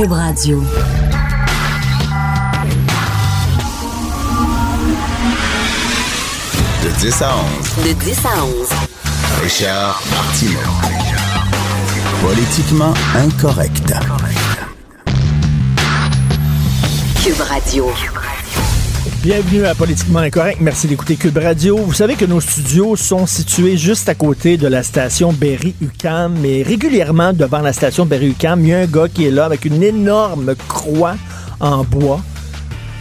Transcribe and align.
Cube 0.00 0.12
Radio. 0.12 0.62
De 6.82 6.90
10 7.00 7.22
à 7.22 7.36
11. 7.36 7.84
De 7.84 7.92
10 7.92 8.24
à 8.24 8.44
11. 8.44 8.68
Richard 9.42 10.02
Martineau. 10.10 10.58
Politiquement 12.22 12.94
incorrect. 13.14 13.92
Cube 17.22 17.40
Radio. 17.42 17.92
Bienvenue 19.22 19.66
à 19.66 19.74
Politiquement 19.74 20.20
Incorrect. 20.20 20.62
Merci 20.62 20.88
d'écouter 20.88 21.14
Cube 21.16 21.36
Radio. 21.36 21.76
Vous 21.76 21.92
savez 21.92 22.14
que 22.14 22.24
nos 22.24 22.40
studios 22.40 22.96
sont 22.96 23.26
situés 23.26 23.76
juste 23.76 24.08
à 24.08 24.14
côté 24.14 24.56
de 24.56 24.66
la 24.66 24.82
station 24.82 25.30
Berry-UQAM, 25.30 26.38
mais 26.40 26.62
régulièrement 26.62 27.34
devant 27.34 27.60
la 27.60 27.74
station 27.74 28.06
Berry-UQAM, 28.06 28.62
il 28.62 28.68
y 28.68 28.72
a 28.72 28.78
un 28.78 28.86
gars 28.86 29.08
qui 29.12 29.26
est 29.26 29.30
là 29.30 29.44
avec 29.44 29.66
une 29.66 29.82
énorme 29.82 30.54
croix 30.68 31.16
en 31.60 31.84
bois 31.84 32.22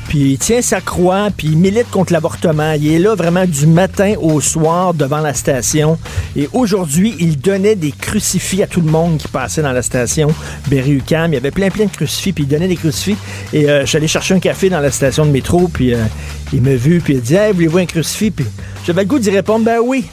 puis 0.09 0.31
il 0.31 0.37
tient 0.39 0.63
sa 0.63 0.81
croix, 0.81 1.27
puis 1.37 1.49
il 1.49 1.57
milite 1.57 1.87
contre 1.91 2.13
l'avortement. 2.13 2.71
Il 2.71 2.91
est 2.91 2.97
là 2.97 3.13
vraiment 3.13 3.45
du 3.45 3.67
matin 3.67 4.15
au 4.19 4.41
soir 4.41 4.95
devant 4.95 5.19
la 5.19 5.35
station. 5.35 5.99
Et 6.35 6.49
aujourd'hui, 6.51 7.15
il 7.19 7.39
donnait 7.39 7.75
des 7.75 7.91
crucifix 7.91 8.63
à 8.63 8.67
tout 8.67 8.81
le 8.81 8.89
monde 8.89 9.19
qui 9.19 9.27
passait 9.27 9.61
dans 9.61 9.71
la 9.71 9.83
station 9.83 10.33
Berry-UQAM. 10.67 11.31
Il 11.31 11.35
y 11.35 11.37
avait 11.37 11.51
plein, 11.51 11.69
plein 11.69 11.85
de 11.85 11.91
crucifix, 11.91 12.33
puis 12.33 12.45
il 12.45 12.47
donnait 12.47 12.67
des 12.67 12.75
crucifix. 12.75 13.17
Et 13.53 13.69
euh, 13.69 13.85
j'allais 13.85 14.07
chercher 14.07 14.33
un 14.33 14.39
café 14.39 14.71
dans 14.71 14.79
la 14.79 14.89
station 14.89 15.27
de 15.27 15.31
métro, 15.31 15.67
puis 15.71 15.93
euh, 15.93 16.03
il 16.51 16.63
m'a 16.63 16.73
vu, 16.73 17.01
puis 17.01 17.13
il 17.13 17.17
a 17.17 17.21
dit 17.21 17.35
Hey, 17.35 17.53
voulez-vous 17.53 17.77
un 17.77 17.85
crucifix? 17.85 18.31
Puis 18.31 18.47
j'avais 18.87 19.03
le 19.03 19.07
goût 19.07 19.19
d'y 19.19 19.29
répondre 19.29 19.63
Ben 19.63 19.77
oui 19.79 20.05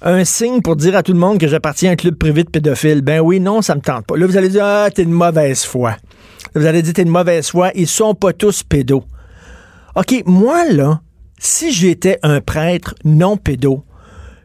un 0.00 0.24
signe 0.24 0.62
pour 0.62 0.76
dire 0.76 0.96
à 0.96 1.02
tout 1.02 1.12
le 1.12 1.18
monde 1.18 1.38
que 1.38 1.48
j'appartiens 1.48 1.90
à 1.90 1.92
un 1.94 1.96
club 1.96 2.14
privé 2.14 2.44
de 2.44 2.50
pédophiles. 2.50 3.02
Ben 3.02 3.20
oui, 3.20 3.40
non, 3.40 3.60
ça 3.60 3.74
me 3.74 3.80
tente 3.80 4.06
pas. 4.06 4.16
Là, 4.16 4.26
vous 4.26 4.36
allez 4.36 4.50
dire, 4.50 4.64
ah, 4.64 4.88
t'es 4.94 5.02
une 5.02 5.10
mauvaise 5.10 5.64
foi. 5.64 5.96
Vous 6.54 6.64
allez 6.64 6.82
dire, 6.82 6.92
t'es 6.92 7.02
une 7.02 7.08
mauvaise 7.08 7.48
foi. 7.48 7.70
Ils 7.74 7.88
sont 7.88 8.14
pas 8.14 8.32
tous 8.32 8.62
pédos. 8.62 9.04
OK, 9.96 10.24
moi, 10.26 10.70
là, 10.70 11.00
si 11.38 11.72
j'étais 11.72 12.18
un 12.22 12.42
prêtre 12.42 12.94
non 13.04 13.38
pédo, 13.38 13.82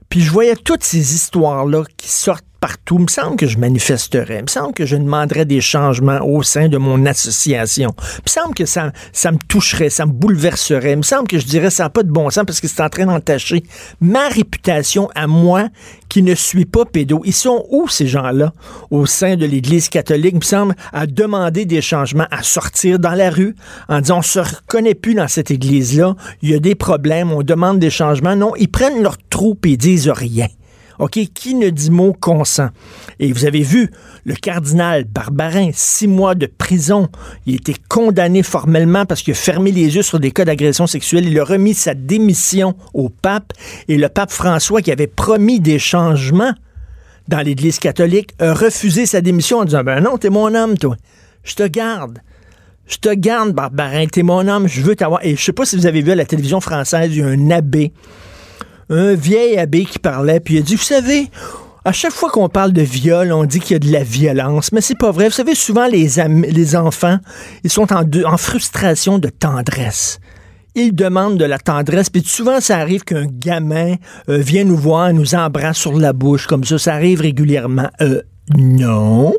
puis 0.08 0.21
je 0.21 0.31
voyais 0.31 0.55
toutes 0.55 0.85
ces 0.85 1.13
histoires-là 1.13 1.83
qui 1.97 2.08
sortent 2.08 2.45
partout. 2.62 2.95
Il 3.00 3.04
me 3.04 3.08
semble 3.08 3.36
que 3.36 3.48
je 3.48 3.58
manifesterais. 3.58 4.38
Il 4.38 4.44
me 4.44 4.48
semble 4.48 4.73
que 4.73 4.86
je 4.86 4.95
demanderais 4.95 5.45
des 5.45 5.59
changements 5.59 6.20
au 6.22 6.44
sein 6.44 6.70
de 6.70 6.78
mon 6.78 7.06
association. 7.06 7.94
Il 7.98 8.23
me 8.26 8.30
semble 8.30 8.54
que 8.54 8.66
ça, 8.66 8.94
ça 9.12 9.31
me 9.31 9.38
toucherait, 9.38 9.90
ça 9.90 10.06
me 10.06 10.12
bouleverserait. 10.12 10.94
Il 10.94 10.98
me 10.98 11.02
semble 11.02 11.28
que 11.28 11.39
je 11.39 11.45
dirais 11.45 11.72
ça 11.72 11.84
n'a 11.84 11.89
pas 11.89 12.04
de 12.04 12.12
bon 12.12 12.30
sens 12.30 12.45
parce 12.45 12.62
que 12.62 12.67
c'est 12.67 12.82
en 12.82 12.89
train 12.89 13.08
d'entacher 13.08 13.64
ma 14.00 14.30
réputation 14.30 15.09
à 15.16 15.28
moi 15.28 15.67
qui 16.08 16.22
ne 16.22 16.36
suis 16.36 16.66
pas 16.66 16.86
pédo. 16.86 17.22
Ils 17.26 17.34
sont 17.34 17.66
où 17.70 17.89
ces 17.89 18.08
gens-là 18.08 18.54
au 18.92 19.06
sein 19.06 19.36
de 19.36 19.45
l'Église 19.45 19.89
catholique, 19.89 20.34
il 20.34 20.39
me 20.39 20.44
semble, 20.44 20.76
à 20.94 21.08
demander 21.08 21.66
des 21.66 21.82
changements, 21.82 22.28
à 22.30 22.44
sortir 22.44 23.00
dans 23.00 23.16
la 23.16 23.30
rue 23.30 23.56
en 23.89 24.02
disant 24.02 24.20
on 24.20 24.22
se 24.22 24.39
reconnaît 24.39 24.94
plus 24.94 25.16
dans 25.16 25.28
cette 25.28 25.50
Église-là, 25.50 26.16
il 26.42 26.52
y 26.52 26.54
a 26.54 26.59
des 26.59 26.76
problèmes, 26.76 27.32
on 27.32 27.42
demande 27.42 27.80
des 27.80 27.89
changements. 27.89 28.36
Non, 28.36 28.54
ils 28.58 28.70
prennent 28.70 29.02
leur 29.02 29.17
troupe 29.30 29.66
et 29.66 29.78
disent 29.78 30.09
rien. 30.09 30.48
OK, 31.02 31.19
qui 31.33 31.55
ne 31.55 31.71
dit 31.71 31.89
mot 31.89 32.13
consent? 32.13 32.69
Et 33.19 33.33
vous 33.33 33.45
avez 33.45 33.63
vu, 33.63 33.89
le 34.23 34.35
cardinal 34.35 35.03
Barbarin, 35.05 35.71
six 35.73 36.08
mois 36.08 36.35
de 36.35 36.45
prison. 36.45 37.09
Il 37.47 37.53
a 37.53 37.55
été 37.55 37.75
condamné 37.89 38.43
formellement 38.43 39.08
parce 39.08 39.23
qu'il 39.23 39.31
a 39.33 39.35
fermé 39.35 39.71
les 39.71 39.95
yeux 39.95 40.03
sur 40.03 40.19
des 40.19 40.30
cas 40.30 40.45
d'agression 40.45 40.85
sexuelle. 40.85 41.27
Il 41.27 41.39
a 41.39 41.43
remis 41.43 41.73
sa 41.73 41.95
démission 41.95 42.75
au 42.93 43.09
pape. 43.09 43.52
Et 43.88 43.97
le 43.97 44.09
pape 44.09 44.31
François, 44.31 44.83
qui 44.83 44.91
avait 44.91 45.08
promis 45.08 45.59
des 45.59 45.80
changements 45.80 46.53
dans 47.27 47.39
l'Église 47.39 47.80
catholique, 47.80 48.36
a 48.38 48.53
refusé 48.53 49.08
sa 49.08 49.21
démission 49.21 49.58
en 49.58 49.65
disant, 49.65 49.83
ben 49.83 50.02
non, 50.02 50.19
t'es 50.19 50.30
mon 50.30 50.53
homme, 50.53 50.77
toi. 50.77 50.95
Je 51.43 51.55
te 51.55 51.63
garde. 51.63 52.19
Je 52.86 52.97
te 52.97 53.11
garde, 53.11 53.53
Barbarin, 53.53 54.05
t'es 54.05 54.21
mon 54.21 54.47
homme, 54.47 54.67
je 54.67 54.81
veux 54.81 54.95
t'avoir. 54.95 55.25
Et 55.25 55.36
je 55.36 55.43
sais 55.43 55.52
pas 55.52 55.65
si 55.65 55.77
vous 55.77 55.88
avez 55.88 56.03
vu 56.03 56.11
à 56.11 56.15
la 56.15 56.25
télévision 56.25 56.61
française, 56.61 57.09
il 57.11 57.17
y 57.17 57.23
a 57.23 57.27
un 57.27 57.49
abbé 57.49 57.92
un 58.91 59.15
vieil 59.15 59.57
abbé 59.57 59.85
qui 59.85 59.99
parlait, 59.99 60.39
puis 60.39 60.55
il 60.55 60.59
a 60.59 60.61
dit, 60.61 60.75
vous 60.75 60.83
savez, 60.83 61.29
à 61.83 61.91
chaque 61.91 62.11
fois 62.11 62.29
qu'on 62.29 62.49
parle 62.49 62.73
de 62.73 62.81
viol, 62.81 63.31
on 63.31 63.45
dit 63.45 63.59
qu'il 63.59 63.71
y 63.71 63.75
a 63.75 63.79
de 63.79 63.91
la 63.91 64.03
violence, 64.03 64.71
mais 64.71 64.81
c'est 64.81 64.97
pas 64.97 65.11
vrai. 65.11 65.25
Vous 65.25 65.33
savez, 65.33 65.55
souvent 65.55 65.87
les, 65.87 66.09
les 66.27 66.75
enfants, 66.75 67.17
ils 67.63 67.71
sont 67.71 67.87
en, 67.91 68.37
frustration 68.37 69.17
de 69.17 69.29
tendresse 69.29 70.19
ils 70.73 70.95
demandent 70.95 71.37
de 71.37 71.43
la 71.43 71.59
tendresse. 71.59 72.09
Puis 72.09 72.23
souvent, 72.25 72.61
ça 72.61 72.77
arrive 72.77 73.03
qu'un 73.03 73.25
gamin 73.25 73.95
euh, 74.29 74.37
vient 74.37 74.63
nous 74.63 74.77
voir, 74.77 75.11
nous 75.11 75.35
embrasse 75.35 75.77
sur 75.77 75.99
la 75.99 76.13
bouche 76.13 76.47
comme 76.47 76.63
ça. 76.63 76.77
Ça 76.77 76.93
arrive 76.93 77.19
régulièrement. 77.19 77.89
Euh, 77.99 78.21
non. 78.55 79.33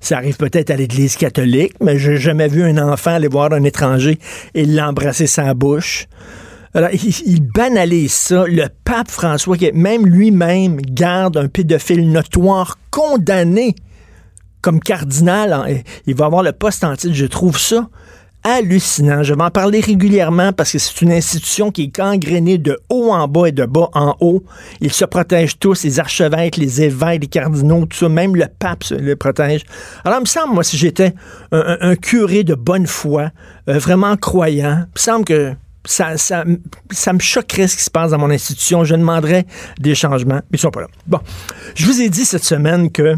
Ça 0.00 0.16
arrive 0.16 0.36
peut-être 0.36 0.70
à 0.70 0.76
l'Église 0.76 1.14
catholique, 1.14 1.74
mais 1.80 2.00
j'ai 2.00 2.16
jamais 2.16 2.48
vu 2.48 2.64
un 2.64 2.78
enfant 2.78 3.12
aller 3.12 3.28
voir 3.28 3.52
un 3.52 3.62
étranger 3.62 4.18
et 4.54 4.64
l'embrasser 4.64 5.28
sa 5.28 5.54
bouche. 5.54 6.08
Alors, 6.76 6.90
il, 6.92 7.40
banalise 7.40 8.12
ça. 8.12 8.44
Le 8.46 8.66
pape 8.84 9.10
François, 9.10 9.56
qui 9.56 9.72
même 9.72 10.04
lui-même 10.04 10.76
garde 10.76 11.38
un 11.38 11.48
pédophile 11.48 12.10
notoire 12.10 12.78
condamné 12.90 13.74
comme 14.60 14.80
cardinal, 14.80 15.82
il 16.06 16.14
va 16.14 16.26
avoir 16.26 16.42
le 16.42 16.52
poste 16.52 16.84
en 16.84 16.94
titre. 16.94 17.14
Je 17.14 17.24
trouve 17.24 17.58
ça 17.58 17.88
hallucinant. 18.44 19.22
Je 19.22 19.32
vais 19.32 19.42
en 19.42 19.50
parler 19.50 19.80
régulièrement 19.80 20.52
parce 20.52 20.72
que 20.72 20.78
c'est 20.78 21.00
une 21.00 21.12
institution 21.12 21.70
qui 21.72 21.84
est 21.84 21.96
gangrénée 21.96 22.58
de 22.58 22.78
haut 22.90 23.10
en 23.10 23.26
bas 23.26 23.46
et 23.46 23.52
de 23.52 23.64
bas 23.64 23.88
en 23.94 24.14
haut. 24.20 24.44
Ils 24.82 24.92
se 24.92 25.06
protègent 25.06 25.58
tous, 25.58 25.82
les 25.82 25.98
archevêques, 25.98 26.58
les 26.58 26.82
évêques, 26.82 27.22
les 27.22 27.28
cardinaux, 27.28 27.86
tout 27.86 27.96
ça. 27.96 28.10
Même 28.10 28.36
le 28.36 28.48
pape 28.58 28.84
se 28.84 28.94
le 28.94 29.16
protège. 29.16 29.64
Alors, 30.04 30.18
il 30.18 30.24
me 30.24 30.26
semble, 30.26 30.52
moi, 30.52 30.62
si 30.62 30.76
j'étais 30.76 31.14
un, 31.52 31.96
curé 31.96 32.44
de 32.44 32.54
bonne 32.54 32.86
foi, 32.86 33.30
euh, 33.70 33.78
vraiment 33.78 34.14
croyant, 34.18 34.84
il 34.84 34.94
me 34.94 35.00
semble 35.00 35.24
que 35.24 35.54
ça, 35.86 36.16
ça, 36.16 36.44
ça, 36.90 37.12
me 37.12 37.18
choquerait 37.18 37.68
ce 37.68 37.76
qui 37.76 37.82
se 37.82 37.90
passe 37.90 38.10
dans 38.10 38.18
mon 38.18 38.30
institution. 38.30 38.84
Je 38.84 38.94
demanderais 38.94 39.46
des 39.78 39.94
changements, 39.94 40.40
mais 40.50 40.58
ils 40.58 40.58
sont 40.58 40.70
pas 40.70 40.82
là. 40.82 40.88
Bon, 41.06 41.20
je 41.74 41.86
vous 41.86 42.00
ai 42.00 42.08
dit 42.08 42.24
cette 42.24 42.44
semaine 42.44 42.90
que 42.90 43.16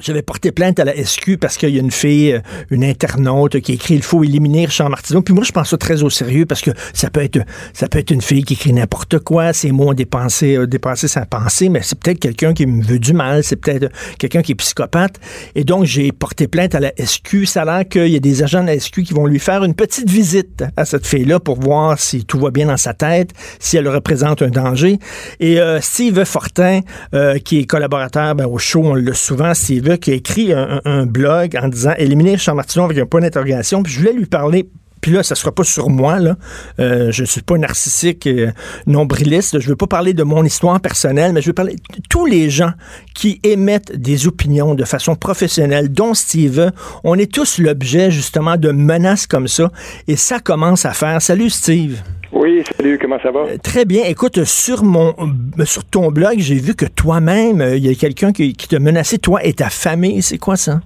j'avais 0.00 0.22
porté 0.22 0.52
plainte 0.52 0.78
à 0.78 0.84
la 0.84 0.94
SQ 0.94 1.38
parce 1.38 1.56
qu'il 1.56 1.70
y 1.70 1.76
a 1.76 1.80
une 1.80 1.90
fille, 1.90 2.32
euh, 2.32 2.40
une 2.70 2.84
internaute, 2.84 3.60
qui 3.60 3.72
écrit 3.72 3.94
il 3.94 4.02
faut 4.02 4.22
éliminer 4.22 4.66
Richard 4.66 4.90
Martineau. 4.90 5.22
Puis 5.22 5.34
moi, 5.34 5.42
je 5.44 5.50
pense 5.50 5.70
ça 5.70 5.76
très 5.76 6.02
au 6.02 6.10
sérieux 6.10 6.46
parce 6.46 6.60
que 6.60 6.70
ça 6.92 7.10
peut 7.10 7.22
être, 7.22 7.40
ça 7.72 7.88
peut 7.88 7.98
être 7.98 8.12
une 8.12 8.22
fille 8.22 8.44
qui 8.44 8.54
écrit 8.54 8.72
n'importe 8.72 9.18
quoi. 9.18 9.52
Ses 9.52 9.72
mots 9.72 9.90
ont 9.90 9.94
dépassé, 9.94 10.56
euh, 10.56 10.66
dépassé 10.66 11.08
sa 11.08 11.26
pensée, 11.26 11.68
mais 11.68 11.80
c'est 11.82 11.98
peut-être 11.98 12.20
quelqu'un 12.20 12.54
qui 12.54 12.66
me 12.66 12.82
veut 12.82 13.00
du 13.00 13.12
mal. 13.12 13.42
C'est 13.42 13.56
peut-être 13.56 13.90
quelqu'un 14.18 14.42
qui 14.42 14.52
est 14.52 14.54
psychopathe. 14.54 15.18
Et 15.56 15.64
donc, 15.64 15.84
j'ai 15.84 16.12
porté 16.12 16.46
plainte 16.46 16.76
à 16.76 16.80
la 16.80 16.92
SQ. 16.96 17.46
Ça 17.46 17.62
a 17.62 17.64
l'air 17.64 17.88
qu'il 17.88 18.08
y 18.08 18.16
a 18.16 18.20
des 18.20 18.42
agents 18.44 18.62
de 18.62 18.68
la 18.68 18.78
SQ 18.78 19.02
qui 19.02 19.14
vont 19.14 19.26
lui 19.26 19.40
faire 19.40 19.64
une 19.64 19.74
petite 19.74 20.08
visite 20.08 20.64
à 20.76 20.84
cette 20.84 21.06
fille-là 21.06 21.40
pour 21.40 21.58
voir 21.60 21.98
si 21.98 22.24
tout 22.24 22.38
va 22.38 22.50
bien 22.50 22.66
dans 22.66 22.76
sa 22.76 22.94
tête, 22.94 23.30
si 23.58 23.76
elle 23.76 23.88
représente 23.88 24.42
un 24.42 24.50
danger. 24.50 24.98
Et 25.40 25.60
euh, 25.60 25.80
Steve 25.80 26.24
Fortin, 26.24 26.80
euh, 27.14 27.38
qui 27.38 27.58
est 27.58 27.64
collaborateur 27.64 28.36
ben, 28.36 28.46
au 28.46 28.58
show, 28.58 28.82
on 28.84 28.94
l'a 28.94 29.14
souvent, 29.14 29.54
Steve 29.54 29.87
qui 29.96 30.10
a 30.10 30.14
écrit 30.14 30.52
un, 30.52 31.06
blog 31.06 31.56
en 31.60 31.68
disant 31.68 31.92
éliminer 31.96 32.32
Richard 32.32 32.54
Martineau 32.54 32.84
avec 32.84 32.98
un 32.98 33.06
point 33.06 33.20
d'interrogation. 33.20 33.82
Puis 33.82 33.92
je 33.92 34.00
voulais 34.00 34.12
lui 34.12 34.26
parler 34.26 34.68
puis 35.00 35.12
là, 35.12 35.22
ça 35.22 35.34
sera 35.34 35.52
pas 35.52 35.64
sur 35.64 35.90
moi. 35.90 36.18
Là. 36.18 36.36
Euh, 36.80 37.12
je 37.12 37.22
ne 37.22 37.26
suis 37.26 37.42
pas 37.42 37.56
narcissique, 37.56 38.26
euh, 38.26 38.50
nombriliste. 38.86 39.60
Je 39.60 39.68
veux 39.68 39.76
pas 39.76 39.86
parler 39.86 40.12
de 40.12 40.22
mon 40.22 40.44
histoire 40.44 40.80
personnelle, 40.80 41.32
mais 41.32 41.40
je 41.40 41.46
veux 41.46 41.52
parler 41.52 41.74
de 41.74 42.02
tous 42.08 42.26
les 42.26 42.50
gens 42.50 42.72
qui 43.14 43.40
émettent 43.42 43.92
des 43.94 44.26
opinions 44.26 44.74
de 44.74 44.84
façon 44.84 45.14
professionnelle, 45.14 45.92
dont 45.92 46.14
Steve. 46.14 46.72
On 47.04 47.16
est 47.16 47.32
tous 47.32 47.58
l'objet, 47.58 48.10
justement, 48.10 48.56
de 48.56 48.70
menaces 48.70 49.26
comme 49.26 49.48
ça. 49.48 49.70
Et 50.08 50.16
ça 50.16 50.40
commence 50.40 50.84
à 50.84 50.92
faire. 50.92 51.22
Salut, 51.22 51.50
Steve. 51.50 52.02
Oui, 52.32 52.62
salut, 52.76 52.98
comment 53.00 53.18
ça 53.20 53.30
va? 53.30 53.40
Euh, 53.40 53.56
très 53.62 53.84
bien. 53.84 54.02
Écoute, 54.06 54.44
sur 54.44 54.84
mon 54.84 55.08
euh, 55.18 55.64
sur 55.64 55.84
ton 55.88 56.10
blog, 56.10 56.34
j'ai 56.38 56.56
vu 56.56 56.74
que 56.74 56.84
toi-même, 56.84 57.60
euh, 57.60 57.76
il 57.76 57.86
y 57.86 57.90
a 57.90 57.94
quelqu'un 57.94 58.32
qui, 58.32 58.52
qui 58.52 58.68
t'a 58.68 58.78
menacé, 58.78 59.18
toi 59.18 59.40
et 59.42 59.54
ta 59.54 59.70
famille. 59.70 60.20
C'est 60.20 60.38
quoi 60.38 60.56
ça? 60.56 60.80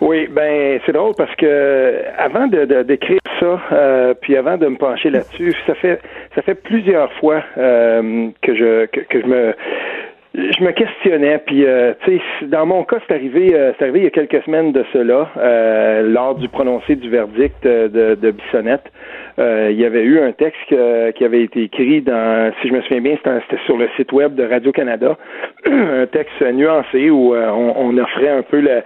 Oui, 0.00 0.28
ben 0.28 0.78
c'est 0.86 0.92
drôle 0.92 1.14
parce 1.18 1.34
que 1.34 2.02
avant 2.16 2.46
de 2.46 2.64
d'écrire 2.84 3.18
ça, 3.40 4.14
puis 4.20 4.36
avant 4.36 4.56
de 4.56 4.68
me 4.68 4.76
pencher 4.76 5.10
là-dessus, 5.10 5.52
ça 5.66 5.74
fait 5.74 6.00
ça 6.36 6.42
fait 6.42 6.54
plusieurs 6.54 7.12
fois 7.14 7.42
que 7.56 8.54
je 8.54 8.86
que, 8.86 9.20
je 9.20 9.26
me 9.26 9.54
je 10.34 10.62
me 10.62 10.70
questionnais, 10.70 11.38
puis 11.38 11.66
tu 12.04 12.16
sais, 12.16 12.46
dans 12.46 12.64
mon 12.64 12.84
cas, 12.84 12.98
c'est 13.06 13.14
arrivé, 13.14 13.48
c'est 13.50 13.82
arrivé 13.82 13.98
il 13.98 14.04
y 14.04 14.06
a 14.06 14.10
quelques 14.10 14.42
semaines 14.44 14.70
de 14.72 14.84
cela, 14.92 15.28
lors 16.04 16.36
du 16.36 16.48
prononcé 16.48 16.94
du 16.94 17.10
verdict 17.10 17.64
de, 17.64 18.14
de 18.14 18.30
Bissonnette. 18.30 18.84
Euh, 19.38 19.68
il 19.70 19.78
y 19.78 19.84
avait 19.84 20.02
eu 20.02 20.20
un 20.20 20.32
texte 20.32 20.74
qui 21.14 21.24
avait 21.24 21.42
été 21.42 21.62
écrit 21.62 22.02
dans, 22.02 22.52
si 22.60 22.68
je 22.68 22.72
me 22.72 22.82
souviens 22.82 23.00
bien, 23.00 23.16
c'était 23.22 23.62
sur 23.66 23.76
le 23.76 23.88
site 23.96 24.12
web 24.12 24.34
de 24.34 24.44
Radio-Canada, 24.44 25.16
un 25.66 26.06
texte 26.06 26.40
nuancé 26.40 27.10
où 27.10 27.34
euh, 27.34 27.48
on, 27.48 27.96
offrait 27.98 28.30
un 28.30 28.42
peu 28.42 28.60
le, 28.60 28.82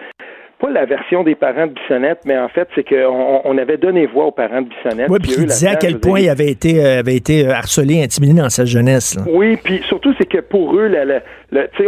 pas 0.60 0.70
la 0.70 0.84
version 0.84 1.22
des 1.22 1.34
parents 1.34 1.68
de 1.68 1.72
Bissonnette, 1.72 2.20
mais 2.26 2.36
en 2.36 2.48
fait, 2.48 2.68
c'est 2.74 2.86
qu'on 2.86 3.40
on 3.44 3.56
avait 3.56 3.78
donné 3.78 4.06
voix 4.06 4.26
aux 4.26 4.30
parents 4.30 4.60
de 4.60 4.68
Bissonnette. 4.68 5.08
Oui, 5.08 5.20
puis 5.22 5.32
il 5.38 5.46
disait 5.46 5.68
à 5.68 5.76
quel 5.76 5.98
point 6.00 6.20
il 6.20 6.28
avait 6.28 6.50
été, 6.50 6.84
euh, 6.84 6.98
avait 6.98 7.16
été 7.16 7.48
harcelé, 7.48 8.02
intimidé 8.02 8.34
dans 8.34 8.50
sa 8.50 8.66
jeunesse. 8.66 9.18
Oui, 9.30 9.58
puis 9.64 9.80
surtout, 9.88 10.14
c'est 10.18 10.28
que 10.28 10.38
pour 10.38 10.76
eux, 10.76 10.88
la, 10.88 11.20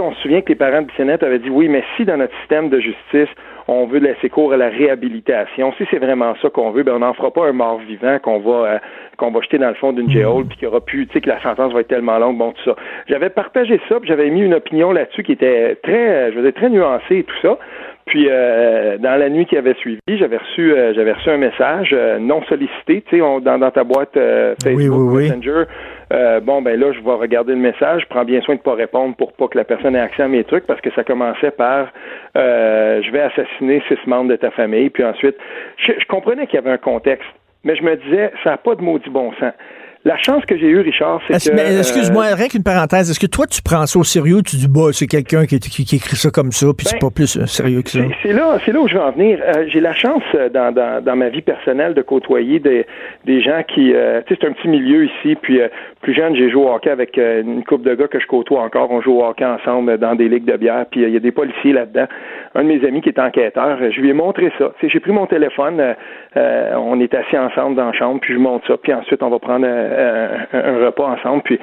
on 0.00 0.14
se 0.14 0.20
souvient 0.22 0.40
que 0.40 0.48
les 0.48 0.54
parents 0.54 0.80
de 0.80 0.86
Bissonnette 0.86 1.22
avaient 1.22 1.38
dit, 1.38 1.50
oui, 1.50 1.68
mais 1.68 1.84
si 1.96 2.06
dans 2.06 2.16
notre 2.16 2.34
système 2.40 2.70
de 2.70 2.80
justice, 2.80 3.28
on 3.68 3.86
veut 3.86 3.98
laisser 3.98 4.28
cours 4.28 4.52
à 4.52 4.56
la 4.56 4.68
réhabilitation. 4.68 5.72
Si 5.78 5.84
c'est 5.90 5.98
vraiment 5.98 6.34
ça 6.42 6.50
qu'on 6.50 6.70
veut, 6.70 6.82
ben 6.82 6.94
on 6.94 6.98
n'en 6.98 7.14
fera 7.14 7.30
pas 7.30 7.46
un 7.46 7.52
mort 7.52 7.78
vivant 7.78 8.18
qu'on 8.18 8.40
va 8.40 8.66
euh, 8.66 8.78
qu'on 9.16 9.30
va 9.30 9.40
jeter 9.40 9.58
dans 9.58 9.68
le 9.68 9.74
fond 9.74 9.92
d'une 9.92 10.10
jail 10.10 10.44
puis 10.48 10.58
qu'il 10.58 10.68
aura 10.68 10.80
pu, 10.80 11.06
tu 11.06 11.12
sais, 11.12 11.20
que 11.20 11.28
la 11.28 11.40
sentence 11.42 11.72
va 11.72 11.80
être 11.80 11.88
tellement 11.88 12.18
longue, 12.18 12.36
bon 12.36 12.52
tout 12.52 12.62
ça. 12.64 12.76
J'avais 13.08 13.30
partagé 13.30 13.80
ça, 13.88 14.00
puis 14.00 14.08
j'avais 14.08 14.28
mis 14.28 14.42
une 14.42 14.54
opinion 14.54 14.92
là-dessus 14.92 15.22
qui 15.22 15.32
était 15.32 15.76
très, 15.82 16.32
je 16.32 16.36
veux 16.36 16.42
dire, 16.42 16.54
très 16.54 16.68
nuancée 16.68 17.18
et 17.18 17.24
tout 17.24 17.36
ça. 17.40 17.58
Puis 18.06 18.26
euh, 18.28 18.98
dans 18.98 19.18
la 19.18 19.30
nuit 19.30 19.46
qui 19.46 19.56
avait 19.56 19.74
suivi, 19.74 20.00
j'avais 20.08 20.36
reçu 20.36 20.72
euh, 20.72 20.92
j'avais 20.94 21.12
reçu 21.12 21.30
un 21.30 21.38
message 21.38 21.96
non 22.20 22.42
sollicité, 22.48 23.02
tu 23.08 23.16
sais, 23.16 23.18
dans, 23.18 23.58
dans 23.58 23.70
ta 23.70 23.84
boîte 23.84 24.18
Facebook 24.62 25.14
Messenger. 25.14 25.64
Bon 26.10 26.62
ben 26.62 26.78
là, 26.78 26.92
je 26.92 27.00
vais 27.00 27.14
regarder 27.14 27.52
le 27.52 27.58
message, 27.58 28.06
prends 28.08 28.24
bien 28.24 28.40
soin 28.40 28.56
de 28.56 28.60
pas 28.60 28.74
répondre 28.74 29.16
pour 29.16 29.32
pas 29.32 29.48
que 29.48 29.58
la 29.58 29.64
personne 29.64 29.96
ait 29.96 30.00
accès 30.00 30.22
à 30.22 30.28
mes 30.28 30.44
trucs 30.44 30.66
parce 30.66 30.80
que 30.80 30.90
ça 30.92 31.04
commençait 31.04 31.50
par 31.50 31.88
je 32.34 33.10
vais 33.10 33.20
assassiner 33.20 33.82
six 33.88 33.98
membres 34.06 34.30
de 34.30 34.36
ta 34.36 34.50
famille, 34.50 34.90
puis 34.90 35.04
ensuite 35.04 35.36
je 35.78 36.06
comprenais 36.08 36.46
qu'il 36.46 36.56
y 36.56 36.58
avait 36.58 36.72
un 36.72 36.78
contexte 36.78 37.28
mais 37.64 37.76
je 37.76 37.82
me 37.82 37.96
disais, 37.96 38.30
ça 38.44 38.50
n'a 38.50 38.56
pas 38.58 38.74
de 38.74 38.82
maudit 38.82 39.10
bon 39.10 39.32
sens. 39.40 39.52
La 40.06 40.18
chance 40.18 40.44
que 40.44 40.54
j'ai 40.58 40.66
eue, 40.66 40.80
Richard, 40.80 41.22
c'est 41.26 41.50
que... 41.50 41.56
Mais 41.56 41.78
excuse-moi, 41.78 42.24
euh, 42.24 42.34
rien 42.34 42.48
qu'une 42.48 42.62
parenthèse. 42.62 43.10
Est-ce 43.10 43.18
que 43.18 43.26
toi, 43.26 43.46
tu 43.46 43.62
prends 43.62 43.86
ça 43.86 43.98
au 43.98 44.04
sérieux? 44.04 44.42
Tu 44.44 44.56
dis, 44.56 44.68
bah, 44.68 44.92
c'est 44.92 45.06
quelqu'un 45.06 45.46
qui, 45.46 45.58
qui, 45.58 45.96
écrit 45.96 46.16
ça 46.16 46.28
comme 46.28 46.52
ça, 46.52 46.66
puis 46.76 46.86
c'est 46.86 47.00
ben, 47.00 47.08
pas 47.08 47.10
plus 47.10 47.38
euh, 47.38 47.46
sérieux 47.46 47.80
que 47.80 47.88
ça? 47.88 48.00
C'est 48.22 48.34
là, 48.34 48.58
là 48.66 48.80
où 48.80 48.86
je 48.86 48.94
veux 48.94 49.00
en 49.00 49.12
venir. 49.12 49.38
Euh, 49.42 49.64
j'ai 49.68 49.80
la 49.80 49.94
chance, 49.94 50.22
dans, 50.52 50.74
dans, 50.74 51.02
dans, 51.02 51.16
ma 51.16 51.30
vie 51.30 51.40
personnelle, 51.40 51.94
de 51.94 52.02
côtoyer 52.02 52.58
des, 52.58 52.84
des 53.24 53.40
gens 53.40 53.62
qui... 53.66 53.92
tu 53.92 53.94
sais, 53.94 54.38
c'est 54.38 54.44
un 54.46 54.52
petit 54.52 54.68
milieu 54.68 55.06
ici, 55.06 55.36
puis 55.40 55.58
plus 56.02 56.12
jeune, 56.12 56.36
j'ai 56.36 56.50
joué 56.50 56.64
au 56.64 56.68
hockey 56.68 56.90
avec 56.90 57.16
une 57.16 57.64
couple 57.64 57.88
de 57.88 57.94
gars 57.94 58.08
que 58.08 58.20
je 58.20 58.26
côtoie 58.26 58.60
encore. 58.60 58.90
On 58.90 59.00
joue 59.00 59.20
au 59.20 59.24
hockey 59.24 59.46
ensemble 59.46 59.96
dans 59.96 60.14
des 60.14 60.28
ligues 60.28 60.44
de 60.44 60.58
bière, 60.58 60.84
puis 60.90 61.02
il 61.02 61.14
y 61.14 61.16
a 61.16 61.20
des 61.20 61.32
policiers 61.32 61.72
là-dedans. 61.72 62.08
Un 62.54 62.64
de 62.64 62.68
mes 62.68 62.86
amis 62.86 63.00
qui 63.00 63.08
est 63.08 63.18
enquêteur, 63.18 63.78
je 63.80 64.00
lui 64.02 64.10
ai 64.10 64.12
montré 64.12 64.52
ça. 64.58 64.72
J'ai 64.82 65.00
pris 65.00 65.12
mon 65.12 65.26
téléphone, 65.26 65.80
on 66.36 67.00
est 67.00 67.14
assis 67.14 67.38
ensemble 67.38 67.76
dans 67.76 67.86
la 67.86 67.92
chambre, 67.94 68.20
puis 68.20 68.34
je 68.34 68.38
montre 68.38 68.66
ça, 68.66 68.76
puis 68.76 68.92
ensuite, 68.92 69.22
on 69.22 69.30
va 69.30 69.38
prendre 69.38 69.64
un 69.94 70.64
un 70.64 70.84
repas 70.84 71.06
ensemble. 71.06 71.42
Puis, 71.42 71.58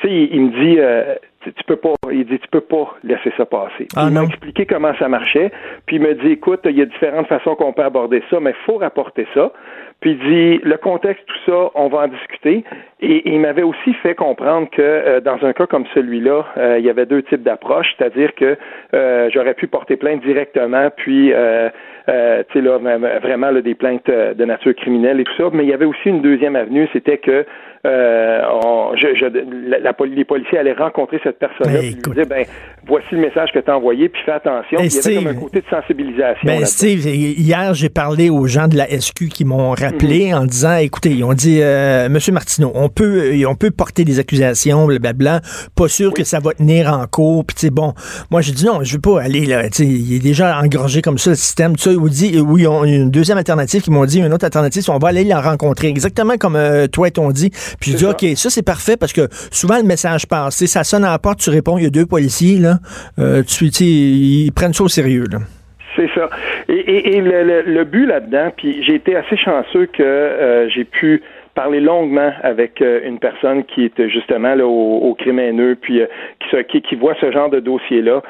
tu 0.00 0.08
sais, 0.08 0.28
il, 0.32 0.40
me 0.40 0.50
dit, 0.50 0.76
euh, 0.78 1.14
tu, 1.42 1.64
peux 1.66 1.76
pas, 1.76 1.94
il 2.10 2.24
dit, 2.24 2.38
tu 2.38 2.48
peux 2.48 2.60
pas 2.60 2.96
laisser 3.04 3.32
ça 3.36 3.44
passer. 3.44 3.86
Ah, 3.96 4.06
il 4.08 4.14
m'a 4.14 4.24
expliqué 4.24 4.66
comment 4.66 4.92
ça 4.98 5.08
marchait. 5.08 5.50
Puis 5.86 5.96
il 5.96 6.02
me 6.02 6.14
dit, 6.14 6.32
écoute, 6.32 6.60
il 6.64 6.76
y 6.78 6.82
a 6.82 6.86
différentes 6.86 7.26
façons 7.26 7.54
qu'on 7.54 7.72
peut 7.72 7.84
aborder 7.84 8.22
ça, 8.30 8.40
mais 8.40 8.50
il 8.50 8.64
faut 8.64 8.78
rapporter 8.78 9.26
ça. 9.34 9.52
Puis 10.00 10.12
il 10.12 10.18
dit, 10.18 10.60
le 10.64 10.76
contexte, 10.78 11.24
tout 11.26 11.50
ça, 11.50 11.70
on 11.74 11.88
va 11.88 11.98
en 11.98 12.08
discuter. 12.08 12.64
Et, 13.00 13.22
il 13.30 13.40
m'avait 13.40 13.62
aussi 13.62 13.92
fait 14.02 14.14
comprendre 14.14 14.68
que 14.70 14.80
euh, 14.80 15.20
dans 15.20 15.44
un 15.44 15.52
cas 15.52 15.66
comme 15.66 15.84
celui-là, 15.94 16.46
euh, 16.56 16.78
il 16.78 16.84
y 16.84 16.90
avait 16.90 17.06
deux 17.06 17.22
types 17.22 17.42
d'approches, 17.42 17.94
c'est-à-dire 17.98 18.34
que 18.34 18.56
j'aurais 19.32 19.54
pu 19.54 19.66
porter 19.66 19.96
plainte 19.96 20.22
directement, 20.22 20.88
puis 20.96 21.32
euh, 21.32 21.68
tu 22.06 22.58
sais 22.58 22.60
là, 22.64 22.78
vraiment 22.78 23.50
là, 23.50 23.60
des 23.60 23.74
plaintes 23.74 24.06
de 24.10 24.44
nature 24.44 24.74
criminelle 24.74 25.20
et 25.20 25.24
tout 25.24 25.36
ça. 25.36 25.50
Mais 25.52 25.64
il 25.64 25.68
y 25.68 25.74
avait 25.74 25.84
aussi 25.84 26.08
une 26.08 26.22
deuxième 26.22 26.56
avenue, 26.56 26.88
c'était 26.92 27.18
que 27.18 27.44
euh, 27.86 28.42
la, 29.68 29.94
les 30.04 30.24
policiers 30.26 30.58
allaient 30.58 30.74
rencontrer 30.74 31.18
cette 31.22 31.38
personne-là 31.38 31.80
et 31.80 31.92
lui 31.92 32.14
dire 32.14 32.26
ben 32.28 32.44
voici 32.86 33.06
le 33.12 33.22
message 33.22 33.52
que 33.54 33.58
tu 33.58 33.70
as 33.70 33.76
envoyé 33.76 34.10
puis 34.10 34.20
fais 34.22 34.32
attention. 34.32 34.78
il 34.80 34.92
y 34.92 34.98
avait 34.98 35.14
comme 35.14 35.26
un 35.28 35.40
côté 35.40 35.60
de 35.60 35.66
sensibilisation. 35.70 36.44
Ben 36.44 36.66
Steve, 36.66 37.06
hier 37.06 37.72
j'ai 37.72 37.88
parlé 37.88 38.28
aux 38.28 38.46
gens 38.46 38.68
de 38.68 38.76
la 38.76 38.86
SQ 38.86 39.28
qui 39.30 39.46
m'ont 39.46 39.72
rappelé 39.90 40.28
mhm. 40.28 40.38
en 40.38 40.44
disant 40.44 40.76
écoutez, 40.76 41.10
ils 41.10 41.24
ont 41.24 41.34
dit 41.34 41.58
euh, 41.60 42.08
Monsieur 42.08 42.32
Martineau, 42.32 42.72
on 42.74 42.88
peut 42.88 43.32
on 43.46 43.54
peut 43.54 43.70
porter 43.70 44.04
des 44.04 44.18
accusations, 44.18 44.86
blablabla, 44.86 45.40
pas 45.74 45.88
sûr 45.88 46.12
que 46.12 46.24
ça 46.24 46.40
va 46.40 46.52
tenir 46.52 46.92
en 46.92 47.06
cours. 47.06 47.44
Puis 47.44 47.54
tu 47.54 47.60
sais 47.62 47.70
bon, 47.70 47.94
moi 48.30 48.40
j'ai 48.40 48.52
dit 48.52 48.64
non, 48.64 48.82
je 48.82 48.94
veux 48.94 49.00
pas 49.00 49.22
aller 49.22 49.46
là. 49.46 49.64
Il 49.78 50.14
est 50.14 50.18
déjà 50.18 50.60
engorgé 50.60 51.02
comme 51.02 51.18
ça 51.18 51.30
le 51.30 51.36
système. 51.36 51.76
Tout 51.76 51.82
ça, 51.82 51.92
ils 51.92 52.10
dit 52.10 52.40
oui, 52.40 52.62
ils 52.62 52.68
ont 52.68 52.84
une 52.84 53.10
deuxième 53.10 53.38
alternative 53.38 53.82
qui 53.82 53.90
m'ont 53.90 54.04
dit 54.04 54.18
une 54.18 54.32
autre 54.32 54.44
alternative, 54.44 54.84
on 54.88 54.98
va 54.98 55.08
aller 55.08 55.24
la 55.24 55.40
rencontrer 55.40 55.88
exactement 55.88 56.36
comme 56.36 56.56
euh, 56.56 56.86
toi 56.86 57.08
et 57.08 57.10
ton 57.10 57.30
dit. 57.30 57.50
Puis 57.80 57.92
je 57.92 57.96
dis, 57.96 58.06
OK, 58.06 58.26
ça, 58.36 58.50
c'est 58.50 58.62
parfait 58.62 58.96
parce 58.96 59.12
que 59.12 59.28
souvent, 59.50 59.76
le 59.76 59.84
message 59.84 60.26
passe. 60.26 60.64
Ça 60.66 60.84
sonne 60.84 61.04
à 61.04 61.10
la 61.10 61.18
porte, 61.18 61.40
tu 61.40 61.50
réponds, 61.50 61.78
il 61.78 61.84
y 61.84 61.86
a 61.86 61.90
deux 61.90 62.06
policiers, 62.06 62.58
là. 62.58 62.78
Euh, 63.18 63.42
tu, 63.42 63.66
ils 63.66 64.52
prennent 64.52 64.74
ça 64.74 64.84
au 64.84 64.88
sérieux, 64.88 65.26
là. 65.30 65.38
C'est 65.96 66.08
ça. 66.14 66.28
Et, 66.68 67.20
le, 67.20 67.84
but 67.84 68.06
là-dedans, 68.06 68.50
puis 68.56 68.82
j'ai 68.82 68.94
été 68.94 69.16
assez 69.16 69.36
chanceux 69.36 69.86
que 69.86 70.02
euh, 70.02 70.68
j'ai 70.68 70.84
pu 70.84 71.22
parler 71.54 71.80
longuement 71.80 72.30
avec 72.42 72.80
euh, 72.80 73.00
une 73.04 73.18
personne 73.18 73.64
qui 73.64 73.84
est 73.84 74.08
justement 74.08 74.54
là, 74.54 74.66
au, 74.66 74.98
au 74.98 75.14
crime 75.14 75.40
haineux, 75.40 75.76
puis 75.80 76.00
qui, 76.68 76.82
qui, 76.82 76.94
voit 76.94 77.14
ce 77.20 77.30
genre 77.32 77.50
de 77.50 77.60
dossier-là. 77.60 78.22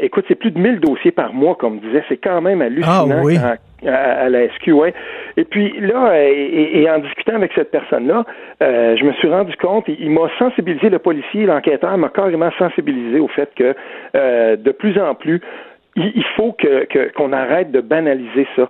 écoute, 0.00 0.24
c'est 0.28 0.34
plus 0.34 0.50
de 0.50 0.58
1000 0.58 0.80
dossiers 0.80 1.12
par 1.12 1.32
mois, 1.32 1.54
comme 1.54 1.78
disait. 1.78 2.04
C'est 2.08 2.16
quand 2.16 2.40
même 2.40 2.62
hallucinant 2.62 3.08
ah, 3.10 3.22
oui 3.22 3.38
à, 3.86 4.28
la 4.28 4.48
SQ, 4.48 4.72
ouais. 4.72 4.94
Et 5.36 5.44
puis 5.44 5.72
là, 5.80 6.10
euh, 6.10 6.28
et, 6.28 6.88
en 6.90 6.98
discutant 6.98 7.36
avec 7.36 7.52
cette 7.54 7.70
personne-là, 7.70 8.24
euh, 8.62 8.96
je 8.96 9.04
me 9.04 9.12
suis 9.14 9.28
rendu 9.28 9.54
compte, 9.56 9.84
il, 9.88 10.10
m'a 10.10 10.28
sensibilisé, 10.38 10.88
le 10.88 10.98
policier, 10.98 11.46
l'enquêteur 11.46 11.96
m'a 11.96 12.08
carrément 12.08 12.50
sensibilisé 12.58 13.20
au 13.20 13.28
fait 13.28 13.50
que 13.54 13.74
euh, 14.16 14.56
de 14.56 14.70
plus 14.72 14.98
en 14.98 15.14
plus, 15.14 15.40
il, 15.98 16.24
faut 16.36 16.52
que 16.52 17.12
qu'on 17.12 17.32
arrête 17.32 17.70
de 17.70 17.80
banaliser 17.80 18.46
ça. 18.56 18.68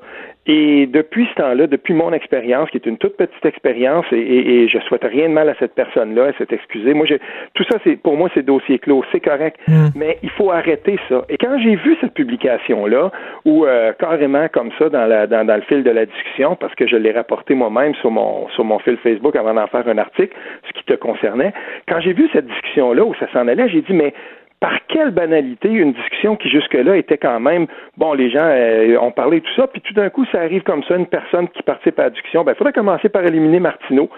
Et 0.50 0.86
depuis 0.86 1.26
ce 1.26 1.42
temps-là, 1.42 1.66
depuis 1.66 1.92
mon 1.92 2.10
expérience, 2.14 2.70
qui 2.70 2.78
est 2.78 2.86
une 2.86 2.96
toute 2.96 3.18
petite 3.18 3.44
expérience, 3.44 4.06
et, 4.12 4.16
et, 4.16 4.62
et, 4.62 4.68
je 4.68 4.78
souhaite 4.78 5.04
rien 5.04 5.28
de 5.28 5.34
mal 5.34 5.50
à 5.50 5.54
cette 5.58 5.74
personne-là, 5.74 6.28
elle 6.28 6.34
s'est 6.38 6.54
excusée. 6.54 6.94
Moi, 6.94 7.04
j'ai, 7.04 7.20
tout 7.52 7.64
ça, 7.70 7.76
c'est 7.84 7.96
pour 7.96 8.16
moi, 8.16 8.30
c'est 8.32 8.42
dossier 8.42 8.78
clos, 8.78 9.04
c'est 9.12 9.20
correct, 9.20 9.60
mm. 9.68 9.88
mais 9.94 10.18
il 10.22 10.30
faut 10.30 10.50
arrêter 10.50 10.98
ça. 11.10 11.22
Et 11.28 11.36
quand 11.36 11.58
j'ai 11.58 11.76
vu 11.76 11.98
cette 12.00 12.14
publication-là, 12.14 13.12
ou 13.44 13.66
euh, 13.66 13.92
carrément 13.98 14.48
comme 14.48 14.70
ça 14.78 14.88
dans, 14.88 15.04
la, 15.04 15.26
dans, 15.26 15.46
dans, 15.46 15.56
le 15.56 15.62
fil 15.62 15.82
de 15.82 15.90
la 15.90 16.06
discussion, 16.06 16.56
parce 16.56 16.74
que 16.76 16.86
je 16.86 16.96
l'ai 16.96 17.12
rapporté 17.12 17.54
moi-même 17.54 17.94
sur 17.96 18.10
mon 18.10 18.48
sur 18.48 18.64
mon 18.64 18.78
fil 18.78 18.96
Facebook 18.96 19.36
avant 19.36 19.52
d'en 19.52 19.66
faire 19.66 19.86
un 19.86 19.98
article, 19.98 20.34
ce 20.66 20.72
qui 20.72 20.84
te 20.84 20.94
concernait, 20.94 21.52
quand 21.88 22.00
j'ai 22.00 22.14
vu 22.14 22.26
cette 22.32 22.46
discussion-là 22.46 23.04
où 23.04 23.14
ça 23.16 23.30
s'en 23.34 23.48
allait, 23.48 23.68
j'ai 23.68 23.82
dit 23.82 23.92
mais 23.92 24.14
par 24.60 24.86
quelle 24.88 25.10
banalité 25.10 25.68
une 25.68 25.92
discussion 25.92 26.36
qui 26.36 26.48
jusque-là 26.48 26.96
était 26.96 27.18
quand 27.18 27.38
même, 27.40 27.66
bon, 27.96 28.12
les 28.12 28.30
gens 28.30 28.46
euh, 28.46 28.98
ont 28.98 29.12
parlé 29.12 29.40
de 29.40 29.44
tout 29.44 29.54
ça, 29.54 29.66
puis 29.66 29.80
tout 29.80 29.94
d'un 29.94 30.10
coup, 30.10 30.24
ça 30.32 30.40
arrive 30.40 30.62
comme 30.62 30.82
ça, 30.84 30.96
une 30.96 31.06
personne 31.06 31.48
qui 31.48 31.62
participe 31.62 31.98
à 31.98 32.04
la 32.04 32.10
discussion, 32.10 32.44
ben, 32.44 32.52
il 32.52 32.56
faudrait 32.56 32.72
commencer 32.72 33.08
par 33.08 33.24
éliminer 33.24 33.60
Martineau. 33.60 34.10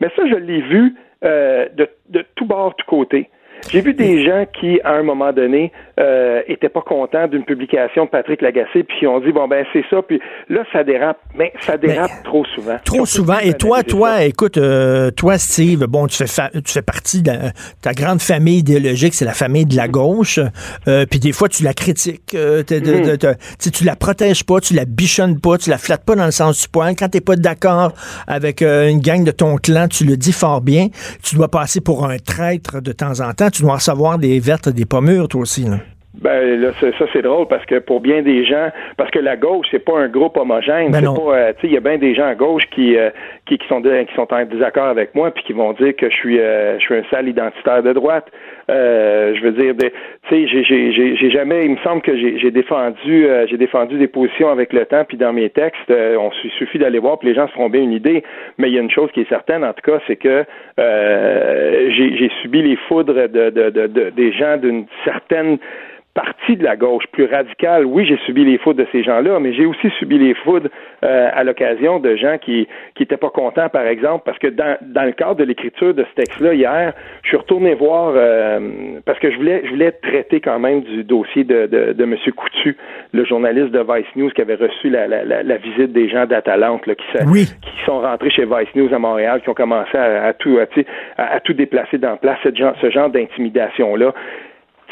Mais 0.00 0.08
ça, 0.16 0.26
je 0.26 0.36
l'ai 0.36 0.60
vu 0.60 0.94
euh, 1.24 1.66
de, 1.74 1.88
de 2.10 2.24
tout 2.34 2.44
bord, 2.44 2.74
tout 2.76 2.86
côté. 2.86 3.30
J'ai 3.70 3.80
vu 3.80 3.94
des 3.94 4.24
gens 4.24 4.44
qui, 4.58 4.80
à 4.84 4.92
un 4.94 5.02
moment 5.02 5.32
donné, 5.32 5.72
euh, 5.98 6.42
étaient 6.46 6.68
pas 6.68 6.82
contents 6.82 7.26
d'une 7.26 7.44
publication 7.44 8.04
de 8.04 8.10
Patrick 8.10 8.42
Lagacé, 8.42 8.84
puis 8.84 8.98
qui 8.98 9.06
ont 9.06 9.20
dit 9.20 9.32
bon 9.32 9.48
ben 9.48 9.64
c'est 9.72 9.84
ça, 9.88 10.02
puis 10.02 10.20
là 10.48 10.62
ça 10.72 10.84
dérape, 10.84 11.18
mais 11.34 11.52
ça 11.60 11.76
dérape 11.76 12.10
trop 12.24 12.44
souvent. 12.44 12.76
Trop 12.84 13.06
souvent. 13.06 13.38
Et 13.38 13.54
toi, 13.54 13.82
toi, 13.82 14.22
écoute, 14.24 14.58
euh, 14.58 15.10
toi 15.10 15.38
Steve, 15.38 15.86
bon, 15.86 16.06
tu 16.06 16.16
fais 16.16 16.50
tu 16.52 16.72
fais 16.72 16.82
partie 16.82 17.22
de 17.22 17.32
ta 17.82 17.92
grande 17.92 18.20
famille 18.20 18.58
idéologique, 18.58 19.14
c'est 19.14 19.24
la 19.24 19.32
famille 19.32 19.64
de 19.64 19.76
la 19.76 19.88
gauche, 19.88 20.38
euh, 20.86 21.06
puis 21.10 21.18
des 21.18 21.32
fois 21.32 21.48
tu 21.48 21.62
la 21.62 21.72
critiques, 21.72 22.34
euh, 22.34 22.62
mm-hmm. 22.62 23.70
tu 23.72 23.84
la 23.84 23.96
protèges 23.96 24.44
pas, 24.44 24.60
tu 24.60 24.74
la 24.74 24.84
bichonnes 24.84 25.40
pas, 25.40 25.58
tu 25.58 25.70
la 25.70 25.78
flattes 25.78 26.04
pas 26.04 26.14
dans 26.14 26.26
le 26.26 26.30
sens 26.30 26.60
du 26.60 26.68
poil. 26.68 26.94
Quand 26.96 27.08
t'es 27.08 27.20
pas 27.20 27.36
d'accord 27.36 27.92
avec 28.26 28.62
euh, 28.62 28.88
une 28.88 29.00
gang 29.00 29.24
de 29.24 29.30
ton 29.30 29.56
clan, 29.56 29.88
tu 29.88 30.04
le 30.04 30.16
dis 30.16 30.32
fort 30.32 30.60
bien. 30.60 30.88
Tu 31.22 31.36
dois 31.36 31.48
passer 31.48 31.80
pour 31.80 32.04
un 32.04 32.18
traître 32.18 32.80
de 32.80 32.92
temps 32.92 33.20
en 33.20 33.32
temps 33.32 33.50
tu 33.56 33.62
dois 33.62 33.76
recevoir 33.76 34.18
des 34.18 34.38
vertes, 34.38 34.68
des 34.68 34.84
pommures, 34.84 35.28
toi 35.28 35.40
aussi. 35.40 35.64
Ben 36.20 36.60
là, 36.60 36.70
ça 36.80 37.04
c'est 37.12 37.20
drôle 37.20 37.46
parce 37.46 37.64
que 37.66 37.78
pour 37.78 38.00
bien 38.00 38.22
des 38.22 38.44
gens, 38.46 38.70
parce 38.96 39.10
que 39.10 39.18
la 39.18 39.36
gauche 39.36 39.66
c'est 39.70 39.84
pas 39.84 39.98
un 39.98 40.08
groupe 40.08 40.38
homogène, 40.38 40.90
ben 40.90 41.00
c'est 41.00 41.22
pas, 41.22 41.36
euh, 41.36 41.52
il 41.62 41.72
y 41.72 41.76
a 41.76 41.80
bien 41.80 41.98
des 41.98 42.14
gens 42.14 42.26
à 42.26 42.34
gauche 42.34 42.64
qui, 42.70 42.96
euh, 42.96 43.10
qui 43.44 43.58
qui 43.58 43.68
sont 43.68 43.82
qui 43.82 44.14
sont 44.14 44.32
en 44.32 44.44
désaccord 44.46 44.86
avec 44.86 45.14
moi 45.14 45.30
puis 45.30 45.44
qui 45.44 45.52
vont 45.52 45.74
dire 45.74 45.94
que 45.94 46.08
je 46.08 46.14
suis 46.14 46.40
euh, 46.40 46.78
je 46.78 46.84
suis 46.84 46.94
un 46.94 47.02
sale 47.10 47.28
identitaire 47.28 47.82
de 47.82 47.92
droite. 47.92 48.28
je 48.68 49.42
veux 49.42 49.52
dire, 49.52 49.74
tu 49.76 49.88
sais, 50.30 50.46
j'ai 50.48 50.64
j'ai 50.64 51.16
j'ai 51.16 51.30
jamais, 51.30 51.66
il 51.66 51.72
me 51.72 51.78
semble 51.84 52.00
que 52.00 52.16
j'ai 52.16 52.50
défendu 52.50 53.26
j'ai 53.48 53.58
défendu 53.58 53.98
des 53.98 54.08
positions 54.08 54.48
avec 54.48 54.72
le 54.72 54.86
temps 54.86 55.04
puis 55.04 55.18
dans 55.18 55.34
mes 55.34 55.50
textes, 55.50 55.90
on 55.90 56.30
suffit 56.58 56.78
d'aller 56.78 56.98
voir 56.98 57.18
puis 57.18 57.28
les 57.28 57.34
gens 57.34 57.46
se 57.46 57.52
feront 57.52 57.68
bien 57.68 57.82
une 57.82 57.92
idée. 57.92 58.22
Mais 58.56 58.68
il 58.68 58.74
y 58.74 58.78
a 58.78 58.80
une 58.80 58.90
chose 58.90 59.10
qui 59.12 59.20
est 59.20 59.28
certaine 59.28 59.64
en 59.64 59.74
tout 59.74 59.90
cas, 59.90 60.00
c'est 60.06 60.16
que 60.16 60.46
j'ai 60.78 62.30
subi 62.40 62.62
les 62.62 62.76
foudres 62.88 63.28
de, 63.28 63.50
de, 63.50 63.70
de 63.70 64.10
des 64.16 64.32
gens 64.32 64.56
d'une 64.56 64.86
certaine 65.04 65.58
partie 66.16 66.56
de 66.56 66.64
la 66.64 66.76
gauche 66.76 67.04
plus 67.12 67.26
radicale, 67.26 67.84
oui, 67.84 68.06
j'ai 68.06 68.16
subi 68.24 68.42
les 68.42 68.56
foudres 68.56 68.82
de 68.82 68.88
ces 68.90 69.02
gens-là, 69.02 69.38
mais 69.38 69.52
j'ai 69.52 69.66
aussi 69.66 69.90
subi 69.98 70.18
les 70.18 70.32
foudres 70.32 70.70
euh, 71.04 71.28
à 71.32 71.44
l'occasion 71.44 72.00
de 72.00 72.16
gens 72.16 72.38
qui 72.38 72.66
qui 72.94 73.02
étaient 73.02 73.18
pas 73.18 73.28
contents, 73.28 73.68
par 73.68 73.86
exemple, 73.86 74.22
parce 74.24 74.38
que 74.38 74.46
dans, 74.46 74.78
dans 74.80 75.04
le 75.04 75.12
cadre 75.12 75.34
de 75.34 75.44
l'écriture 75.44 75.92
de 75.92 76.04
ce 76.04 76.14
texte-là 76.14 76.54
hier, 76.54 76.94
je 77.22 77.28
suis 77.28 77.36
retourné 77.36 77.74
voir 77.74 78.14
euh, 78.16 78.58
parce 79.04 79.18
que 79.18 79.30
je 79.30 79.36
voulais 79.36 79.60
je 79.66 79.70
voulais 79.70 79.92
traiter 79.92 80.40
quand 80.40 80.58
même 80.58 80.80
du 80.80 81.04
dossier 81.04 81.44
de 81.44 81.66
de, 81.66 81.92
de 81.92 82.04
M. 82.04 82.16
Coutu, 82.34 82.78
le 83.12 83.24
journaliste 83.26 83.72
de 83.72 83.80
Vice 83.80 84.16
News 84.16 84.30
qui 84.30 84.40
avait 84.40 84.54
reçu 84.54 84.88
la, 84.88 85.06
la, 85.06 85.42
la, 85.42 85.56
visite 85.58 85.92
des 85.92 86.08
gens 86.08 86.24
d'Atalante 86.24 86.86
là, 86.86 86.94
qui, 86.94 87.04
qui 87.44 87.84
sont 87.84 88.00
rentrés 88.00 88.30
chez 88.30 88.46
Vice 88.46 88.74
News 88.74 88.92
à 88.94 88.98
Montréal, 88.98 89.42
qui 89.42 89.50
ont 89.50 89.54
commencé 89.54 89.98
à, 89.98 90.24
à 90.28 90.32
tout 90.32 90.58
à, 90.58 91.22
à, 91.22 91.40
tout 91.40 91.52
déplacer 91.52 91.98
dans 91.98 92.16
place, 92.16 92.38
ce 92.42 92.54
genre, 92.54 92.74
ce 92.80 92.90
genre 92.90 93.10
d'intimidation-là 93.10 94.14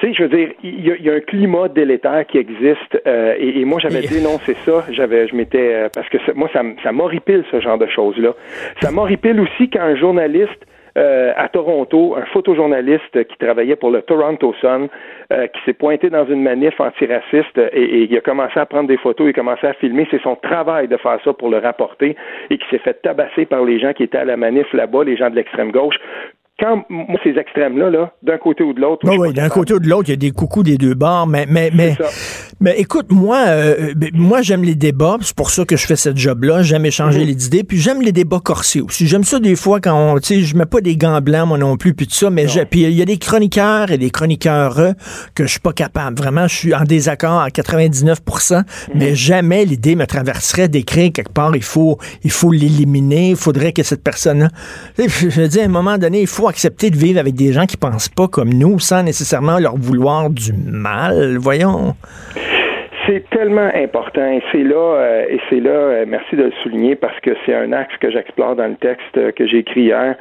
tu 0.05 0.11
sais, 0.11 0.17
je 0.17 0.23
veux 0.25 0.37
dire, 0.37 0.51
il 0.63 1.03
y, 1.03 1.11
a 1.11 1.15
un 1.15 1.21
climat 1.21 1.69
délétère 1.69 2.27
qui 2.27 2.39
existe, 2.39 3.01
euh, 3.07 3.35
et, 3.39 3.65
moi 3.65 3.79
j'avais 3.81 4.03
dénoncé 4.03 4.55
ça. 4.65 4.85
J'avais, 4.91 5.29
je 5.29 5.35
m'étais, 5.35 5.75
euh, 5.75 5.89
parce 5.95 6.09
que 6.09 6.19
moi 6.35 6.49
ça, 6.53 6.63
ça 6.83 6.93
m'horripile 6.93 7.45
ce 7.51 7.61
genre 7.61 7.79
de 7.79 7.87
choses-là. 7.87 8.35
Ça 8.81 8.91
m'horripile 8.91 9.41
aussi 9.41 9.71
quand 9.71 9.81
un 9.81 9.97
journaliste 9.97 10.67
euh, 10.97 11.33
à 11.37 11.49
Toronto, 11.49 12.17
un 12.17 12.25
photojournaliste 12.27 13.25
qui 13.27 13.37
travaillait 13.39 13.77
pour 13.77 13.91
le 13.91 14.03
Toronto 14.03 14.55
Sun, 14.61 14.89
qui 15.31 15.61
s'est 15.65 15.73
pointé 15.73 16.11
dans 16.11 16.27
une 16.27 16.43
manif 16.43 16.79
antiraciste 16.79 17.59
et, 17.73 17.83
et, 17.83 18.03
il 18.05 18.17
a 18.17 18.21
commencé 18.21 18.61
à 18.61 18.67
prendre 18.67 18.89
des 18.89 18.99
photos, 18.99 19.27
il 19.27 19.31
a 19.31 19.33
commencé 19.33 19.67
à 19.67 19.73
filmer. 19.73 20.07
C'est 20.11 20.23
son 20.23 20.37
travail 20.37 20.87
de 20.87 20.97
faire 20.99 21.19
ça 21.25 21.33
pour 21.33 21.49
le 21.49 21.59
rapporter 21.59 22.15
et 22.51 22.59
qui 22.59 22.65
s'est 22.71 22.79
fait 22.79 23.01
tabasser 23.03 23.47
par 23.47 23.65
les 23.65 23.81
gens 23.81 23.93
qui 23.95 24.05
étaient 24.05 24.19
à 24.19 24.25
la 24.25 24.37
manif 24.37 24.71
là-bas, 24.73 25.03
les 25.03 25.17
gens 25.17 25.31
de 25.31 25.37
l'extrême 25.37 25.73
gauche 25.73 25.97
quand 26.61 26.85
moi, 26.89 27.19
ces 27.25 27.37
extrêmes-là, 27.37 27.91
là, 27.91 28.13
d'un 28.23 28.39
côté 28.39 28.63
ou 28.63 28.73
de 28.73 28.81
l'autre. 28.81 29.05
oui, 29.09 29.33
d'un 29.33 29.49
côté 29.49 29.75
ou 29.75 29.81
de 29.81 29.89
l'autre, 29.89 30.09
il 30.09 30.13
y 30.13 30.15
a 30.15 30.17
des 30.17 30.31
coucous 30.31 30.63
des 30.63 30.79
deux 30.79 30.95
bords, 30.95 31.27
mais 31.27 31.47
mais 31.49 31.71
mais, 31.75 31.97
mais 32.61 32.79
écoute, 32.79 33.07
moi, 33.11 33.39
euh, 33.49 33.93
ben, 33.97 34.11
moi 34.15 34.41
j'aime 34.41 34.63
les 34.63 34.77
débats, 34.77 35.17
c'est 35.21 35.35
pour 35.35 35.51
ça 35.51 35.65
que 35.65 35.77
je 35.77 35.85
fais 35.85 35.97
ce 35.97 36.15
job-là. 36.15 36.63
J'aime 36.63 36.87
échanger 36.87 37.21
mhm. 37.21 37.27
les 37.27 37.47
idées, 37.47 37.65
puis 37.65 37.79
j'aime 37.79 38.01
les 38.03 38.13
débats 38.13 38.39
corsés 38.39 38.81
aussi. 38.81 39.09
J'aime 39.09 39.25
ça 39.25 39.41
des 39.41 39.57
fois 39.57 39.81
quand 39.81 39.95
on, 39.95 40.19
tu 40.21 40.27
sais, 40.27 40.41
je 40.43 40.57
mets 40.57 40.65
pas 40.65 40.81
des 40.81 40.97
gants 40.97 41.21
blancs 41.21 41.49
moi 41.49 41.59
non 41.59 41.77
plus, 41.77 41.93
puis 41.93 42.07
tout 42.07 42.15
ça, 42.15 42.31
mais 42.31 42.47
puis 42.71 42.83
il 42.83 42.93
y 42.93 43.03
a 43.03 43.05
des 43.05 43.19
chroniqueurs 43.19 43.91
et 43.91 43.99
des 43.99 44.11
chroniqueurs 44.11 44.77
que 45.35 45.45
je 45.45 45.51
suis 45.51 45.61
pas 45.61 45.73
capable. 45.73 46.17
Vraiment, 46.17 46.47
je 46.47 46.55
suis 46.55 46.75
en 46.75 46.85
désaccord 46.85 47.41
à 47.41 47.49
99%, 47.49 48.59
mhm. 48.59 48.65
mais 48.95 49.17
jamais 49.17 49.65
l'idée 49.65 49.97
me 49.97 50.07
traverserait 50.07 50.69
d'écrire 50.69 51.11
quelque 51.13 51.33
part. 51.33 51.57
Il 51.57 51.65
faut, 51.65 51.99
il 52.23 52.31
faut 52.31 52.53
l'éliminer. 52.53 53.31
Il 53.31 53.37
faudrait 53.37 53.73
que 53.73 53.83
cette 53.83 54.05
personne-là, 54.05 54.51
je 54.99 55.41
veux 55.41 55.49
dire, 55.49 55.63
à 55.63 55.67
un 55.67 55.69
moment 55.69 55.99
donné, 55.99 56.21
il 56.21 56.29
faut 56.29 56.44
accepter 56.49 56.91
de 56.91 56.97
vivre 56.97 57.19
avec 57.19 57.35
des 57.35 57.53
gens 57.53 57.67
qui 57.67 57.77
pensent 57.77 58.09
pas 58.09 58.29
comme 58.29 58.53
nous 58.53 58.79
sans 58.79 59.03
nécessairement 59.03 59.59
leur 59.59 59.77
vouloir 59.77 60.31
du 60.31 60.53
mal. 60.53 61.37
Voyons. 61.39 61.95
C'est 63.07 63.29
tellement 63.31 63.71
important 63.75 64.27
et 64.33 64.43
c'est 64.51 64.63
là 64.63 64.77
euh, 64.77 65.27
et 65.29 65.39
c'est 65.51 65.61
là 65.61 65.71
euh, 65.71 66.05
merci 66.09 66.37
de 66.37 66.45
le 66.45 66.53
souligner 66.63 66.95
parce 66.95 67.19
que 67.21 67.31
c'est 67.45 67.55
un 67.55 67.73
axe 67.73 67.95
que 67.99 68.11
j'explore 68.11 68.57
dans 68.57 68.67
le 68.67 68.77
texte 68.77 69.17
euh, 69.19 69.31
que 69.31 69.47
j'ai 69.47 69.59
écrit 69.59 69.83
hier. 69.83 70.15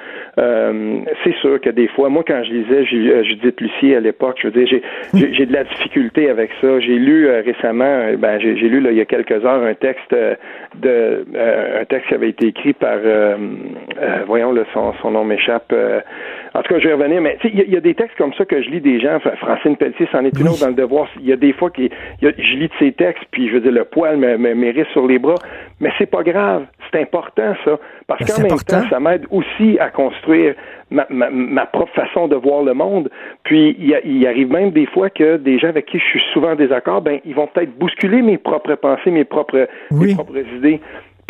c'est 1.24 1.36
sûr 1.36 1.62
que 1.62 1.70
des 1.70 1.88
fois, 1.88 2.10
moi 2.10 2.24
quand 2.28 2.44
je 2.44 2.52
lisais 2.52 2.86
Judith 2.86 3.62
Lucie 3.62 3.96
à 3.96 4.00
l'époque, 4.00 4.38
je 4.42 4.48
veux 4.48 4.54
dire, 4.54 4.68
j'ai, 5.14 5.34
j'ai, 5.34 5.46
de 5.46 5.54
la 5.54 5.64
difficulté 5.64 6.30
avec 6.30 6.52
ça. 6.60 6.80
J'ai 6.80 6.96
lu 6.96 7.30
récemment, 7.30 8.14
ben 8.18 8.40
j'ai, 8.40 8.54
lu 8.54 8.80
là, 8.80 8.92
il 8.92 8.98
y 8.98 9.02
a 9.02 9.06
quelques 9.06 9.46
heures 9.46 9.64
un 9.64 9.76
texte 9.76 10.14
de 10.82 11.26
un 11.82 11.86
texte 11.86 12.08
qui 12.10 12.16
avait 12.16 12.30
été 12.30 12.48
écrit 12.48 12.74
par 12.74 12.98
voyons 14.26 14.52
le 14.52 14.66
son, 14.74 14.94
son 15.02 15.12
nom 15.12 15.24
m'échappe. 15.24 15.74
En 16.56 16.62
tout 16.62 16.74
cas, 16.74 16.80
je 16.80 16.88
vais 16.88 16.94
revenir, 16.94 17.20
mais 17.20 17.38
il 17.44 17.60
y, 17.60 17.72
y, 17.72 17.78
a 17.78 17.80
des 17.80 17.96
textes 17.96 18.16
comme 18.18 18.34
ça 18.36 18.46
que 18.46 18.62
je 18.62 18.70
lis 18.70 18.82
des 18.82 19.00
gens. 19.00 19.20
Francine 19.40 19.76
Pelletier, 19.76 20.08
c'en 20.12 20.24
est 20.24 20.40
une 20.40 20.48
autre 20.48 20.62
dans 20.62 20.68
le 20.68 20.76
devoir. 20.76 21.08
Il 21.20 21.26
y 21.26 21.34
a 21.34 21.36
des 21.36 21.52
fois 21.52 21.72
que 21.72 21.82
je 22.22 22.54
lis 22.56 22.70
ces 22.78 22.92
textes, 22.92 23.24
puis 23.32 23.48
je 23.48 23.54
veux 23.54 23.62
dire, 23.62 23.72
le 23.72 23.86
poil 23.86 24.18
me, 24.18 24.38
mérite 24.38 24.88
sur 24.94 25.08
les 25.08 25.18
bras. 25.18 25.36
Mais 25.80 25.92
c'est 25.98 26.06
pas 26.10 26.22
grave. 26.22 26.66
C'est 26.92 27.02
important, 27.02 27.56
ça. 27.66 27.80
Parce 28.06 28.20
ben, 28.20 28.28
qu'en 28.28 28.42
même 28.44 28.60
temps, 28.60 28.88
ça 28.88 29.00
m'aide 29.00 29.26
aussi 29.32 29.80
à 29.80 29.90
construire 29.90 30.54
ma, 30.92 31.08
ma, 31.10 31.66
propre 31.66 31.94
façon 31.94 32.28
de 32.28 32.36
voir 32.36 32.62
le 32.62 32.76
monde. 32.76 33.10
Puis, 33.44 33.76
il, 33.80 34.00
il, 34.06 34.28
arrive 34.28 34.52
même 34.52 34.70
des 34.70 34.86
fois 34.86 35.10
que 35.10 35.38
des 35.38 35.58
gens 35.58 35.70
avec 35.70 35.88
qui 35.88 35.98
je 35.98 36.06
suis 36.06 36.22
souvent 36.34 36.52
en 36.52 36.56
désaccord, 36.56 37.02
ben, 37.02 37.20
ils 37.26 37.34
vont 37.34 37.48
peut-être 37.48 37.76
bousculer 37.80 38.22
mes 38.22 38.38
propres 38.38 38.76
pensées, 38.76 39.10
mes 39.10 39.26
propres, 39.26 39.68
mes 39.92 40.14
propres 40.14 40.38
idées. 40.56 40.82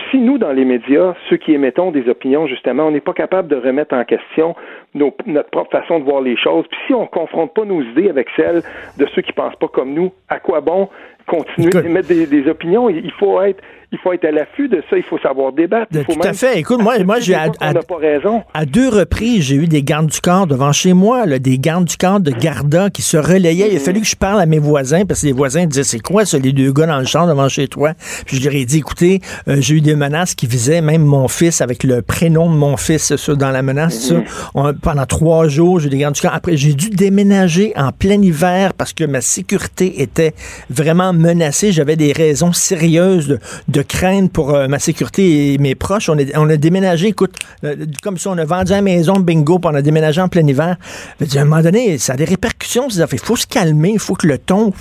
Si 0.09 0.17
nous, 0.17 0.37
dans 0.37 0.51
les 0.51 0.65
médias, 0.65 1.13
ceux 1.29 1.37
qui 1.37 1.53
émettons 1.53 1.91
des 1.91 2.07
opinions, 2.09 2.47
justement, 2.47 2.87
on 2.87 2.91
n'est 2.91 2.99
pas 2.99 3.13
capable 3.13 3.47
de 3.47 3.55
remettre 3.55 3.95
en 3.95 4.03
question 4.03 4.55
notre 4.95 5.49
propre 5.49 5.71
façon 5.71 5.99
de 5.99 6.03
voir 6.03 6.21
les 6.21 6.37
choses, 6.37 6.65
si 6.85 6.93
on 6.93 7.03
ne 7.03 7.07
confronte 7.07 7.53
pas 7.53 7.65
nos 7.65 7.81
idées 7.81 8.09
avec 8.09 8.27
celles 8.35 8.63
de 8.97 9.07
ceux 9.13 9.21
qui 9.21 9.31
ne 9.31 9.35
pensent 9.35 9.55
pas 9.55 9.67
comme 9.67 9.93
nous, 9.93 10.11
à 10.29 10.39
quoi 10.39 10.61
bon 10.61 10.89
continuer 11.27 11.69
d'émettre 11.69 12.07
des, 12.07 12.25
des 12.25 12.47
opinions? 12.49 12.89
Il 12.89 13.11
faut 13.19 13.41
être 13.41 13.61
il 13.93 13.99
faut 13.99 14.11
être 14.11 14.25
à 14.25 14.31
l'affût 14.31 14.67
de 14.67 14.81
ça, 14.89 14.97
il 14.97 15.03
faut 15.03 15.19
savoir 15.19 15.53
débattre. 15.53 15.91
tout 15.91 16.19
à 16.23 16.33
fait. 16.33 16.59
Écoute, 16.59 16.81
moi, 16.81 16.97
moi 17.03 17.19
j'ai 17.19 17.35
à, 17.35 17.51
à, 17.61 18.65
deux 18.65 18.89
reprises, 18.89 19.43
j'ai 19.43 19.55
eu 19.55 19.67
des 19.67 19.83
gardes 19.83 20.07
du 20.07 20.19
corps 20.19 20.47
devant 20.47 20.71
chez 20.71 20.93
moi, 20.93 21.27
là, 21.27 21.37
des 21.37 21.59
gardes 21.59 21.85
du 21.85 21.95
corps 21.95 22.19
de 22.19 22.31
Garda 22.31 22.89
qui 22.89 23.03
se 23.03 23.17
relayaient. 23.17 23.69
Il 23.71 23.77
a 23.77 23.79
fallu 23.79 24.01
que 24.01 24.07
je 24.07 24.15
parle 24.15 24.41
à 24.41 24.47
mes 24.47 24.57
voisins 24.57 25.05
parce 25.05 25.21
que 25.21 25.27
les 25.27 25.31
voisins 25.31 25.67
disaient 25.67 25.83
c'est 25.83 25.99
quoi 25.99 26.25
ça, 26.25 26.39
les 26.39 26.53
deux 26.53 26.73
gars 26.73 26.87
dans 26.87 26.97
le 26.97 27.05
champ 27.05 27.27
devant 27.27 27.47
chez 27.49 27.67
toi? 27.67 27.93
Puis 28.25 28.37
je 28.37 28.43
leur 28.43 28.55
ai 28.55 28.65
dit 28.65 28.79
écoutez, 28.79 29.21
euh, 29.47 29.57
j'ai 29.59 29.75
eu 29.75 29.81
des 29.81 29.95
menaces 29.95 30.33
qui 30.33 30.47
visaient 30.47 30.81
même 30.81 31.03
mon 31.03 31.27
fils 31.27 31.61
avec 31.61 31.83
le 31.83 32.01
prénom 32.01 32.49
de 32.49 32.55
mon 32.55 32.77
fils 32.77 33.15
ça, 33.15 33.35
dans 33.35 33.51
la 33.51 33.61
menace. 33.61 34.11
Mhm. 34.11 34.79
pendant 34.81 35.05
trois 35.05 35.47
jours, 35.47 35.79
j'ai 35.79 35.87
eu 35.87 35.91
des 35.91 35.97
gardes 35.99 36.15
du 36.15 36.21
corps. 36.21 36.33
Après, 36.33 36.57
j'ai 36.57 36.73
dû 36.73 36.89
déménager 36.89 37.73
en 37.75 37.91
plein 37.91 38.19
hiver 38.19 38.73
parce 38.73 38.91
que 38.91 39.03
ma 39.03 39.21
sécurité 39.21 40.01
était 40.01 40.33
vraiment 40.71 41.12
menacée. 41.13 41.71
J'avais 41.71 41.95
des 41.95 42.11
raisons 42.11 42.53
sérieuses 42.53 43.39
de 43.67 43.81
crainte 43.81 44.31
pour 44.31 44.53
euh, 44.53 44.67
ma 44.67 44.79
sécurité 44.79 45.53
et 45.53 45.57
mes 45.57 45.75
proches. 45.75 46.09
On, 46.09 46.17
on 46.35 46.49
a 46.49 46.57
déménagé, 46.57 47.07
écoute, 47.07 47.35
euh, 47.63 47.75
comme 48.01 48.17
si 48.17 48.27
on 48.27 48.37
a 48.37 48.45
vendu 48.45 48.71
la 48.71 48.81
maison, 48.81 49.19
bingo, 49.19 49.59
puis 49.59 49.69
on 49.71 49.75
a 49.75 49.81
déménagé 49.81 50.21
en 50.21 50.29
plein 50.29 50.45
hiver. 50.45 50.77
à 51.19 51.39
un 51.39 51.45
moment 51.45 51.61
donné, 51.61 51.97
ça 51.97 52.13
a 52.13 52.15
des 52.17 52.25
répercussions. 52.25 52.87
Il 52.89 53.19
faut 53.19 53.35
se 53.35 53.47
calmer, 53.47 53.91
il 53.93 53.99
faut 53.99 54.15
que 54.15 54.27
le 54.27 54.37
ton 54.37 54.71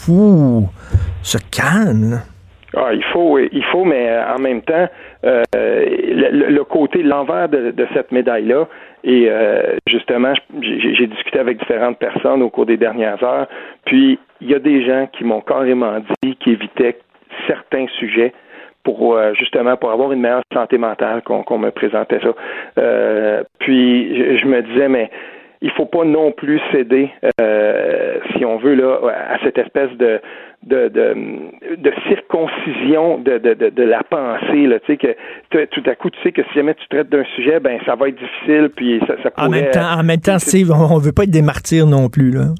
se 1.22 1.38
calme. 1.50 2.22
Ah, 2.76 2.92
il 2.92 3.04
faut, 3.04 3.38
il 3.38 3.64
faut, 3.64 3.84
mais 3.84 4.08
euh, 4.08 4.34
en 4.34 4.38
même 4.38 4.62
temps, 4.62 4.88
le, 5.22 6.62
côté, 6.62 7.02
l'envers 7.02 7.48
de, 7.48 7.86
cette 7.94 8.12
médaille-là, 8.12 8.66
et 9.04 9.28
justement, 9.86 10.32
j'ai 10.60 11.06
discuté 11.06 11.38
avec 11.38 11.58
différentes 11.58 11.98
personnes 11.98 12.42
au 12.42 12.50
cours 12.50 12.66
des 12.66 12.76
dernières 12.76 13.22
heures, 13.22 13.46
puis 13.84 14.18
il 14.40 14.50
y 14.50 14.54
a 14.54 14.58
des 14.58 14.84
gens 14.84 15.08
qui 15.12 15.24
m'ont 15.24 15.40
carrément 15.40 15.98
dit 16.22 16.36
qu'ils 16.36 16.54
évitaient 16.54 16.98
certains 17.46 17.86
sujets 17.98 18.32
pour 18.84 19.14
euh, 19.14 19.32
justement 19.34 19.76
pour 19.76 19.90
avoir 19.90 20.12
une 20.12 20.20
meilleure 20.20 20.42
santé 20.52 20.78
mentale 20.78 21.22
qu'on 21.22 21.58
me 21.58 21.70
présentait 21.70 22.20
ça. 22.20 22.34
Euh, 22.78 23.42
puis 23.58 24.38
je, 24.38 24.46
me 24.46 24.62
disais 24.62 24.88
mais 24.88 25.10
il 25.62 25.70
faut 25.70 25.86
pas 25.86 26.04
non 26.04 26.32
plus 26.32 26.60
céder, 26.72 27.10
euh, 27.40 28.18
si 28.36 28.44
on 28.44 28.58
veut, 28.58 28.74
là, 28.74 28.98
à 29.30 29.38
cette 29.44 29.58
espèce 29.58 29.90
de 29.92 30.20
de, 30.64 30.88
de, 30.88 31.14
de 31.76 31.92
circoncision 32.08 33.18
de, 33.18 33.38
de, 33.38 33.70
de, 33.70 33.82
la 33.82 34.04
pensée. 34.04 34.66
Là, 34.68 34.78
tu 34.80 34.92
sais, 34.92 34.96
que 34.96 35.64
tout 35.66 35.82
à 35.86 35.96
coup, 35.96 36.08
tu 36.10 36.20
sais 36.22 36.30
que 36.30 36.42
si 36.42 36.54
jamais 36.54 36.74
tu 36.74 36.86
traites 36.88 37.08
d'un 37.08 37.24
sujet, 37.34 37.58
ben 37.58 37.80
ça 37.84 37.96
va 37.96 38.08
être 38.08 38.18
difficile, 38.18 38.70
puis 38.74 39.00
ça, 39.06 39.14
ça 39.22 39.30
pourrait... 39.32 39.46
En 39.46 39.50
même 39.50 39.70
temps, 39.70 39.98
en 39.98 40.02
même 40.04 40.20
temps 40.20 40.38
Steve, 40.38 40.70
on 40.70 40.98
veut 40.98 41.10
pas 41.10 41.24
être 41.24 41.30
des 41.30 41.42
martyrs 41.42 41.86
non 41.86 42.08
plus, 42.08 42.30
là. 42.30 42.54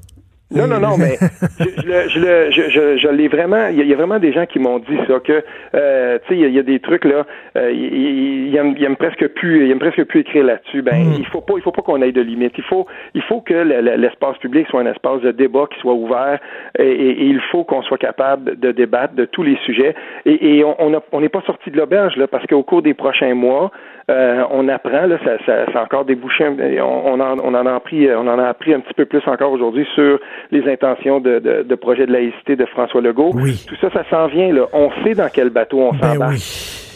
Non, 0.54 0.66
non, 0.66 0.80
non, 0.80 0.96
mais 0.98 1.16
je, 1.60 2.08
je, 2.08 2.50
je, 2.50 2.70
je, 2.70 2.98
je 2.98 3.08
l'ai 3.08 3.28
vraiment. 3.28 3.68
Il 3.68 3.86
y, 3.86 3.92
a 3.92 3.96
vraiment 3.96 4.18
des 4.18 4.32
gens 4.32 4.46
qui 4.46 4.58
m'ont 4.58 4.78
dit 4.78 4.98
ça 5.08 5.20
que, 5.20 5.42
euh, 5.74 6.18
tu 6.26 6.34
sais, 6.34 6.40
il 6.40 6.54
y, 6.54 6.58
a 6.58 6.62
des 6.62 6.80
trucs 6.80 7.04
là. 7.04 7.24
Euh, 7.56 7.70
il, 7.72 8.54
aime, 8.56 8.96
presque 8.96 9.26
plus, 9.28 9.66
il 9.66 9.70
aime 9.70 9.78
presque 9.78 10.04
plus 10.04 10.20
écrire 10.20 10.44
là-dessus. 10.44 10.82
Ben, 10.82 11.04
hmm. 11.04 11.14
il 11.18 11.26
faut 11.26 11.40
pas, 11.40 11.54
il 11.56 11.62
faut 11.62 11.72
pas 11.72 11.82
qu'on 11.82 12.02
aille 12.02 12.12
de 12.12 12.20
limite. 12.20 12.52
Il 12.58 12.64
faut, 12.64 12.86
il 13.14 13.22
faut 13.22 13.40
que 13.40 13.54
l'espace 13.54 14.36
public 14.38 14.66
soit 14.68 14.80
un 14.80 14.86
espace 14.86 15.20
de 15.22 15.32
débat 15.32 15.66
qui 15.72 15.78
soit 15.80 15.94
ouvert, 15.94 16.38
et, 16.78 17.26
il 17.26 17.40
faut 17.50 17.64
qu'on 17.64 17.82
soit 17.82 17.98
capable 17.98 18.58
de 18.58 18.72
débattre 18.72 19.14
de 19.14 19.24
tous 19.24 19.42
les 19.42 19.56
sujets. 19.64 19.94
Et, 20.26 20.58
et 20.58 20.64
on 20.64 20.90
n'est 20.90 20.98
on 21.12 21.28
pas 21.28 21.42
sorti 21.46 21.70
de 21.70 21.76
l'auberge 21.76 22.16
là, 22.16 22.26
parce 22.26 22.46
qu'au 22.46 22.62
cours 22.62 22.82
des 22.82 22.94
prochains 22.94 23.34
mois, 23.34 23.70
euh, 24.10 24.44
on 24.50 24.68
apprend, 24.68 25.06
là, 25.06 25.18
ça, 25.24 25.38
ça, 25.46 25.72
ça 25.72 25.80
a 25.80 25.84
encore 25.84 26.04
débouché, 26.04 26.44
on, 26.46 26.82
on, 26.82 27.20
en, 27.20 27.38
on 27.38 27.54
en 27.54 27.66
a 27.66 27.74
appris, 27.74 28.08
on 28.12 28.26
en 28.26 28.38
a 28.38 28.48
appris 28.48 28.74
un 28.74 28.80
petit 28.80 28.94
peu 28.94 29.04
plus 29.04 29.22
encore 29.26 29.52
aujourd'hui 29.52 29.86
sur 29.94 30.18
les 30.50 30.70
intentions 30.70 31.20
de, 31.20 31.38
de, 31.38 31.62
de, 31.62 31.74
projet 31.74 32.06
de 32.06 32.12
laïcité 32.12 32.56
de 32.56 32.64
François 32.66 33.00
Legault. 33.00 33.32
Tout 33.32 33.76
ça, 33.80 33.90
ça 33.90 34.04
s'en 34.10 34.26
vient. 34.26 34.52
Là. 34.52 34.66
On 34.72 34.90
sait 35.04 35.14
dans 35.14 35.28
quel 35.32 35.50
bateau 35.50 35.80
on 35.80 35.92
ben 35.92 36.12
s'embarque. 36.12 36.38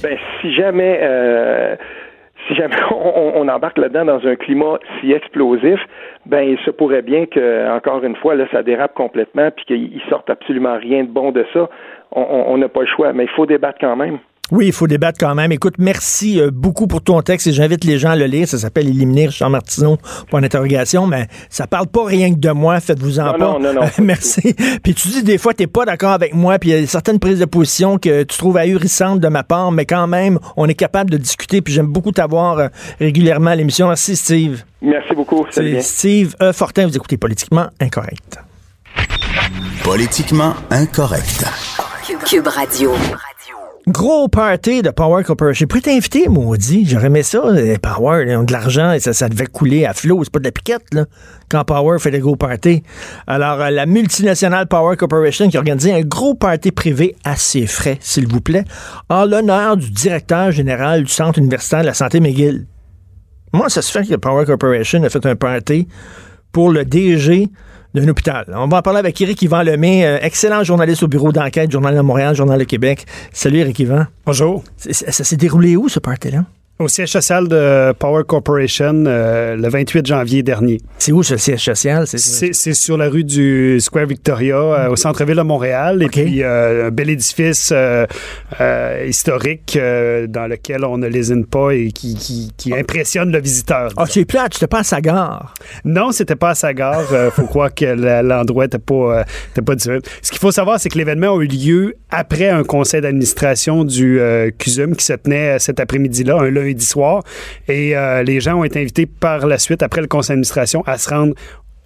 Ben, 0.02 0.18
si 0.40 0.54
jamais 0.54 0.98
euh, 1.02 1.76
si 2.46 2.54
jamais 2.54 2.76
on, 2.90 3.32
on 3.36 3.48
embarque 3.48 3.78
là-dedans 3.78 4.04
dans 4.04 4.26
un 4.26 4.36
climat 4.36 4.78
si 5.00 5.12
explosif, 5.12 5.80
ben 6.26 6.42
il 6.42 6.58
se 6.58 6.70
pourrait 6.70 7.02
bien 7.02 7.26
que, 7.26 7.70
encore 7.70 8.04
une 8.04 8.16
fois, 8.16 8.34
là, 8.34 8.46
ça 8.50 8.62
dérape 8.62 8.94
complètement, 8.94 9.50
puis 9.50 9.64
qu'il 9.64 10.02
sorte 10.08 10.30
absolument 10.30 10.76
rien 10.76 11.04
de 11.04 11.08
bon 11.08 11.32
de 11.32 11.44
ça. 11.52 11.68
On 12.12 12.56
n'a 12.56 12.68
pas 12.68 12.80
le 12.80 12.86
choix, 12.86 13.12
mais 13.12 13.24
il 13.24 13.30
faut 13.30 13.46
débattre 13.46 13.78
quand 13.80 13.96
même. 13.96 14.18
Oui, 14.52 14.66
il 14.66 14.72
faut 14.72 14.86
débattre 14.86 15.18
quand 15.18 15.34
même. 15.34 15.50
Écoute, 15.50 15.74
merci 15.78 16.40
euh, 16.40 16.50
beaucoup 16.52 16.86
pour 16.86 17.02
ton 17.02 17.20
texte 17.22 17.48
et 17.48 17.52
j'invite 17.52 17.82
les 17.84 17.98
gens 17.98 18.10
à 18.10 18.16
le 18.16 18.26
lire. 18.26 18.46
Ça 18.46 18.58
s'appelle 18.58 18.86
Éliminer 18.88 19.26
Richard 19.26 19.50
Martineau, 19.50 19.98
point 20.30 20.40
d'interrogation, 20.40 21.06
mais 21.06 21.26
ça 21.50 21.66
parle 21.66 21.88
pas 21.88 22.04
rien 22.04 22.32
que 22.32 22.38
de 22.38 22.50
moi. 22.50 22.78
Faites-vous 22.80 23.18
en 23.18 23.24
Non, 23.24 23.32
pas. 23.32 23.38
non, 23.38 23.60
non, 23.60 23.74
non, 23.74 23.90
merci. 24.02 24.54
Puis 24.82 24.94
tu 24.94 25.08
dis 25.08 25.22
des 25.24 25.38
fois, 25.38 25.52
t'es 25.52 25.66
pas 25.66 25.84
d'accord 25.84 26.12
avec 26.12 26.32
moi, 26.34 26.58
puis 26.58 26.70
il 26.70 26.80
y 26.80 26.84
a 26.84 26.86
certaines 26.86 27.18
prises 27.18 27.40
de 27.40 27.44
position 27.44 27.98
que 27.98 28.22
tu 28.22 28.38
trouves 28.38 28.56
ahurissantes 28.56 29.20
de 29.20 29.28
ma 29.28 29.42
part, 29.42 29.72
mais 29.72 29.84
quand 29.84 30.06
même, 30.06 30.38
on 30.56 30.68
est 30.68 30.74
capable 30.74 31.10
de 31.10 31.16
discuter. 31.16 31.60
Puis 31.60 31.74
j'aime 31.74 31.86
beaucoup 31.88 32.12
t'avoir 32.12 32.58
euh, 32.58 32.68
régulièrement 33.00 33.50
à 33.50 33.56
l'émission. 33.56 33.88
Merci, 33.88 34.14
Steve. 34.14 34.62
Merci 34.80 35.14
beaucoup. 35.14 35.44
C'est 35.50 35.62
bien. 35.62 35.80
Steve 35.80 36.36
E. 36.40 36.52
Fortin. 36.52 36.86
Vous 36.86 36.96
écoutez 36.96 37.16
Politiquement 37.16 37.66
Incorrect. 37.80 38.38
Politiquement 39.82 40.54
incorrect. 40.70 41.44
Cube 42.26 42.46
Radio. 42.48 42.92
Gros 43.88 44.26
party 44.26 44.82
de 44.82 44.90
Power 44.90 45.22
Corporation. 45.22 45.60
J'ai 45.60 45.66
pris 45.66 45.80
t'inviter, 45.80 46.28
maudit. 46.28 46.84
J'aurais 46.88 47.06
aimé 47.06 47.22
ça. 47.22 47.40
Power, 47.80 48.24
ils 48.26 48.34
ont 48.34 48.42
de 48.42 48.52
l'argent 48.52 48.90
et 48.90 48.98
ça, 48.98 49.12
ça 49.12 49.28
devait 49.28 49.46
couler 49.46 49.84
à 49.84 49.94
flot. 49.94 50.24
C'est 50.24 50.32
pas 50.32 50.40
de 50.40 50.44
la 50.44 50.50
piquette, 50.50 50.92
là, 50.92 51.04
quand 51.48 51.62
Power 51.64 52.00
fait 52.00 52.10
des 52.10 52.18
gros 52.18 52.34
parties. 52.34 52.82
Alors, 53.28 53.60
euh, 53.60 53.70
la 53.70 53.86
multinationale 53.86 54.66
Power 54.66 54.96
Corporation 54.96 55.48
qui 55.48 55.56
a 55.56 55.60
organisé 55.60 55.92
un 55.92 56.00
gros 56.00 56.34
party 56.34 56.72
privé 56.72 57.14
à 57.22 57.36
ses 57.36 57.68
frais, 57.68 57.98
s'il 58.00 58.26
vous 58.26 58.40
plaît, 58.40 58.64
en 59.08 59.24
l'honneur 59.24 59.76
du 59.76 59.88
directeur 59.92 60.50
général 60.50 61.04
du 61.04 61.12
Centre 61.12 61.38
universitaire 61.38 61.82
de 61.82 61.86
la 61.86 61.94
santé 61.94 62.18
McGill. 62.18 62.66
Moi, 63.52 63.68
ça 63.68 63.82
se 63.82 63.92
fait 63.92 64.04
que 64.04 64.16
Power 64.16 64.46
Corporation 64.46 65.00
a 65.04 65.08
fait 65.10 65.24
un 65.26 65.36
party 65.36 65.86
pour 66.50 66.70
le 66.70 66.84
DG 66.84 67.50
d'un 67.96 68.08
hôpital. 68.08 68.44
On 68.54 68.68
va 68.68 68.78
en 68.78 68.82
parler 68.82 68.98
avec 68.98 69.20
Éric 69.20 69.42
Yvan 69.42 69.62
Lemay, 69.62 70.04
euh, 70.04 70.18
excellent 70.20 70.62
journaliste 70.62 71.02
au 71.02 71.08
bureau 71.08 71.32
d'enquête, 71.32 71.70
Journal 71.70 71.96
de 71.96 72.00
Montréal, 72.00 72.34
Journal 72.34 72.58
de 72.58 72.64
Québec. 72.64 73.06
Salut 73.32 73.58
Éric 73.58 73.78
Yvan. 73.80 74.06
Bonjour. 74.24 74.62
Ça, 74.76 75.12
ça 75.12 75.24
s'est 75.24 75.36
déroulé 75.36 75.76
où, 75.76 75.88
ce 75.88 75.98
party-là? 75.98 76.44
Au 76.78 76.88
siège 76.88 77.08
social 77.08 77.48
de 77.48 77.92
Power 77.94 78.24
Corporation 78.28 79.04
euh, 79.06 79.56
le 79.56 79.66
28 79.66 80.04
janvier 80.06 80.42
dernier. 80.42 80.78
C'est 80.98 81.10
où, 81.10 81.22
ce 81.22 81.38
siège 81.38 81.64
social? 81.64 82.06
C'est- 82.06 82.18
C'est 82.18 82.52
c'est 82.52 82.74
sur 82.74 82.98
la 82.98 83.08
rue 83.08 83.24
du 83.24 83.80
Square 83.80 84.04
Victoria, 84.04 84.56
euh, 84.58 84.88
au 84.90 84.96
centre-ville 84.96 85.36
de 85.36 85.40
Montréal. 85.42 86.02
Et 86.02 86.08
puis, 86.08 86.42
euh, 86.42 86.88
un 86.88 86.90
bel 86.90 87.08
édifice 87.08 87.72
historique 89.06 89.78
dans 90.28 90.46
lequel 90.46 90.84
on 90.84 90.98
ne 90.98 91.06
lésine 91.06 91.46
pas 91.46 91.70
et 91.70 91.92
qui, 91.92 92.14
qui- 92.14 92.52
qui 92.58 92.74
impressionne 92.74 93.32
le 93.32 93.40
visiteur. 93.40 93.90
Ah, 93.96 94.04
tu 94.06 94.18
es 94.20 94.24
plate, 94.26 94.52
tu 94.52 94.58
te 94.58 94.66
passes 94.66 94.92
à 94.92 95.00
gare. 95.00 95.54
Non, 95.86 96.12
c'était 96.12 96.36
pas 96.36 96.50
à 96.50 96.54
sa 96.54 96.74
gare. 96.74 97.04
Faut 97.32 97.46
croire 97.46 97.72
que 97.74 97.86
l'endroit 98.22 98.64
n'était 98.64 98.78
pas, 98.78 99.24
était 99.52 99.62
pas 99.62 99.74
disponible. 99.76 100.02
Ce 100.20 100.30
qu'il 100.30 100.40
faut 100.40 100.52
savoir, 100.52 100.78
c'est 100.78 100.90
que 100.90 100.98
l'événement 100.98 101.38
a 101.38 101.42
eu 101.42 101.46
lieu 101.46 101.94
après 102.10 102.50
un 102.50 102.64
conseil 102.64 103.00
d'administration 103.00 103.82
du 103.84 104.20
CUSUM 104.58 104.94
qui 104.94 105.06
se 105.06 105.14
tenait 105.14 105.58
cet 105.58 105.80
après-midi-là, 105.80 106.36
un 106.38 106.50
lundi 106.50 106.65
soir. 106.80 107.22
Et 107.68 107.96
euh, 107.96 108.22
les 108.22 108.40
gens 108.40 108.60
ont 108.60 108.64
été 108.64 108.80
invités 108.80 109.06
par 109.06 109.46
la 109.46 109.58
suite, 109.58 109.82
après 109.82 110.00
le 110.00 110.06
conseil 110.06 110.34
d'administration, 110.34 110.82
à 110.86 110.98
se 110.98 111.08
rendre 111.08 111.34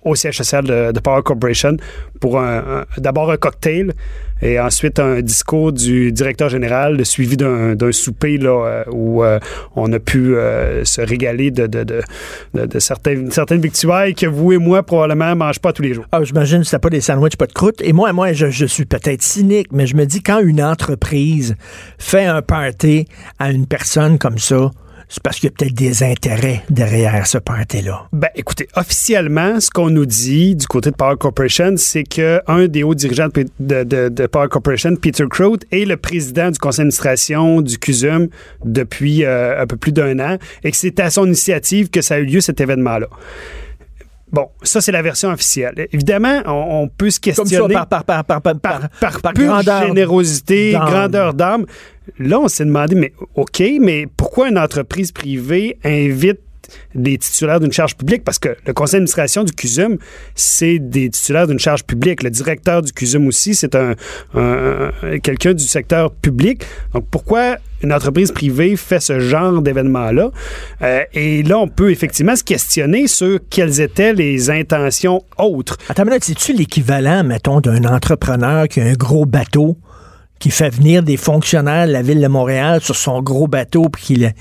au 0.05 0.15
social 0.15 0.65
de, 0.65 0.93
de 0.93 1.01
Power 1.01 1.23
Corporation 1.23 1.77
pour 2.21 2.41
d'abord 2.99 3.31
un 3.31 3.37
cocktail 3.37 3.95
et 4.43 4.59
ensuite 4.59 4.99
un 4.99 5.21
discours 5.21 5.73
du 5.73 6.13
directeur 6.13 6.49
général 6.49 7.05
suivi 7.05 7.37
d'un 7.37 7.75
d'un 7.75 7.93
souper 7.93 8.39
là, 8.39 8.51
euh, 8.51 8.85
où 8.91 9.23
euh, 9.23 9.39
on 9.77 9.93
a 9.93 9.99
pu 9.99 10.35
euh, 10.35 10.85
se 10.85 11.01
régaler 11.01 11.51
de, 11.51 11.67
de, 11.67 11.85
de, 12.55 12.79
certaines, 12.79 13.31
certaines 13.31 13.61
victuailles 13.61 14.15
que 14.15 14.27
vous 14.27 14.53
et 14.53 14.59
moi 14.59 14.83
probablement 14.83 15.31
ne 15.31 15.35
mangent 15.35 15.61
pas 15.61 15.73
tous 15.73 15.83
les 15.83 15.95
jours. 15.95 16.07
Ah, 16.13 16.23
j'imagine 16.23 16.61
que 16.61 16.65
c'était 16.65 16.79
pas 16.79 16.91
des 16.91 17.01
sandwichs, 17.01 17.37
pas 17.37 17.47
de 17.47 17.53
croûte. 17.53 17.81
Et 17.83 17.93
moi, 17.93 18.13
moi, 18.13 18.33
je, 18.33 18.51
je 18.51 18.67
suis 18.67 18.85
peut-être 18.85 19.23
cynique, 19.23 19.69
mais 19.73 19.87
je 19.87 19.97
me 19.97 20.05
dis, 20.07 20.23
quand 20.23 20.41
une 20.41 20.63
entreprise 20.63 21.57
fait 21.99 22.25
un 22.25 22.43
party 22.43 23.07
à 23.39 23.51
une 23.51 23.67
personne 23.67 24.19
comme 24.19 24.39
ça, 24.39 24.71
c'est 25.11 25.23
parce 25.23 25.41
qu'il 25.41 25.49
y 25.49 25.53
a 25.53 25.55
peut-être 25.57 25.75
des 25.75 26.05
intérêts 26.05 26.63
derrière 26.71 27.27
ce 27.27 27.39
party-là. 27.39 28.07
Ben, 28.13 28.29
écoutez, 28.37 28.69
officiellement, 28.77 29.59
ce 29.59 29.69
qu'on 29.69 29.91
nous 29.91 30.07
dit 30.07 30.55
du 30.55 30.67
côté 30.69 30.93
de 30.93 30.95
Power 30.95 31.17
Corporation, 31.19 31.75
c'est 31.77 32.05
que 32.05 32.41
un 32.47 32.69
des 32.69 32.85
hauts 32.85 32.95
dirigeants 32.95 33.29
de, 33.59 34.27
Power 34.27 34.49
Corporation, 34.49 34.95
Peter 34.95 35.25
Crout, 35.29 35.65
est 35.73 35.85
le 35.85 35.97
président 35.97 36.51
du 36.51 36.59
conseil 36.59 36.85
d'administration 36.85 37.61
du 37.61 37.77
CUSUM 37.77 38.29
depuis 38.65 39.25
euh, 39.25 39.61
un 39.61 39.67
peu 39.67 39.77
plus 39.77 39.93
d'un 39.93 40.19
an 40.21 40.39
et 40.63 40.71
que 40.71 40.77
c'est 40.77 41.01
à 41.01 41.11
son 41.11 41.27
initiative 41.27 41.91
que 41.91 42.03
ça 42.03 42.15
a 42.15 42.19
eu 42.19 42.27
lieu 42.27 42.41
cet 42.41 42.61
événement-là. 42.61 43.09
Bon, 44.33 44.49
ça, 44.63 44.81
c'est 44.81 44.93
la 44.93 45.03
version 45.03 45.31
officielle. 45.31 45.89
Évidemment, 45.93 46.43
on, 46.47 46.89
peut 46.89 47.11
se 47.11 47.19
questionner. 47.19 47.75
Par, 47.75 47.87
par, 47.87 48.05
par, 48.05 48.43
par 48.43 49.33
pure 49.35 49.61
générosité, 49.63 50.73
grandeur 50.73 51.35
d'âme. 51.35 51.67
Là, 52.19 52.41
on 52.41 52.49
s'est 52.49 52.65
demandé, 52.65 52.95
mais 52.95 53.13
OK, 53.35 53.63
mais 53.81 54.07
pourquoi 54.17 54.49
une 54.49 54.59
entreprise 54.59 55.13
privée 55.13 55.79
invite 55.85 56.41
des 56.95 57.19
titulaires 57.19 57.61
d'une 57.61 57.73
charge 57.73 57.97
publique? 57.97 58.25
Parce 58.25 58.39
que 58.39 58.51
le 58.67 58.73
conseil 58.73 58.99
d'administration 58.99 59.45
du 59.45 59.53
CUSUM, 59.53 59.99
c'est 60.35 60.79
des 60.79 61.11
titulaires 61.11 61.47
d'une 61.47 61.59
charge 61.59 61.85
publique. 61.85 62.23
Le 62.23 62.31
directeur 62.31 62.83
du 62.83 62.93
CUSUM 62.93 63.27
aussi, 63.27 63.55
c'est 63.55 63.75
un, 63.75 63.95
un- 64.35 64.91
un- 65.03 65.19
quelqu'un 65.19 65.55
du 65.55 65.65
secteur 65.65 66.11
public. 66.13 66.63
Donc, 66.95 67.07
pourquoi 67.11 67.57
une 67.83 67.93
entreprise 67.95 68.31
privée 68.31 68.77
fait 68.77 69.01
ce 69.01 69.21
genre 69.21 69.63
d'événement-là? 69.63 70.31
Euh, 70.83 71.01
et 71.15 71.43
là, 71.43 71.59
on 71.59 71.69
peut 71.69 71.91
effectivement 71.91 72.37
se 72.37 72.45
questionner 72.45 73.07
sur 73.07 73.39
quelles 73.49 73.81
étaient 73.81 74.13
les 74.13 74.51
intentions 74.51 75.23
autres. 75.39 75.79
Attends 75.89 76.03
une 76.03 76.11
minute, 76.11 76.25
c'est-tu 76.25 76.53
l'équivalent, 76.53 77.25
mettons, 77.25 77.61
d'un 77.61 77.85
entrepreneur 77.85 78.69
qui 78.69 78.81
a 78.81 78.85
un 78.85 78.93
gros 78.93 79.25
bateau, 79.25 79.77
qui 80.41 80.51
fait 80.51 80.71
venir 80.71 81.03
des 81.03 81.19
fonctionnaires 81.19 81.87
de 81.87 81.93
la 81.93 82.01
ville 82.01 82.21
de 82.21 82.27
Montréal 82.27 82.81
sur 82.81 82.97
son 82.97 83.23
gros 83.23 83.47
bateau, 83.47 83.91
puis 83.91 84.03
qu'il, 84.03 84.33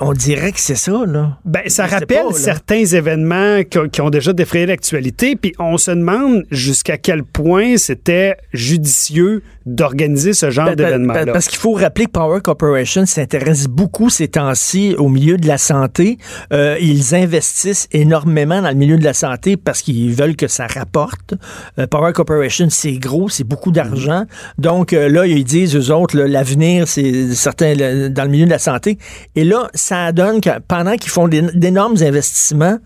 on 0.00 0.12
dirait 0.12 0.52
que 0.52 0.60
c'est 0.60 0.76
ça, 0.76 1.04
là. 1.06 1.38
Ben, 1.44 1.62
ça 1.66 1.86
Je 1.88 1.90
rappelle 1.90 2.22
pas, 2.28 2.32
certains 2.32 2.84
événements 2.84 3.64
qui 3.64 3.78
ont, 3.78 3.88
qui 3.88 4.00
ont 4.00 4.10
déjà 4.10 4.32
défrayé 4.32 4.66
l'actualité, 4.66 5.34
puis 5.34 5.52
on 5.58 5.76
se 5.76 5.90
demande 5.90 6.44
jusqu'à 6.52 6.98
quel 6.98 7.24
point 7.24 7.76
c'était 7.76 8.36
judicieux 8.52 9.42
d'organiser 9.66 10.32
ce 10.32 10.50
genre 10.50 10.64
Pa- 10.66 10.70
pa- 10.70 10.76
d'événement-là. 10.76 11.26
pa- 11.26 11.32
Parce 11.32 11.46
qu'il 11.46 11.58
faut 11.58 11.72
rappeler 11.72 12.06
que 12.06 12.10
Power 12.12 12.40
Corporation 12.40 13.04
s'intéresse 13.06 13.66
beaucoup 13.68 14.08
ces 14.10 14.28
temps-ci 14.28 14.94
au 14.98 15.08
milieu 15.08 15.36
de 15.36 15.46
la 15.46 15.58
santé. 15.58 16.18
Euh, 16.52 16.76
ils 16.80 17.14
investissent 17.14 17.86
énormément 17.92 18.62
dans 18.62 18.68
le 18.70 18.74
milieu 18.74 18.96
de 18.96 19.04
la 19.04 19.12
santé 19.14 19.56
parce 19.56 19.82
qu'ils 19.82 20.12
veulent 20.14 20.36
que 20.36 20.48
ça 20.48 20.66
rapporte. 20.66 21.34
Euh, 21.78 21.86
Power 21.86 22.12
Corporation, 22.12 22.68
c'est 22.70 22.92
gros, 22.92 23.28
c'est 23.28 23.44
beaucoup 23.44 23.70
d'argent. 23.70 24.24
Donc 24.58 24.92
euh, 24.92 25.08
là, 25.08 25.26
ils 25.26 25.44
disent, 25.44 25.76
eux 25.76 25.92
autres, 25.94 26.16
l'avenir, 26.18 26.88
c'est 26.88 27.34
certain 27.34 27.74
le- 27.74 28.08
dans 28.08 28.24
le 28.24 28.30
milieu 28.30 28.46
de 28.46 28.50
la 28.50 28.58
santé. 28.58 28.98
Et 29.36 29.44
là, 29.44 29.68
ça 29.74 30.12
donne 30.12 30.40
que 30.40 30.50
pendant 30.68 30.96
qu'ils 30.96 31.10
font 31.10 31.28
d'é- 31.28 31.42
d'énormes 31.54 31.96
investissements, 32.02 32.78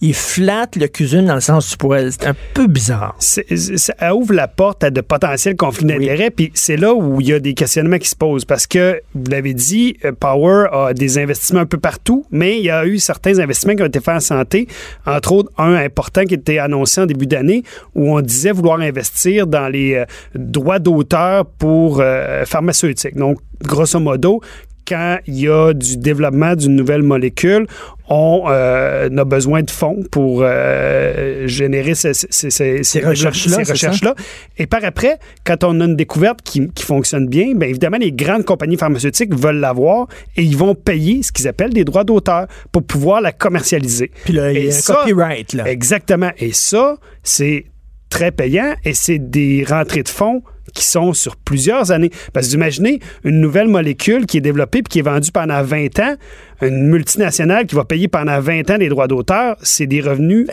ils 0.00 0.14
flattent 0.14 0.76
le 0.76 0.86
cuisine 0.86 1.24
dans 1.26 1.34
le 1.34 1.40
sens 1.40 1.70
du 1.70 1.76
poil. 1.76 2.12
C'est 2.12 2.26
un 2.26 2.34
peu 2.54 2.66
bizarre. 2.68 3.16
Ça 3.18 4.14
ouvre 4.14 4.32
la 4.34 4.46
porte 4.46 4.84
à 4.84 4.90
de 4.90 5.00
potentiels 5.00 5.56
conflits 5.56 5.86
d'intérêts, 5.86 6.17
puis 6.34 6.50
c'est 6.54 6.76
là 6.76 6.94
où 6.94 7.20
il 7.20 7.28
y 7.28 7.32
a 7.32 7.40
des 7.40 7.54
questionnements 7.54 7.98
qui 7.98 8.08
se 8.08 8.16
posent. 8.16 8.44
Parce 8.44 8.66
que, 8.66 9.00
vous 9.14 9.30
l'avez 9.30 9.54
dit, 9.54 9.96
euh, 10.04 10.12
Power 10.12 10.66
a 10.72 10.94
des 10.94 11.18
investissements 11.18 11.60
un 11.60 11.66
peu 11.66 11.78
partout, 11.78 12.24
mais 12.30 12.58
il 12.58 12.64
y 12.64 12.70
a 12.70 12.86
eu 12.86 12.98
certains 12.98 13.38
investissements 13.38 13.74
qui 13.74 13.82
ont 13.82 13.86
été 13.86 14.00
faits 14.00 14.16
en 14.16 14.20
santé, 14.20 14.68
entre 15.06 15.32
autres 15.32 15.52
un 15.58 15.74
important 15.74 16.24
qui 16.24 16.34
était 16.34 16.58
annoncé 16.58 17.00
en 17.00 17.06
début 17.06 17.26
d'année, 17.26 17.62
où 17.94 18.14
on 18.14 18.20
disait 18.20 18.52
vouloir 18.52 18.80
investir 18.80 19.46
dans 19.46 19.68
les 19.68 19.94
euh, 19.94 20.04
droits 20.34 20.78
d'auteur 20.78 21.46
pour 21.46 22.00
euh, 22.00 22.44
pharmaceutiques. 22.44 23.16
Donc, 23.16 23.38
grosso 23.62 23.98
modo, 23.98 24.40
quand 24.88 25.18
il 25.26 25.40
y 25.40 25.48
a 25.48 25.72
du 25.74 25.96
développement 25.98 26.54
d'une 26.56 26.74
nouvelle 26.76 27.02
molécule, 27.02 27.66
on 28.08 28.44
euh, 28.48 29.10
a 29.14 29.24
besoin 29.24 29.62
de 29.62 29.70
fonds 29.70 30.02
pour 30.10 30.40
euh, 30.42 31.46
générer 31.46 31.94
ces, 31.94 32.14
ces- 32.14 32.26
ces- 32.30 32.50
ces- 32.50 32.82
ces 32.82 33.00
recherches-là. 33.00 34.14
Et 34.56 34.66
par 34.66 34.82
après, 34.84 35.18
quand 35.44 35.62
on 35.64 35.80
a 35.80 35.84
une 35.84 35.96
découverte 35.96 36.40
qui, 36.42 36.68
qui 36.70 36.84
fonctionne 36.84 37.26
bien, 37.28 37.54
bien 37.54 37.68
évidemment, 37.68 37.98
les 37.98 38.12
grandes 38.12 38.44
compagnies 38.46 38.78
pharmaceutiques 38.78 39.34
veulent 39.34 39.60
l'avoir 39.60 40.06
et 40.36 40.42
ils 40.42 40.56
vont 40.56 40.74
payer 40.74 41.22
ce 41.22 41.32
qu'ils 41.32 41.48
appellent 41.48 41.74
des 41.74 41.84
droits 41.84 42.04
d'auteur 42.04 42.46
pour 42.72 42.82
pouvoir 42.82 43.20
la 43.20 43.32
commercialiser. 43.32 44.10
Puis 44.24 44.32
là, 44.32 44.52
il 44.52 44.58
y 44.58 44.66
Et 44.66 44.72
a 44.72 44.74
un 44.74 44.78
ça- 44.78 44.94
copyright, 44.94 45.52
là. 45.52 45.68
Exactement. 45.70 46.30
Et 46.38 46.52
ça, 46.52 46.96
c'est 47.22 47.66
très 48.08 48.30
payant 48.30 48.74
et 48.84 48.94
c'est 48.94 49.18
des 49.18 49.64
rentrées 49.68 50.02
de 50.02 50.08
fonds 50.08 50.42
qui 50.74 50.84
sont 50.84 51.12
sur 51.12 51.36
plusieurs 51.36 51.90
années. 51.90 52.10
Parce 52.32 52.46
que 52.46 52.50
vous 52.50 52.56
imaginez 52.56 53.00
une 53.24 53.40
nouvelle 53.40 53.68
molécule 53.68 54.26
qui 54.26 54.38
est 54.38 54.42
développée 54.42 54.82
puis 54.82 54.90
qui 54.90 54.98
est 55.00 55.02
vendue 55.02 55.32
pendant 55.32 55.62
20 55.62 55.98
ans, 56.00 56.14
une 56.62 56.88
multinationale 56.88 57.66
qui 57.66 57.74
va 57.74 57.84
payer 57.84 58.08
pendant 58.08 58.40
20 58.40 58.70
ans 58.70 58.78
des 58.78 58.88
droits 58.88 59.08
d'auteur, 59.08 59.56
c'est 59.62 59.86
des 59.86 60.00
revenus 60.00 60.46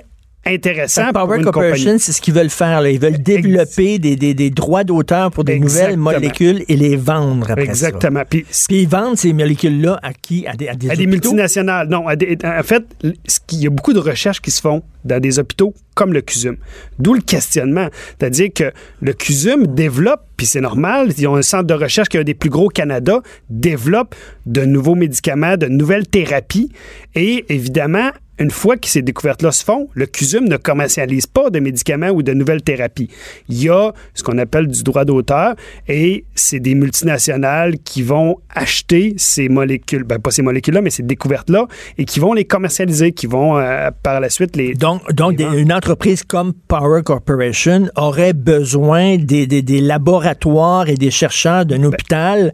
intéressant. 0.45 1.03
pour 1.11 1.13
Power 1.25 1.37
une 1.37 1.43
Corporation, 1.45 1.95
c'est 1.99 2.11
ce 2.11 2.21
qu'ils 2.21 2.33
veulent 2.33 2.49
faire. 2.49 2.81
là. 2.81 2.89
Ils 2.89 2.99
veulent 2.99 3.21
développer 3.21 3.99
des, 3.99 4.15
des- 4.15 4.33
des 4.33 4.49
droits 4.49 4.83
d'auteur 4.83 5.31
pour 5.31 5.43
des 5.43 5.59
nouvelles 5.59 5.97
molécules 5.97 6.63
et 6.67 6.75
les 6.75 6.95
vendre 6.95 7.49
après 7.51 7.65
ça. 7.65 7.69
Exactement. 7.71 8.23
Puis 8.29 8.45
ce 8.49 8.67
Puis 8.67 8.81
ils 8.83 8.87
vendent 8.87 9.17
ces 9.17 9.33
molécules-là 9.33 9.99
à 10.03 10.13
qui? 10.13 10.45
À 10.47 10.55
des, 10.55 10.67
à 10.67 10.75
des, 10.75 10.89
à 10.89 10.95
des 10.95 11.07
multinationales. 11.07 11.87
Non, 11.89 12.07
à 12.07 12.15
des- 12.15 12.37
en 12.43 12.63
fait, 12.63 12.83
il 13.03 13.59
y 13.63 13.67
a 13.67 13.69
beaucoup 13.69 13.93
de 13.93 13.99
recherches 13.99 14.41
qui 14.41 14.51
se 14.51 14.61
font 14.61 14.81
dans 15.03 15.19
des 15.19 15.37
hôpitaux 15.39 15.73
comme 15.93 16.13
le 16.13 16.21
CUSUM. 16.21 16.57
D'où 16.99 17.13
le 17.13 17.21
questionnement. 17.21 17.87
C'est-à-dire 18.19 18.49
que 18.53 18.71
le 19.01 19.13
CUSUM 19.13 19.67
développe, 19.67 20.21
puis 20.35 20.45
c'est 20.45 20.61
normal, 20.61 21.11
ils 21.17 21.27
ont 21.27 21.35
un 21.35 21.41
centre 21.41 21.65
de 21.65 21.73
recherche 21.73 22.09
qui 22.09 22.17
est 22.17 22.19
un 22.19 22.23
des 22.23 22.33
plus 22.33 22.49
gros 22.49 22.65
au 22.65 22.69
Canada, 22.69 23.21
développe 23.49 24.15
de 24.45 24.65
nouveaux 24.65 24.95
médicaments, 24.95 25.57
de 25.57 25.67
nouvelles 25.67 26.07
thérapies. 26.07 26.71
Et 27.13 27.45
évidemment, 27.49 28.09
une 28.39 28.51
fois 28.51 28.75
que 28.77 28.87
ces 28.87 29.01
découvertes-là 29.01 29.51
se 29.51 29.63
font, 29.63 29.87
le 29.93 30.05
CUSUM 30.05 30.47
ne 30.47 30.57
commercialise 30.57 31.25
pas 31.27 31.49
de 31.49 31.59
médicaments 31.59 32.09
ou 32.09 32.21
de 32.21 32.33
nouvelles 32.33 32.61
thérapies. 32.63 33.09
Il 33.49 33.61
y 33.63 33.69
a 33.69 33.93
ce 34.13 34.23
qu'on 34.23 34.37
appelle 34.37 34.67
du 34.67 34.83
droit 34.83 35.05
d'auteur 35.05 35.55
et 35.87 36.25
c'est 36.35 36.59
des 36.59 36.75
multinationales 36.75 37.77
qui 37.79 38.01
vont 38.01 38.37
acheter 38.53 39.13
ces 39.17 39.47
molécules, 39.49 40.03
ben 40.03 40.19
pas 40.19 40.31
ces 40.31 40.41
molécules-là, 40.41 40.81
mais 40.81 40.89
ces 40.89 41.03
découvertes-là 41.03 41.67
et 41.97 42.05
qui 42.05 42.19
vont 42.19 42.33
les 42.33 42.45
commercialiser, 42.45 43.11
qui 43.13 43.27
vont 43.27 43.57
euh, 43.57 43.89
par 44.03 44.19
la 44.19 44.29
suite 44.29 44.55
les... 44.55 44.73
Donc, 44.73 45.01
donc 45.13 45.31
Les 45.31 45.37
des- 45.37 45.43
ventes. 45.45 45.57
une 45.57 45.73
entreprise 45.73 46.23
comme 46.23 46.53
Power 46.67 47.03
Corporation 47.03 47.87
aurait 47.95 48.33
besoin 48.33 49.17
des, 49.17 49.47
des- 49.47 49.61
des 49.61 49.79
laboratoires 49.81 50.89
et 50.89 50.95
des 50.95 51.11
chercheurs 51.11 51.65
d'un 51.65 51.83
hôpital 51.83 52.53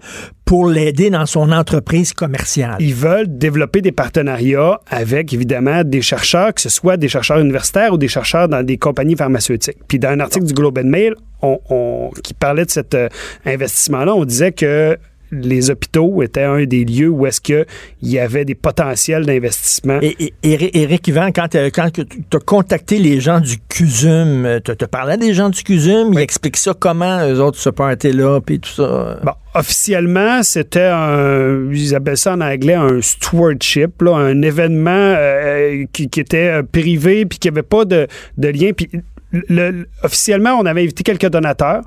pour 0.52 0.68
l'aider 0.68 1.10
dans 1.10 1.26
son 1.26 1.50
entreprise 1.54 2.12
commerciale. 2.12 2.76
Ils 2.82 2.94
veulent 2.94 3.38
développer 3.38 3.80
des 3.80 3.94
partenariats 3.94 4.82
avec, 4.90 5.32
évidemment, 5.32 5.86
des 5.86 6.02
chercheurs, 6.02 6.54
que 6.54 6.60
ce 6.60 6.68
soit 6.68 6.98
des 6.98 7.08
chercheurs 7.08 7.40
universitaires 7.40 7.94
ou 7.94 7.98
des 7.98 8.10
chercheurs 8.10 8.50
dans 8.50 8.62
des 8.62 8.78
compagnies 8.78 9.16
pharmaceutiques. 9.16 9.78
Puis 9.88 9.98
dans 9.98 10.10
un 10.10 10.20
article 10.20 10.44
du 10.48 10.54
Globe 10.54 10.78
Mail 10.84 11.16
on- 11.42 11.58
on- 11.70 12.10
qui 12.22 12.34
parlait 12.34 12.66
de 12.66 12.70
cet 12.70 12.94
euh, 12.96 13.08
investissement-là, 13.46 14.14
on 14.14 14.26
disait 14.26 14.52
que 14.52 14.98
les 15.32 15.70
hôpitaux 15.72 16.22
étaient 16.24 16.44
un 16.44 16.66
des 16.66 16.84
lieux 16.86 17.10
où 17.10 17.26
est-ce 17.26 17.40
qu'il 17.42 17.66
y 18.02 18.20
avait 18.20 18.46
des 18.46 18.56
potentiels 18.56 19.26
d'investissement. 19.26 20.00
Et, 20.02 20.34
et- 20.44 20.82
Éric 20.82 21.08
Yvan, 21.08 21.32
quand, 21.34 21.48
tu 21.50 21.58
as 21.58 22.40
contacté 22.46 22.98
les 23.00 23.20
gens 23.22 23.40
du 23.40 23.58
CUSUM, 23.70 24.60
tu 24.64 24.72
as 24.72 24.88
parlé 24.88 25.14
à 25.14 25.18
des 25.18 25.34
gens 25.34 25.50
du 25.50 25.64
CUSUM, 25.64 26.14
ils 26.14 26.20
expliquent 26.20 26.58
ça 26.58 26.74
comment, 26.78 27.26
eux 27.28 27.40
autres, 27.42 27.58
se 27.60 27.70
party-là, 27.70 28.40
puis 28.42 28.60
tout 28.60 28.70
ça? 28.70 29.20
Bon, 29.24 29.32
officiellement, 29.54 30.44
c'était 30.44 30.90
un, 30.92 31.72
ils 31.72 31.96
appellent 31.96 32.18
ça 32.18 32.34
en 32.34 32.42
anglais 32.42 32.74
un 32.74 33.02
stewardship, 33.02 34.02
là, 34.02 34.16
un 34.18 34.42
événement 34.42 34.92
euh, 35.18 35.86
qui, 35.94 36.10
qui 36.10 36.20
était 36.20 36.48
euh, 36.60 36.64
privé 36.64 37.26
puis 37.26 37.40
qui 37.40 37.48
n'avait 37.50 37.64
pas 37.64 37.86
de, 37.86 38.08
de 38.38 38.48
lien. 38.50 38.72
Puis 38.76 38.90
le- 39.32 39.44
le- 39.50 39.88
officiellement, 40.04 40.52
on 40.60 40.66
avait 40.66 40.82
invité 40.84 41.04
quelques 41.04 41.30
donateurs. 41.30 41.82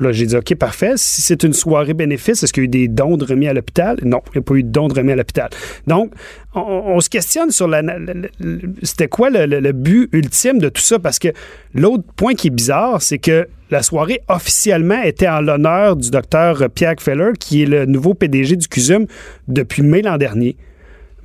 Là, 0.00 0.12
j'ai 0.12 0.26
dit, 0.26 0.36
OK, 0.36 0.54
parfait. 0.54 0.92
Si 0.96 1.22
c'est 1.22 1.42
une 1.42 1.52
soirée 1.52 1.94
bénéfice, 1.94 2.42
est-ce 2.42 2.52
qu'il 2.52 2.62
y 2.62 2.64
a 2.64 2.66
eu 2.66 2.68
des 2.68 2.88
dons 2.88 3.16
remis 3.16 3.48
à 3.48 3.52
l'hôpital? 3.52 3.98
Non, 4.04 4.20
il 4.28 4.38
n'y 4.38 4.40
a 4.40 4.42
pas 4.42 4.54
eu 4.54 4.62
de 4.62 4.68
dons 4.70 4.88
remis 4.88 5.12
à 5.12 5.16
l'hôpital. 5.16 5.50
Donc, 5.86 6.12
on, 6.54 7.00
se 7.00 7.10
questionne 7.10 7.50
sur 7.50 7.68
c'était 8.82 9.08
quoi 9.08 9.30
le, 9.30 9.46
le- 9.46 9.60
le 9.60 9.72
but 9.72 10.08
ultime 10.12 10.58
de 10.58 10.68
tout 10.68 10.82
ça? 10.82 10.98
Parce 10.98 11.18
que 11.18 11.28
l'autre 11.74 12.04
point 12.16 12.34
qui 12.34 12.46
est 12.48 12.50
bizarre, 12.50 13.02
c'est 13.02 13.18
que 13.18 13.48
la 13.70 13.82
soirée 13.82 14.20
officiellement 14.28 15.02
était 15.02 15.28
en 15.28 15.40
l'honneur 15.40 15.96
du 15.96 16.10
docteur 16.10 16.68
Pierre 16.74 16.94
Feller, 17.00 17.32
qui 17.38 17.62
est 17.64 17.66
le 17.66 17.84
nouveau 17.84 18.14
PDG 18.14 18.56
du 18.56 18.68
CUSUM 18.68 19.06
depuis 19.46 19.82
mai 19.82 20.02
l'an 20.02 20.16
dernier. 20.16 20.56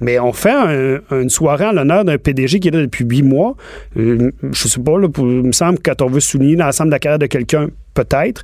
Mais 0.04 0.20
on 0.20 0.34
fait 0.34 0.52
un- 0.52 1.00
une 1.22 1.30
soirée 1.30 1.66
en 1.66 1.72
l'honneur 1.72 2.04
d'un 2.04 2.18
PDG 2.18 2.60
qui 2.60 2.68
est 2.68 2.72
là 2.72 2.82
depuis 2.82 3.06
huit 3.06 3.24
mois. 3.24 3.56
Euh, 3.98 4.32
je 4.52 4.68
sais 4.68 4.80
pas, 4.82 5.00
là, 5.00 5.08
pour- 5.10 5.26
il 5.26 5.44
me 5.44 5.52
semble 5.54 5.78
que 5.80 5.90
quand 5.92 6.02
on 6.02 6.08
veut 6.10 6.20
souligner 6.20 6.56
l'ensemble 6.58 6.90
de 6.90 6.96
la 6.96 7.00
carrière 7.00 7.20
de 7.20 7.26
quelqu'un, 7.26 7.68
peut-être. 7.94 8.44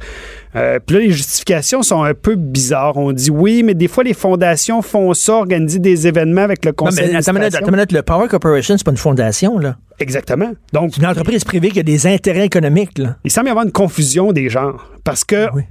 Euh, 0.56 0.80
Puis 0.86 0.96
là, 0.96 1.02
les 1.02 1.12
justifications 1.12 1.82
sont 1.82 2.04
un 2.04 2.14
peu 2.14 2.36
bizarres. 2.36 2.96
On 2.98 3.12
dit 3.12 3.30
oui, 3.32 3.64
mais 3.64 3.74
des 3.74 3.88
fois, 3.88 4.04
les 4.04 4.14
fondations 4.14 4.82
font 4.82 5.14
ça, 5.14 5.34
organiser 5.34 5.80
des 5.80 6.08
événements 6.08 6.42
avec 6.44 6.64
le 6.66 6.70
Non, 6.72 6.76
conseil 6.76 7.10
mais 7.12 7.16
attends 7.18 7.34
minute, 7.34 7.56
attends 7.56 7.72
minute, 7.72 7.92
le 7.92 8.02
Power 8.04 8.28
Corporation, 8.28 8.78
c'est 8.78 8.86
pas 8.86 8.92
une 8.92 8.98
fondation, 8.98 9.58
là. 9.60 9.76
Exactement. 10.00 10.52
Donc, 10.72 10.92
C'est 10.94 11.02
une 11.02 11.08
entreprise 11.08 11.44
privée 11.44 11.70
qui 11.72 11.80
a 11.80 11.84
des 11.84 12.08
intérêts 12.08 12.46
économiques, 12.46 12.98
là. 13.00 13.18
il 13.26 13.32
semble 13.32 13.48
y 13.48 13.50
avoir 13.52 13.66
une 13.66 13.72
confusion 13.72 14.32
des 14.32 14.50
genres. 14.50 14.90
Parce 15.04 15.24
que 15.26 15.48
Oui. 15.54 15.64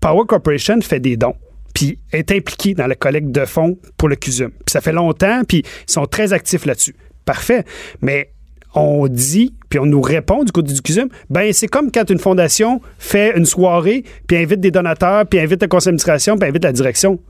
Power 0.00 0.22
Corporation 0.28 0.80
fait 0.80 1.00
des 1.00 1.16
dons, 1.16 1.34
puis 1.78 2.00
est 2.12 2.32
impliqué 2.32 2.74
dans 2.74 2.88
la 2.88 2.96
collecte 2.96 3.30
de 3.30 3.44
fonds 3.44 3.78
pour 3.96 4.08
le 4.08 4.16
CUSUM. 4.16 4.50
Puis 4.50 4.72
ça 4.72 4.80
fait 4.80 4.90
longtemps, 4.90 5.42
puis 5.46 5.58
ils 5.58 5.92
sont 5.92 6.06
très 6.06 6.32
actifs 6.32 6.66
là-dessus. 6.66 6.96
Parfait. 7.24 7.64
Mais 8.02 8.32
on 8.74 9.06
dit, 9.06 9.54
puis 9.70 9.78
on 9.78 9.86
nous 9.86 10.00
répond 10.00 10.42
du 10.42 10.50
côté 10.50 10.72
du 10.72 10.82
CUSUM, 10.82 11.08
ben 11.30 11.52
c'est 11.52 11.68
comme 11.68 11.92
quand 11.92 12.10
une 12.10 12.18
fondation 12.18 12.80
fait 12.98 13.32
une 13.36 13.44
soirée, 13.44 14.02
puis 14.26 14.38
invite 14.38 14.58
des 14.58 14.72
donateurs, 14.72 15.24
puis 15.26 15.38
invite 15.38 15.62
le 15.62 15.68
conseil 15.68 15.92
d'administration, 15.92 16.36
puis 16.36 16.48
invite 16.48 16.64
la 16.64 16.72
direction. 16.72 17.20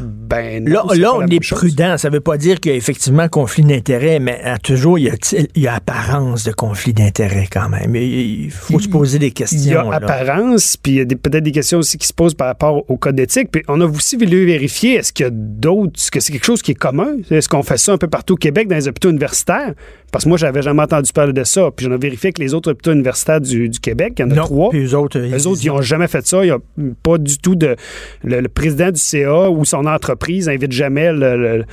Ben 0.00 0.64
non, 0.64 0.86
Là, 0.88 0.94
là 0.96 1.14
on 1.14 1.26
est 1.26 1.42
chose. 1.42 1.58
prudent. 1.58 1.96
Ça 1.98 2.10
veut 2.10 2.20
pas 2.20 2.36
dire 2.36 2.60
qu'il 2.60 2.72
y 2.72 2.74
a 2.74 2.76
effectivement 2.76 3.28
conflit 3.28 3.62
d'intérêts, 3.64 4.18
mais 4.18 4.40
à 4.42 4.58
toujours, 4.58 4.98
il 4.98 5.04
y 5.06 5.10
a, 5.10 5.14
il 5.54 5.62
y 5.62 5.66
a 5.68 5.74
apparence 5.74 6.44
de 6.44 6.52
conflit 6.52 6.92
d'intérêts 6.92 7.48
quand 7.50 7.68
même. 7.68 7.94
Il, 7.96 8.44
il 8.44 8.50
faut 8.50 8.78
se 8.78 8.88
poser 8.88 9.18
des 9.18 9.30
questions. 9.30 9.58
Il 9.62 9.72
y 9.72 9.74
a 9.76 9.84
là. 9.84 9.96
apparence, 9.96 10.76
puis 10.76 10.92
il 10.92 10.98
y 10.98 11.00
a 11.02 11.04
peut-être 11.06 11.44
des 11.44 11.52
questions 11.52 11.78
aussi 11.78 11.98
qui 11.98 12.06
se 12.06 12.12
posent 12.12 12.34
par 12.34 12.48
rapport 12.48 12.88
au 12.90 12.96
code 12.96 13.16
d'éthique. 13.16 13.50
Puis 13.52 13.62
on 13.68 13.80
a 13.80 13.86
aussi 13.86 14.16
voulu 14.16 14.44
vérifier 14.46 14.94
est-ce 14.96 15.12
qu'il 15.12 15.24
y 15.24 15.28
a 15.28 15.32
d'autres, 15.32 15.92
est-ce 15.96 16.10
que 16.10 16.20
c'est 16.20 16.32
quelque 16.32 16.46
chose 16.46 16.62
qui 16.62 16.72
est 16.72 16.76
commun? 16.76 17.16
Est-ce 17.30 17.48
qu'on 17.48 17.62
fait 17.62 17.78
ça 17.78 17.92
un 17.92 17.98
peu 17.98 18.08
partout 18.08 18.34
au 18.34 18.38
Québec 18.38 18.68
dans 18.68 18.76
les 18.76 18.88
hôpitaux 18.88 19.10
universitaires? 19.10 19.74
Parce 20.10 20.24
que 20.24 20.28
moi, 20.28 20.38
j'avais 20.38 20.62
jamais 20.62 20.82
entendu 20.82 21.12
parler 21.12 21.32
de 21.32 21.42
ça. 21.42 21.70
Puis 21.76 21.86
j'en 21.86 21.92
ai 21.92 21.98
vérifié 21.98 22.28
avec 22.28 22.38
les 22.38 22.54
autres 22.54 22.70
hôpitaux 22.70 22.92
universitaires 22.92 23.40
du, 23.40 23.68
du 23.68 23.80
Québec. 23.80 24.14
Il 24.18 24.22
y 24.22 24.24
en 24.26 24.30
a 24.30 24.34
Non, 24.36 24.44
trois. 24.44 24.70
puis 24.70 24.84
eux 24.84 24.96
autres, 24.96 25.18
Eux 25.18 25.46
autres, 25.48 25.60
ils 25.64 25.68
n'ont 25.68 25.82
jamais 25.82 26.06
fait 26.06 26.24
ça. 26.24 26.44
Il 26.44 26.46
n'y 26.46 26.50
a 26.52 26.58
pas 27.02 27.18
du 27.18 27.38
tout 27.38 27.56
de. 27.56 27.74
Le, 28.22 28.40
le 28.40 28.48
président 28.48 28.90
du 28.92 29.00
CA 29.00 29.43
ou 29.50 29.64
son 29.64 29.86
entreprise 29.86 30.48
n'invite 30.48 30.72
jamais 30.72 31.10
le, 31.12 31.64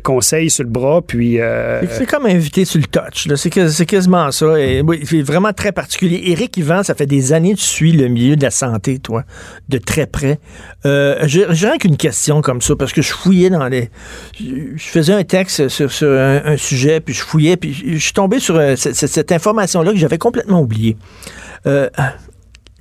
conseil 0.00 0.50
sur 0.50 0.64
le 0.64 0.70
bras. 0.70 1.00
Puis. 1.02 1.40
euh, 1.40 1.82
C'est- 1.88 2.06
comme 2.06 2.26
invité 2.26 2.64
sur 2.64 2.80
le 2.80 2.86
touch. 2.86 3.26
là. 3.26 3.36
C'est 3.36 3.86
quasiment 3.86 4.30
ça. 4.30 4.58
Et, 4.60 4.82
oui, 4.82 5.00
c'est 5.04 5.22
vraiment 5.22 5.52
très 5.52 5.72
particulier. 5.72 6.20
Éric 6.26 6.56
Yvan, 6.56 6.82
ça 6.82 6.94
fait 6.94 7.06
des 7.06 7.32
années 7.32 7.54
que 7.54 7.58
tu 7.58 7.64
suis 7.64 7.92
le 7.92 8.08
milieu 8.08 8.36
de 8.36 8.42
la 8.42 8.50
santé, 8.50 8.98
toi, 8.98 9.24
de 9.68 9.78
très 9.78 10.06
près. 10.06 10.38
Euh, 10.84 11.16
J'ai 11.26 11.46
rien 11.46 11.78
qu'une 11.78 11.96
question 11.96 12.42
comme 12.42 12.60
ça, 12.60 12.76
parce 12.76 12.92
que 12.92 13.02
je 13.02 13.12
fouillais 13.12 13.50
dans 13.50 13.68
les... 13.68 13.90
Je 14.38 14.76
faisais 14.76 15.12
un 15.12 15.24
texte 15.24 15.68
sur, 15.68 15.88
un, 16.02 16.56
sujet, 16.56 17.00
puis 17.00 17.14
je 17.14 17.22
fouillais, 17.22 17.56
puis 17.56 17.72
je 17.72 18.02
suis 18.02 18.12
tombé 18.12 18.38
sur 18.38 18.56
euh, 18.56 18.76
cette, 18.76 18.94
cette 18.94 19.32
information-là 19.32 19.92
que 19.92 19.98
j'avais 19.98 20.18
complètement 20.18 20.60
oubliée. 20.60 20.96
Euh, 21.66 21.88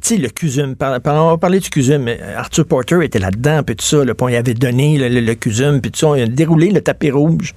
tu 0.02 0.16
sais, 0.16 0.18
le 0.18 0.30
CUSUM, 0.30 0.76
on 0.80 1.30
va 1.30 1.38
parler 1.38 1.60
du 1.60 1.70
CUSUM, 1.70 2.04
mais 2.04 2.20
Arthur 2.36 2.66
Porter 2.66 3.04
était 3.04 3.20
là-dedans, 3.20 3.64
puis 3.64 3.76
tout 3.76 3.86
ça, 3.86 4.04
là, 4.04 4.14
avait 4.20 4.54
donné 4.54 4.98
le, 4.98 5.22
le, 5.22 5.36
CUSUM, 5.36 5.82
puis 5.82 5.92
tout 5.92 6.00
ça, 6.00 6.08
on 6.08 6.14
a 6.14 6.26
déroulé 6.26 6.72
le 6.72 6.82
tapis 6.82 7.12
rouge. 7.12 7.54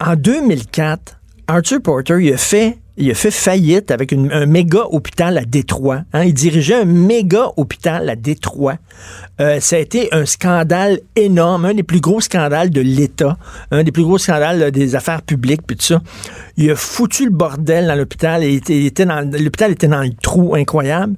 En 0.00 0.16
2004, 0.16 1.20
Arthur 1.46 1.80
Porter, 1.82 2.16
il 2.20 2.32
a 2.32 2.36
fait, 2.38 2.78
il 2.96 3.10
a 3.10 3.14
fait 3.14 3.30
faillite 3.30 3.90
avec 3.90 4.12
un 4.12 4.46
méga 4.46 4.84
hôpital 4.90 5.36
à 5.36 5.44
Détroit. 5.44 6.02
hein. 6.12 6.24
Il 6.24 6.32
dirigeait 6.32 6.76
un 6.76 6.84
méga 6.86 7.48
hôpital 7.56 8.08
à 8.08 8.16
Détroit. 8.16 8.76
Euh, 9.40 9.60
ça 9.60 9.76
a 9.76 9.78
été 9.78 10.08
un 10.12 10.24
scandale 10.24 11.00
énorme, 11.14 11.66
un 11.66 11.74
des 11.74 11.82
plus 11.82 12.00
gros 12.00 12.20
scandales 12.20 12.70
de 12.70 12.80
l'État, 12.80 13.36
un 13.70 13.82
des 13.82 13.92
plus 13.92 14.04
gros 14.04 14.18
scandales 14.18 14.70
des 14.70 14.94
affaires 14.94 15.22
publiques, 15.22 15.62
puis 15.66 15.76
tout 15.76 15.84
ça. 15.84 16.02
Il 16.56 16.70
a 16.70 16.76
foutu 16.76 17.26
le 17.26 17.30
bordel 17.30 17.88
dans 17.88 17.94
l'hôpital. 17.94 18.42
L'hôpital 18.42 19.72
était 19.72 19.88
dans 19.88 20.02
le 20.02 20.14
trou 20.22 20.54
incroyable. 20.54 21.14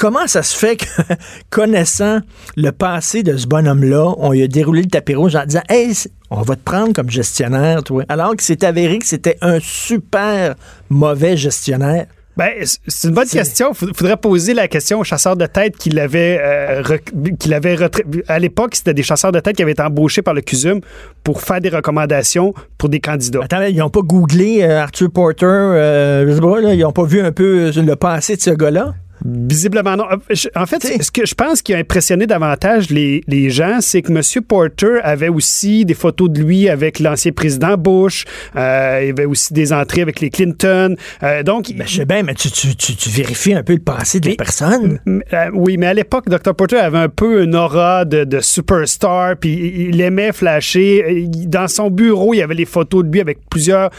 Comment 0.00 0.26
ça 0.26 0.42
se 0.42 0.56
fait 0.56 0.76
que, 0.76 0.86
connaissant 1.50 2.20
le 2.56 2.70
passé 2.70 3.22
de 3.22 3.36
ce 3.36 3.46
bonhomme-là, 3.46 4.14
on 4.16 4.32
lui 4.32 4.42
a 4.42 4.48
déroulé 4.48 4.80
le 4.80 4.88
tapis 4.88 5.14
rouge 5.14 5.36
en 5.36 5.44
disant 5.44 5.60
Hey, 5.68 5.92
on 6.30 6.40
va 6.40 6.56
te 6.56 6.62
prendre 6.62 6.94
comme 6.94 7.10
gestionnaire, 7.10 7.82
toi. 7.82 8.04
Alors 8.08 8.34
que 8.34 8.42
c'est 8.42 8.64
avéré 8.64 8.98
que 8.98 9.06
c'était 9.06 9.36
un 9.42 9.58
super 9.60 10.54
mauvais 10.88 11.36
gestionnaire. 11.36 12.06
Ben, 12.36 12.50
c'est 12.86 13.08
une 13.08 13.14
bonne 13.14 13.28
question. 13.28 13.72
Il 13.82 13.94
faudrait 13.94 14.16
poser 14.16 14.54
la 14.54 14.68
question 14.68 15.00
aux 15.00 15.04
chasseurs 15.04 15.36
de 15.36 15.44
tête 15.44 15.76
qui 15.76 15.90
l'avaient 15.90 16.38
euh, 16.40 16.80
rec- 16.82 17.12
qui 17.38 17.50
l'avaient 17.50 17.74
retrait- 17.74 18.04
À 18.28 18.38
l'époque, 18.38 18.76
c'était 18.76 18.94
des 18.94 19.02
chasseurs 19.02 19.32
de 19.32 19.40
tête 19.40 19.56
qui 19.56 19.62
avaient 19.62 19.72
été 19.72 19.82
embauchés 19.82 20.22
par 20.22 20.32
le 20.32 20.40
CUSUM 20.40 20.80
pour 21.24 21.42
faire 21.42 21.60
des 21.60 21.68
recommandations 21.68 22.54
pour 22.78 22.88
des 22.88 23.00
candidats. 23.00 23.40
Attends, 23.42 23.60
ils 23.62 23.76
n'ont 23.76 23.90
pas 23.90 24.00
googlé 24.00 24.62
euh, 24.62 24.80
Arthur 24.80 25.10
Porter, 25.10 25.44
euh, 25.44 26.26
je 26.26 26.34
sais 26.36 26.40
pas, 26.40 26.60
là, 26.62 26.72
ils 26.72 26.80
n'ont 26.80 26.92
pas 26.92 27.04
vu 27.04 27.20
un 27.20 27.32
peu 27.32 27.70
le 27.76 27.96
passé 27.96 28.36
de 28.36 28.40
ce 28.40 28.50
gars-là? 28.50 28.94
Visiblement 29.24 29.96
non. 29.96 30.04
Euh, 30.10 30.16
En 30.56 30.66
fait, 30.66 30.78
T'sais. 30.78 31.02
ce 31.02 31.10
que 31.10 31.26
je 31.26 31.34
pense 31.34 31.62
qui 31.62 31.74
a 31.74 31.78
impressionné 31.78 32.26
davantage 32.26 32.90
les, 32.90 33.22
les 33.26 33.50
gens, 33.50 33.78
c'est 33.80 34.02
que 34.02 34.10
M. 34.12 34.42
Porter 34.46 35.00
avait 35.02 35.28
aussi 35.28 35.84
des 35.84 35.94
photos 35.94 36.30
de 36.30 36.40
lui 36.40 36.68
avec 36.68 36.98
l'ancien 37.00 37.32
président 37.32 37.76
Bush. 37.76 38.24
Euh, 38.56 38.98
il 39.02 39.06
y 39.08 39.10
avait 39.10 39.24
aussi 39.26 39.52
des 39.52 39.72
entrées 39.72 40.02
avec 40.02 40.20
les 40.20 40.30
Clinton. 40.30 40.96
Euh, 41.22 41.42
donc, 41.42 41.70
Ben, 41.76 41.86
je 41.86 41.96
sais 41.96 42.04
bien, 42.04 42.22
mais 42.22 42.34
tu, 42.34 42.50
tu, 42.50 42.74
tu, 42.76 42.96
tu 42.96 43.10
vérifies 43.10 43.54
un 43.54 43.62
peu 43.62 43.74
le 43.74 43.80
passé 43.80 44.20
de 44.20 44.30
la 44.30 44.36
personne. 44.36 44.98
Euh, 45.08 45.50
oui, 45.54 45.76
mais 45.76 45.86
à 45.86 45.94
l'époque, 45.94 46.28
Dr. 46.28 46.54
Porter 46.54 46.76
avait 46.78 46.98
un 46.98 47.08
peu 47.08 47.42
une 47.42 47.54
aura 47.54 48.04
de, 48.04 48.24
de 48.24 48.40
superstar, 48.40 49.36
puis 49.36 49.86
il 49.90 50.00
aimait 50.00 50.32
flasher. 50.32 51.26
Dans 51.46 51.68
son 51.68 51.90
bureau, 51.90 52.34
il 52.34 52.38
y 52.38 52.42
avait 52.42 52.54
les 52.54 52.64
photos 52.64 53.04
de 53.04 53.10
lui 53.12 53.20
avec 53.20 53.38
plusieurs 53.50 53.90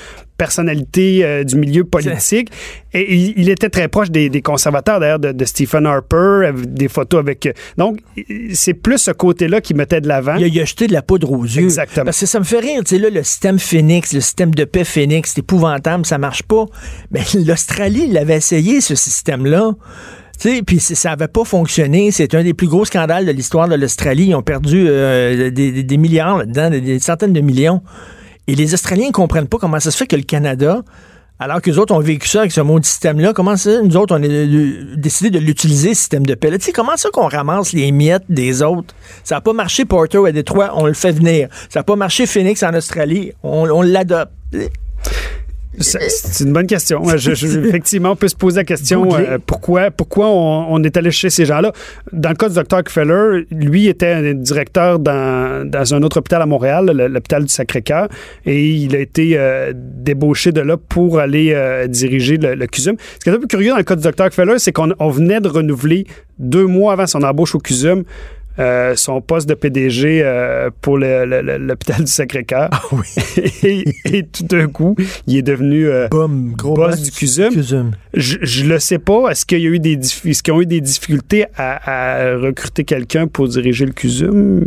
personnalité 0.42 1.24
euh, 1.24 1.44
du 1.44 1.56
milieu 1.56 1.84
politique. 1.84 2.50
Et 2.94 3.14
il, 3.14 3.34
il 3.38 3.48
était 3.48 3.70
très 3.70 3.88
proche 3.88 4.10
des, 4.10 4.28
des 4.30 4.42
conservateurs, 4.42 5.00
d'ailleurs, 5.00 5.20
de, 5.20 5.32
de 5.32 5.46
Stephen 5.46 5.86
Harper, 5.86 6.48
avec 6.48 6.74
des 6.74 6.88
photos 6.88 7.20
avec... 7.20 7.46
euh, 7.46 7.54
Donc, 7.78 8.00
c'est 8.54 8.74
plus 8.74 8.98
ce 8.98 9.12
côté-là 9.12 9.62
qui 9.62 9.76
mettait 9.76 10.02
de 10.02 10.08
l'avant. 10.08 10.36
Il 10.38 10.44
a, 10.46 10.48
il 10.48 10.60
a 10.60 10.66
jeté 10.66 10.88
de 10.88 10.94
la 10.94 11.04
poudre 11.04 11.32
aux 11.32 11.44
yeux. 11.44 11.62
Exactement. 11.62 12.06
Parce 12.06 12.20
que 12.20 12.26
ça 12.26 12.40
me 12.40 12.44
fait 12.44 12.60
rire, 12.60 12.82
tu 12.84 12.96
sais, 12.96 13.02
là, 13.02 13.12
le 13.12 13.22
système 13.22 13.60
Phoenix, 13.60 14.14
le 14.14 14.22
système 14.22 14.50
de 14.56 14.64
paix 14.66 14.84
Phoenix, 14.84 15.32
c'est 15.36 15.42
épouvantable, 15.42 16.08
ça 16.08 16.18
marche 16.18 16.42
pas. 16.42 16.66
Mais 17.12 17.22
l'Australie 17.46 18.08
l'avait 18.08 18.38
essayé, 18.38 18.82
ce 18.82 18.96
système-là. 18.96 19.74
Tu 20.40 20.56
sais, 20.56 20.64
puis 20.64 20.80
ça 20.80 21.10
n'avait 21.10 21.28
pas 21.28 21.46
fonctionné. 21.46 22.10
C'est 22.10 22.34
un 22.34 22.44
des 22.44 22.56
plus 22.56 22.68
gros 22.68 22.84
scandales 22.86 23.28
de 23.28 23.32
l'histoire 23.32 23.70
de 23.70 23.76
l'Australie. 23.76 24.30
Ils 24.30 24.36
ont 24.36 24.42
perdu 24.42 24.86
euh, 24.88 25.52
des 25.52 25.98
milliards 25.98 26.40
là-dedans, 26.40 26.72
des, 26.72 26.82
des 26.82 26.98
centaines 27.00 27.34
de 27.34 27.42
millions. 27.42 27.84
Et 28.48 28.56
les 28.56 28.74
Australiens 28.74 29.08
ne 29.08 29.12
comprennent 29.12 29.48
pas 29.48 29.58
comment 29.58 29.80
ça 29.80 29.92
se 29.92 29.98
fait 29.98 30.08
que 30.08 30.16
le 30.16 30.24
Canada, 30.24 30.82
alors 31.40 31.62
que 31.62 31.70
les 31.70 31.78
autres 31.78 31.94
ont 31.94 32.00
vécu 32.00 32.28
ça 32.28 32.42
avec 32.42 32.52
ce 32.52 32.62
maudit 32.62 32.88
système-là, 32.88 33.34
comment 33.34 33.58
ça, 33.58 33.82
nous 33.82 33.98
autres, 33.98 34.16
on 34.16 34.22
a 34.22 34.28
euh, 34.28 34.96
décidé 34.96 35.30
de 35.30 35.40
l'utiliser, 35.40 35.94
ce 35.94 36.02
système 36.02 36.26
de 36.26 36.34
là? 36.34 36.58
Tu 36.58 36.66
sais, 36.66 36.72
comment 36.72 36.98
ça 36.98 37.10
qu'on 37.10 37.28
ramasse 37.28 37.74
les 37.74 37.92
miettes 37.92 38.26
des 38.30 38.62
autres? 38.62 38.94
Ça 39.24 39.36
n'a 39.36 39.42
pas 39.42 39.54
marché 39.54 39.86
Porto 39.86 40.26
à 40.26 40.32
Détroit, 40.32 40.72
on 40.76 40.86
le 40.86 40.94
fait 40.94 41.12
venir. 41.12 41.50
Ça 41.70 41.80
n'a 41.80 41.84
pas 41.84 41.96
marché 41.96 42.26
Phoenix 42.26 42.62
en 42.64 42.74
Australie, 42.74 43.32
on 43.44 43.82
l'adopte. 43.82 44.32
C'est 45.80 46.44
une 46.44 46.52
bonne 46.54 46.68
question. 46.68 47.02
Je- 47.18 47.34
je- 47.34 47.60
effectivement, 47.68 48.12
on 48.12 48.16
peut 48.16 48.28
se 48.28 48.36
poser 48.36 48.58
la 48.58 48.64
question 48.66 49.06
euh, 49.16 49.38
pourquoi, 49.46 49.90
pourquoi 49.90 50.28
on, 50.28 50.68
on 50.74 50.84
est 50.84 50.98
allé 50.98 51.12
chez 51.12 51.30
ces 51.30 51.46
gens-là? 51.46 51.72
Dans 52.12 52.30
le 52.30 52.36
cas 52.36 52.50
du 52.50 52.56
docteur 52.56 52.82
Feller, 52.90 53.46
lui 53.52 53.88
était 53.88 54.08
un 54.12 54.34
directeur 54.34 55.00
dans, 55.00 55.66
dans 55.70 55.94
un 55.94 56.04
autre 56.04 56.18
hôpital 56.18 56.42
à 56.42 56.46
Montréal, 56.46 56.92
l'hôpital 57.10 57.44
du 57.46 57.54
Sacré-Cœur, 57.54 58.10
et 58.46 58.70
il 58.70 58.96
a 58.96 59.00
été 59.00 59.34
euh, 59.38 59.72
débauché 59.76 60.52
de 60.52 60.62
là 60.62 60.76
pour 60.78 61.20
aller 61.20 61.54
euh, 61.54 61.88
diriger 61.88 62.36
le, 62.38 62.56
le 62.56 62.68
CUSUM. 62.68 62.96
Ce 63.20 63.24
qui 63.24 63.30
est 63.30 63.34
un 63.34 63.40
peu 63.40 63.48
curieux 63.48 63.72
dans 63.72 63.78
le 63.78 63.84
cas 63.84 63.96
du 63.96 64.04
docteur 64.04 64.32
Feller, 64.34 64.56
c'est 64.60 64.74
qu'on 64.74 64.92
on 65.00 65.10
venait 65.10 65.40
de 65.40 65.48
renouveler 65.48 66.06
deux 66.38 66.66
mois 66.66 66.94
avant 66.94 67.08
son 67.08 67.24
embauche 67.24 67.56
au 67.56 67.60
CUSUM. 67.60 68.04
Euh, 68.60 68.96
son 68.96 69.22
poste 69.22 69.48
de 69.48 69.54
PDG 69.54 70.22
euh, 70.24 70.70
pour 70.82 70.98
l'hôpital 70.98 72.04
du 72.04 72.12
Sacré-Cœur. 72.12 72.70
oui. 72.92 73.44
et, 73.64 73.84
et 74.06 74.24
tout 74.24 74.44
d'un 74.44 74.68
coup, 74.68 74.96
il 75.28 75.38
est 75.38 75.42
devenu 75.42 75.88
euh, 75.88 76.08
gros 76.10 76.76
boss 76.76 77.02
du 77.02 77.12
CUSUM. 77.12 77.54
CUSUM. 77.54 77.92
Je, 78.14 78.38
je 78.42 78.66
le 78.66 78.80
sais 78.80 79.00
pas. 79.00 79.30
Est-ce 79.30 79.46
qu'il 79.46 79.60
y 79.60 79.68
a 79.68 79.70
eu 79.70 79.80
des 79.80 79.98
qu'ils 80.00 80.54
ont 80.54 80.62
eu 80.62 80.66
des 80.66 80.82
difficultés 80.82 81.46
à, 81.56 82.30
à 82.32 82.38
recruter 82.38 82.84
quelqu'un 82.84 83.28
pour 83.28 83.48
diriger 83.48 83.86
le 83.86 83.94
CUSUM? 83.94 84.66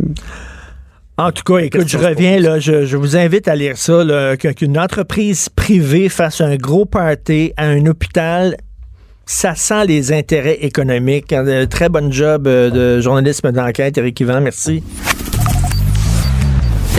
En 1.17 1.31
tout 1.31 1.43
cas, 1.43 1.59
écoute, 1.59 1.87
je 1.87 1.97
reviens, 1.97 2.41
là, 2.41 2.59
je, 2.59 2.85
je 2.85 2.97
vous 2.97 3.15
invite 3.15 3.47
à 3.47 3.55
lire 3.55 3.77
ça, 3.77 4.03
qu'une 4.35 4.77
entreprise 4.77 5.47
privée 5.47 6.09
fasse 6.09 6.41
un 6.41 6.57
gros 6.57 6.85
party 6.85 7.53
à 7.55 7.67
un 7.67 7.85
hôpital. 7.85 8.57
Ça 9.25 9.55
sent 9.55 9.85
les 9.85 10.13
intérêts 10.13 10.59
économiques. 10.61 11.33
Euh, 11.33 11.65
Très 11.65 11.89
bon 11.89 12.11
job 12.11 12.47
euh, 12.47 12.69
de 12.69 13.01
journalisme 13.01 13.51
d'enquête, 13.51 13.97
Eric 13.97 14.19
Yvan, 14.19 14.41
merci. 14.41 14.83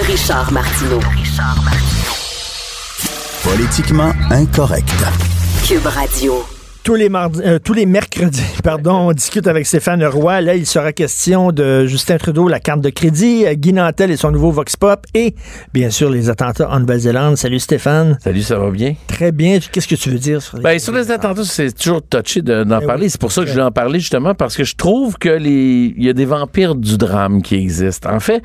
Richard 0.02 0.52
Martineau. 0.52 1.00
Politiquement 3.44 4.12
incorrect. 4.30 4.90
Cube 5.66 5.86
Radio. 5.86 6.55
Tous 6.86 6.94
les, 6.94 7.08
mardis, 7.08 7.40
euh, 7.44 7.58
tous 7.58 7.72
les 7.72 7.84
mercredis, 7.84 8.44
pardon, 8.62 9.08
on 9.08 9.12
discute 9.12 9.48
avec 9.48 9.66
Stéphane 9.66 10.04
Roy. 10.04 10.40
Là, 10.40 10.54
il 10.54 10.66
sera 10.66 10.92
question 10.92 11.50
de 11.50 11.84
Justin 11.86 12.16
Trudeau, 12.16 12.46
la 12.46 12.60
carte 12.60 12.80
de 12.80 12.90
crédit, 12.90 13.44
euh, 13.44 13.54
Guy 13.54 13.72
Nantel 13.72 14.12
et 14.12 14.16
son 14.16 14.30
nouveau 14.30 14.52
Vox 14.52 14.76
Pop 14.76 15.04
et, 15.12 15.34
bien 15.74 15.90
sûr, 15.90 16.10
les 16.10 16.30
attentats 16.30 16.70
en 16.70 16.78
Nouvelle-Zélande. 16.78 17.36
Salut 17.38 17.58
Stéphane. 17.58 18.16
Salut, 18.22 18.42
ça 18.42 18.56
va 18.60 18.70
bien? 18.70 18.94
Très 19.08 19.32
bien. 19.32 19.58
Qu'est-ce 19.72 19.88
que 19.88 19.96
tu 19.96 20.10
veux 20.10 20.18
dire 20.20 20.40
sur 20.40 20.58
les... 20.58 20.62
Ben, 20.62 20.78
sur 20.78 20.92
les 20.92 21.10
attentats, 21.10 21.42
c'est 21.42 21.72
toujours 21.76 22.02
touché 22.02 22.40
de- 22.40 22.62
d'en 22.62 22.78
Ben 22.78 22.86
parler. 22.86 23.06
oui, 23.06 23.10
c'est 23.10 23.20
pour 23.20 23.32
ça 23.32 23.40
que 23.40 23.48
je 23.48 23.52
voulais 23.54 23.64
en 23.64 23.72
parler 23.72 23.98
justement 23.98 24.34
parce 24.36 24.56
que 24.56 24.62
je 24.62 24.76
trouve 24.76 25.18
que 25.18 25.30
les 25.30 25.92
il 25.96 26.04
y 26.04 26.08
a 26.08 26.12
des 26.12 26.24
vampires 26.24 26.76
du 26.76 26.96
drame 26.98 27.42
qui 27.42 27.56
existent. 27.56 28.14
En 28.14 28.20
fait, 28.20 28.42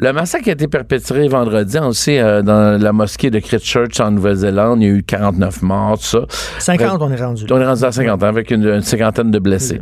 le 0.00 0.12
massacre 0.12 0.48
a 0.48 0.52
été 0.52 0.68
perpétré 0.68 1.26
vendredi, 1.26 1.76
on 1.80 1.92
sait, 1.92 2.20
euh, 2.20 2.42
dans 2.42 2.80
la 2.80 2.92
mosquée 2.92 3.30
de 3.30 3.40
Christchurch 3.40 3.98
en 3.98 4.12
Nouvelle-Zélande. 4.12 4.80
Il 4.80 4.88
y 4.88 4.90
a 4.90 4.94
eu 4.94 5.02
49 5.02 5.62
morts, 5.62 5.98
tout 5.98 6.04
ça. 6.04 6.20
50, 6.60 7.02
on 7.02 7.10
est 7.10 7.16
rendu. 7.16 7.44
On 7.50 7.60
est 7.60 7.66
rendu 7.66 7.84
à 7.84 7.90
50 7.90 8.22
ans 8.22 8.26
avec 8.26 8.50
une, 8.52 8.64
une 8.64 8.80
cinquantaine 8.80 9.32
de 9.32 9.38
blessés. 9.40 9.80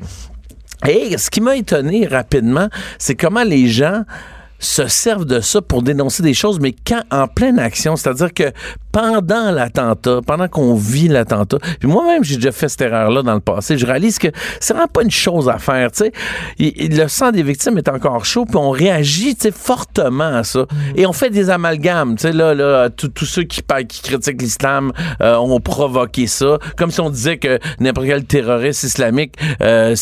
Et 0.88 1.18
ce 1.18 1.30
qui 1.30 1.40
m'a 1.42 1.56
étonné 1.56 2.06
rapidement, 2.06 2.68
c'est 2.98 3.14
comment 3.14 3.44
les 3.44 3.68
gens 3.68 4.04
se 4.58 4.88
servent 4.88 5.26
de 5.26 5.40
ça 5.40 5.60
pour 5.60 5.82
dénoncer 5.82 6.22
des 6.22 6.34
choses, 6.34 6.60
mais 6.60 6.74
quand 6.86 7.02
en 7.10 7.28
pleine 7.28 7.58
action, 7.58 7.96
c'est-à-dire 7.96 8.32
que 8.32 8.52
pendant 8.96 9.50
l'attentat, 9.50 10.20
pendant 10.26 10.48
qu'on 10.48 10.74
vit 10.74 11.08
l'attentat, 11.08 11.58
puis 11.78 11.86
moi-même 11.86 12.24
j'ai 12.24 12.36
déjà 12.36 12.50
fait 12.50 12.66
cette 12.70 12.80
erreur-là 12.80 13.22
dans 13.22 13.34
le 13.34 13.40
passé, 13.40 13.76
je 13.76 13.84
réalise 13.84 14.18
que 14.18 14.28
c'est 14.58 14.72
vraiment 14.72 14.88
pas 14.88 15.02
une 15.02 15.10
chose 15.10 15.50
à 15.50 15.58
faire, 15.58 15.92
tu 15.92 16.04
sais. 16.04 16.12
Le 16.58 17.06
sang 17.06 17.30
des 17.30 17.42
victimes 17.42 17.76
est 17.76 17.90
encore 17.90 18.24
chaud, 18.24 18.46
puis 18.46 18.56
on 18.56 18.70
réagit, 18.70 19.34
tu 19.34 19.42
sais, 19.42 19.50
fortement 19.50 20.36
à 20.36 20.44
ça, 20.44 20.64
et 20.94 21.04
on 21.04 21.12
fait 21.12 21.28
des 21.28 21.50
amalgames, 21.50 22.16
tu 22.16 22.22
sais. 22.22 22.32
Là, 22.32 22.54
là, 22.54 22.88
tous 22.88 23.26
ceux 23.26 23.42
qui, 23.42 23.60
critiquent 24.02 24.40
l'islam 24.40 24.92
euh, 25.20 25.36
ont 25.36 25.60
provoqué 25.60 26.26
ça, 26.26 26.58
comme 26.78 26.90
si 26.90 27.02
on 27.02 27.10
disait 27.10 27.36
que 27.36 27.58
n'importe 27.78 28.06
quel 28.06 28.24
terroriste 28.24 28.84
islamique, 28.84 29.34
euh, 29.60 29.94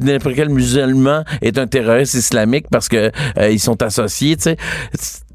n'importe 0.00 0.34
quel 0.36 0.48
musulman 0.48 1.22
est 1.42 1.58
un 1.58 1.66
terroriste 1.66 2.14
islamique 2.14 2.64
parce 2.70 2.88
que 2.88 3.12
euh, 3.36 3.50
ils 3.50 3.60
sont 3.60 3.82
associés, 3.82 4.36
tu 4.36 4.44
sais. 4.44 4.56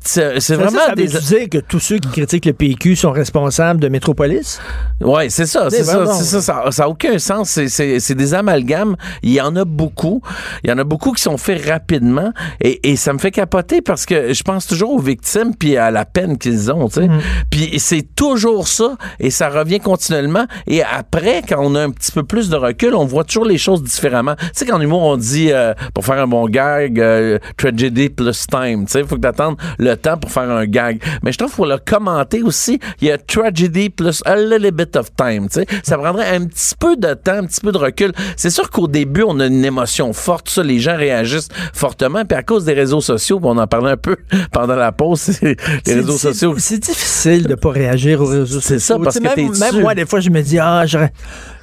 C'est 0.05 0.39
Ça, 0.39 0.55
vraiment 0.57 0.71
ça, 0.71 0.85
ça 0.87 0.89
veut 0.89 0.95
des 0.95 1.07
dire 1.07 1.49
que 1.49 1.57
tous 1.59 1.79
ceux 1.79 1.97
qui 1.97 2.09
critiquent 2.09 2.45
le 2.45 2.53
PQ 2.53 2.95
sont 2.95 3.11
responsables 3.11 3.79
de 3.79 3.87
Métropolis? 3.87 4.59
Ouais, 5.01 5.29
c'est 5.29 5.45
ça, 5.45 5.69
c'est 5.69 5.83
ça, 5.83 6.05
ça, 6.05 6.41
ça, 6.41 6.71
ça 6.71 6.83
a 6.83 6.87
aucun 6.87 7.17
sens. 7.19 7.59
C'est, 7.67 8.13
des 8.13 8.33
amalgames. 8.33 8.95
Il 9.21 9.31
y 9.31 9.41
en 9.41 9.55
a 9.55 9.65
beaucoup. 9.65 10.21
Il 10.63 10.69
y 10.69 10.73
en 10.73 10.77
a 10.77 10.83
beaucoup 10.83 11.13
qui 11.13 11.21
sont 11.21 11.37
faits 11.37 11.65
rapidement 11.65 12.31
et, 12.61 12.91
et 12.91 12.95
ça 12.95 13.13
me 13.13 13.17
fait 13.17 13.31
capoter 13.31 13.81
parce 13.81 14.05
que 14.05 14.33
je 14.33 14.43
pense 14.43 14.67
toujours 14.67 14.91
aux 14.91 14.99
victimes 14.99 15.55
puis 15.55 15.77
à 15.77 15.89
la 15.89 16.05
peine 16.05 16.37
qu'ils 16.37 16.71
ont, 16.71 16.87
tu 16.87 17.01
sais. 17.01 17.09
Puis 17.49 17.79
c'est 17.79 18.15
toujours 18.15 18.67
ça 18.67 18.97
et 19.19 19.29
ça 19.29 19.49
revient 19.49 19.79
continuellement. 19.79 20.45
Et 20.67 20.83
après, 20.83 21.41
quand 21.47 21.59
on 21.59 21.75
a 21.75 21.81
un 21.81 21.91
petit 21.91 22.11
peu 22.11 22.23
plus 22.23 22.49
de 22.49 22.55
recul, 22.55 22.93
on 22.93 23.05
voit 23.05 23.23
toujours 23.23 23.45
les 23.45 23.57
choses 23.57 23.83
différemment. 23.83 24.35
Tu 24.35 24.45
sais, 24.53 24.65
qu'en 24.65 24.81
humour, 24.81 25.01
on 25.01 25.17
dit 25.17 25.51
euh, 25.51 25.73
pour 25.93 26.05
faire 26.05 26.19
un 26.19 26.27
bon 26.27 26.47
gag, 26.47 26.99
euh, 26.99 27.39
tragedy 27.57 28.09
plus 28.09 28.45
time. 28.47 28.85
Tu 28.85 28.91
sais, 28.91 28.99
il 28.99 29.07
faut 29.07 29.15
que 29.15 29.21
t'attendes 29.21 29.57
le 29.77 29.92
temps 29.95 30.17
pour 30.17 30.31
faire 30.31 30.49
un 30.49 30.65
gag. 30.65 31.01
Mais 31.23 31.31
je 31.31 31.37
trouve 31.37 31.49
qu'il 31.49 31.57
faut 31.57 31.65
le 31.65 31.77
commenter 31.77 32.41
aussi. 32.41 32.79
Il 33.01 33.07
y 33.07 33.11
a 33.11 33.17
tragedy 33.17 33.89
plus 33.89 34.21
a 34.25 34.35
little 34.35 34.71
bit 34.71 34.95
of 34.95 35.15
time. 35.15 35.47
Tu 35.49 35.61
sais, 35.61 35.65
ça 35.83 35.97
prendrait 35.97 36.35
un 36.35 36.45
petit 36.45 36.73
peu 36.79 36.95
de 36.95 37.13
temps, 37.13 37.33
un 37.33 37.45
petit 37.45 37.61
peu 37.61 37.71
de 37.71 37.77
recul. 37.77 38.11
C'est 38.37 38.49
sûr 38.49 38.69
qu'au 38.69 38.87
début, 38.87 39.23
on 39.27 39.39
a 39.39 39.47
une 39.47 39.63
émotion 39.65 40.13
forte. 40.13 40.49
Ça, 40.49 40.63
les 40.63 40.79
gens 40.79 40.95
réagissent 40.97 41.49
fortement. 41.73 42.25
Puis 42.25 42.37
à 42.37 42.43
cause 42.43 42.65
des 42.65 42.73
réseaux 42.73 43.01
sociaux, 43.01 43.39
on 43.43 43.57
en 43.57 43.67
parlait 43.67 43.91
un 43.91 43.97
peu 43.97 44.17
pendant 44.51 44.75
la 44.75 44.91
pause, 44.91 45.19
c'est 45.19 45.57
les 45.85 45.93
réseaux 45.93 46.17
sociaux. 46.17 46.55
C'est 46.57 46.79
difficile 46.79 47.47
de 47.47 47.55
pas 47.55 47.71
réagir 47.71 48.21
aux 48.21 48.25
réseaux 48.25 48.45
sociaux. 48.45 48.61
C'est 48.61 48.79
ça, 48.79 48.97
parce 49.03 49.19
que 49.19 49.23
même, 49.23 49.57
même 49.57 49.81
moi, 49.81 49.95
des 49.95 50.05
fois, 50.05 50.19
je 50.19 50.29
me 50.29 50.41
dis, 50.41 50.59
ah, 50.59 50.85
j'aurais- 50.85 51.13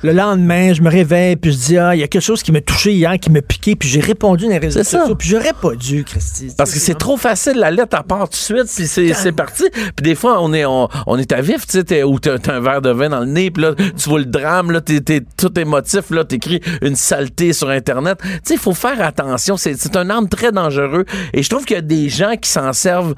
le 0.03 0.13
lendemain, 0.13 0.73
je 0.73 0.81
me 0.81 0.89
réveille, 0.91 1.37
puis 1.37 1.53
je 1.53 1.59
dis, 1.59 1.79
ah, 1.79 1.95
il 1.95 2.01
y 2.01 2.03
a 2.03 2.09
quelque 2.09 2.23
chose 2.23 2.43
qui 2.43 2.53
m'a 2.53 2.61
touché 2.61 2.93
hier, 2.93 3.19
qui 3.19 3.31
m'a 3.31 3.43
piqué, 3.43 3.77
puis 3.77 3.89
j'ai 3.89 4.01
répondu 4.01 4.45
dans 4.45 4.51
les 4.51 4.59
réseaux 4.59 4.83
sociaux, 4.83 5.15
puis 5.15 5.29
j'aurais 5.29 5.53
pas 5.53 5.75
dû, 5.75 6.05
Christy. 6.05 6.49
Parce 6.57 6.73
que 6.73 6.79
c'est 6.79 6.99
trop 6.99 7.17
facile, 7.17 7.57
la 7.57 7.71
lettre 7.71 7.97
à 7.97 8.03
part 8.03 8.29
tout 8.29 8.37
de 8.53 8.65
suite, 8.65 8.73
puis 8.75 8.87
c'est, 8.87 9.33
parti. 9.33 9.65
Puis 9.73 10.03
des 10.03 10.15
fois, 10.15 10.43
on 10.43 10.53
est, 10.53 10.65
on, 10.65 10.89
on 11.07 11.19
est 11.19 11.33
à 11.33 11.41
vif, 11.41 11.67
tu 11.67 11.83
sais, 11.87 12.03
ou 12.03 12.19
t'as, 12.19 12.39
un 12.49 12.61
verre 12.61 12.81
de 12.81 12.91
vin 12.91 13.11
dans 13.11 13.21
le 13.21 13.27
nez, 13.27 13.51
puis 13.51 13.63
là, 13.63 13.75
tu 13.75 14.09
vois 14.09 14.21
le 14.21 14.25
drame, 14.25 14.71
là, 14.71 14.81
t'es, 14.81 15.21
tout 15.37 15.59
émotif, 15.59 16.11
là, 16.11 16.25
t'écris 16.25 16.61
une 16.83 16.97
saleté 16.97 17.53
sur 17.53 17.69
Internet. 17.69 18.19
Tu 18.21 18.29
sais, 18.45 18.55
il 18.55 18.61
faut 18.61 18.75
faire 18.75 19.01
attention, 19.03 19.57
c'est, 19.57 19.97
un 19.97 20.09
arme 20.09 20.29
très 20.29 20.53
dangereux. 20.53 21.05
Et 21.33 21.43
je 21.43 21.51
trouve 21.51 21.65
qu'il 21.65 21.77
y 21.77 21.79
a 21.79 21.83
des 21.83 22.09
gens 22.09 22.37
qui 22.41 22.49
s'en 22.49 22.73
servent 22.73 23.15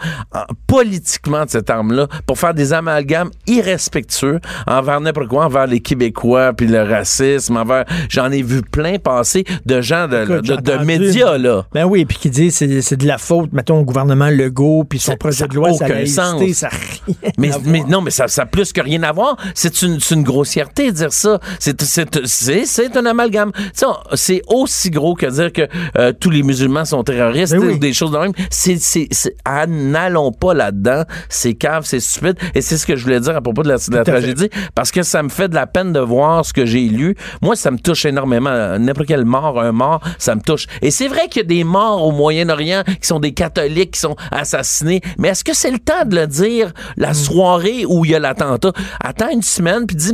politiquement 0.66 1.44
de 1.44 1.50
cette 1.50 1.70
arme-là 1.70 2.08
pour 2.26 2.38
faire 2.38 2.54
des 2.54 2.72
amalgames 2.72 3.30
irrespectueux 3.46 4.40
envers 4.66 5.00
n'importe 5.00 5.28
quoi, 5.28 5.44
envers 5.44 5.66
les 5.66 5.80
Québécois, 5.80 6.52
puis 6.54 6.71
le 6.72 6.82
racisme, 6.82 7.56
envers... 7.56 7.84
J'en 8.08 8.30
ai 8.30 8.42
vu 8.42 8.62
plein 8.62 8.98
passer 8.98 9.44
de 9.66 9.80
gens 9.80 10.08
de, 10.08 10.22
Écoute, 10.24 10.62
de, 10.62 10.84
médias, 10.84 11.38
là. 11.38 11.64
Ben 11.72 11.84
oui, 11.84 12.04
puis 12.04 12.16
qui 12.18 12.30
dit 12.30 12.50
c'est 12.50 12.80
c'est 12.82 12.96
de 12.96 13.06
la 13.06 13.18
faute, 13.18 13.52
mettons, 13.52 13.78
au 13.80 13.84
gouvernement 13.84 14.28
Legault, 14.30 14.84
puis 14.84 14.98
son 14.98 15.12
Ça- 15.12 15.16
projet 15.16 15.38
ça 15.38 15.46
de 15.46 15.54
loi, 15.54 15.70
a 15.70 15.72
ça 15.74 15.84
aucun 15.84 15.94
laïcité, 15.94 16.22
sens. 16.52 16.52
ça 16.54 16.66
a 16.66 16.70
rien 16.70 17.32
Mais, 17.38 17.52
à 17.52 17.58
mais 17.64 17.78
voir. 17.80 17.90
non, 17.90 18.00
mais 18.00 18.10
ça 18.10 18.28
ça 18.28 18.42
a 18.42 18.46
plus 18.46 18.72
que 18.72 18.80
rien 18.80 19.02
à 19.02 19.12
voir. 19.12 19.36
C'est 19.54 19.82
une, 19.82 20.00
c'est 20.00 20.14
une 20.14 20.22
grossièreté 20.22 20.90
de 20.90 20.96
dire 20.96 21.12
ça. 21.12 21.38
C'est, 21.58 21.80
c'est, 21.82 22.08
c'est, 22.26 22.64
c'est 22.66 22.96
un 22.96 23.06
amalgame. 23.06 23.52
Tu 23.52 23.62
sais, 23.74 23.86
on- 23.86 23.96
C'est 24.16 24.42
aussi 24.48 24.90
gros 24.90 25.14
que 25.14 25.26
dire 25.26 25.52
que 25.52 25.62
euh, 25.98 26.12
tous 26.18 26.30
les 26.30 26.42
musulmans 26.42 26.84
sont 26.84 27.02
terroristes 27.04 27.52
Ben 27.54 27.60
oui. 27.62 27.74
ou 27.74 27.78
des 27.78 27.92
choses 27.92 28.10
de 28.12 28.18
même. 28.18 28.32
C'est, 28.50 28.76
c'est, 28.78 29.08
c'est- 29.10 29.34
ah, 29.44 29.66
n'allons 29.66 30.32
pas 30.32 30.54
là-dedans. 30.54 31.04
C'est 31.28 31.54
cave, 31.54 31.84
c'est 31.84 32.00
stupide. 32.00 32.36
Et 32.54 32.60
c'est 32.60 32.76
ce 32.76 32.86
que 32.86 32.96
je 32.96 33.04
voulais 33.04 33.20
dire 33.20 33.36
à 33.36 33.40
propos 33.40 33.62
de 33.62 33.68
la, 33.68 33.76
de 33.76 33.82
la 33.94 34.00
à 34.00 34.04
fait. 34.04 34.10
tragédie. 34.10 34.48
Parce 34.74 34.90
que 34.90 35.02
ça 35.02 35.22
me 35.22 35.28
fait 35.28 35.48
de 35.48 35.54
la 35.54 35.66
peine 35.66 35.92
de 35.92 36.00
voir 36.00 36.44
ce 36.44 36.52
que 36.52 36.61
j'ai 36.64 36.88
lu. 36.88 37.16
Moi, 37.42 37.56
ça 37.56 37.70
me 37.70 37.78
touche 37.78 38.04
énormément. 38.04 38.78
N'importe 38.78 39.08
quelle 39.08 39.24
mort, 39.24 39.60
un 39.60 39.72
mort, 39.72 40.00
ça 40.18 40.34
me 40.34 40.40
touche. 40.40 40.66
Et 40.80 40.90
c'est 40.90 41.08
vrai 41.08 41.28
qu'il 41.28 41.42
y 41.42 41.44
a 41.44 41.48
des 41.48 41.64
morts 41.64 42.04
au 42.06 42.12
Moyen-Orient 42.12 42.82
qui 43.00 43.06
sont 43.06 43.20
des 43.20 43.32
catholiques, 43.32 43.92
qui 43.92 44.00
sont 44.00 44.16
assassinés. 44.30 45.00
Mais 45.18 45.28
est-ce 45.28 45.44
que 45.44 45.54
c'est 45.54 45.70
le 45.70 45.78
temps 45.78 46.04
de 46.06 46.16
le 46.16 46.26
dire 46.26 46.72
la 46.96 47.14
soirée 47.14 47.84
où 47.86 48.04
il 48.04 48.10
y 48.12 48.14
a 48.14 48.18
l'attentat? 48.18 48.72
Attends 49.00 49.30
une 49.30 49.42
semaine, 49.42 49.86
puis 49.86 49.96
dis, 49.96 50.12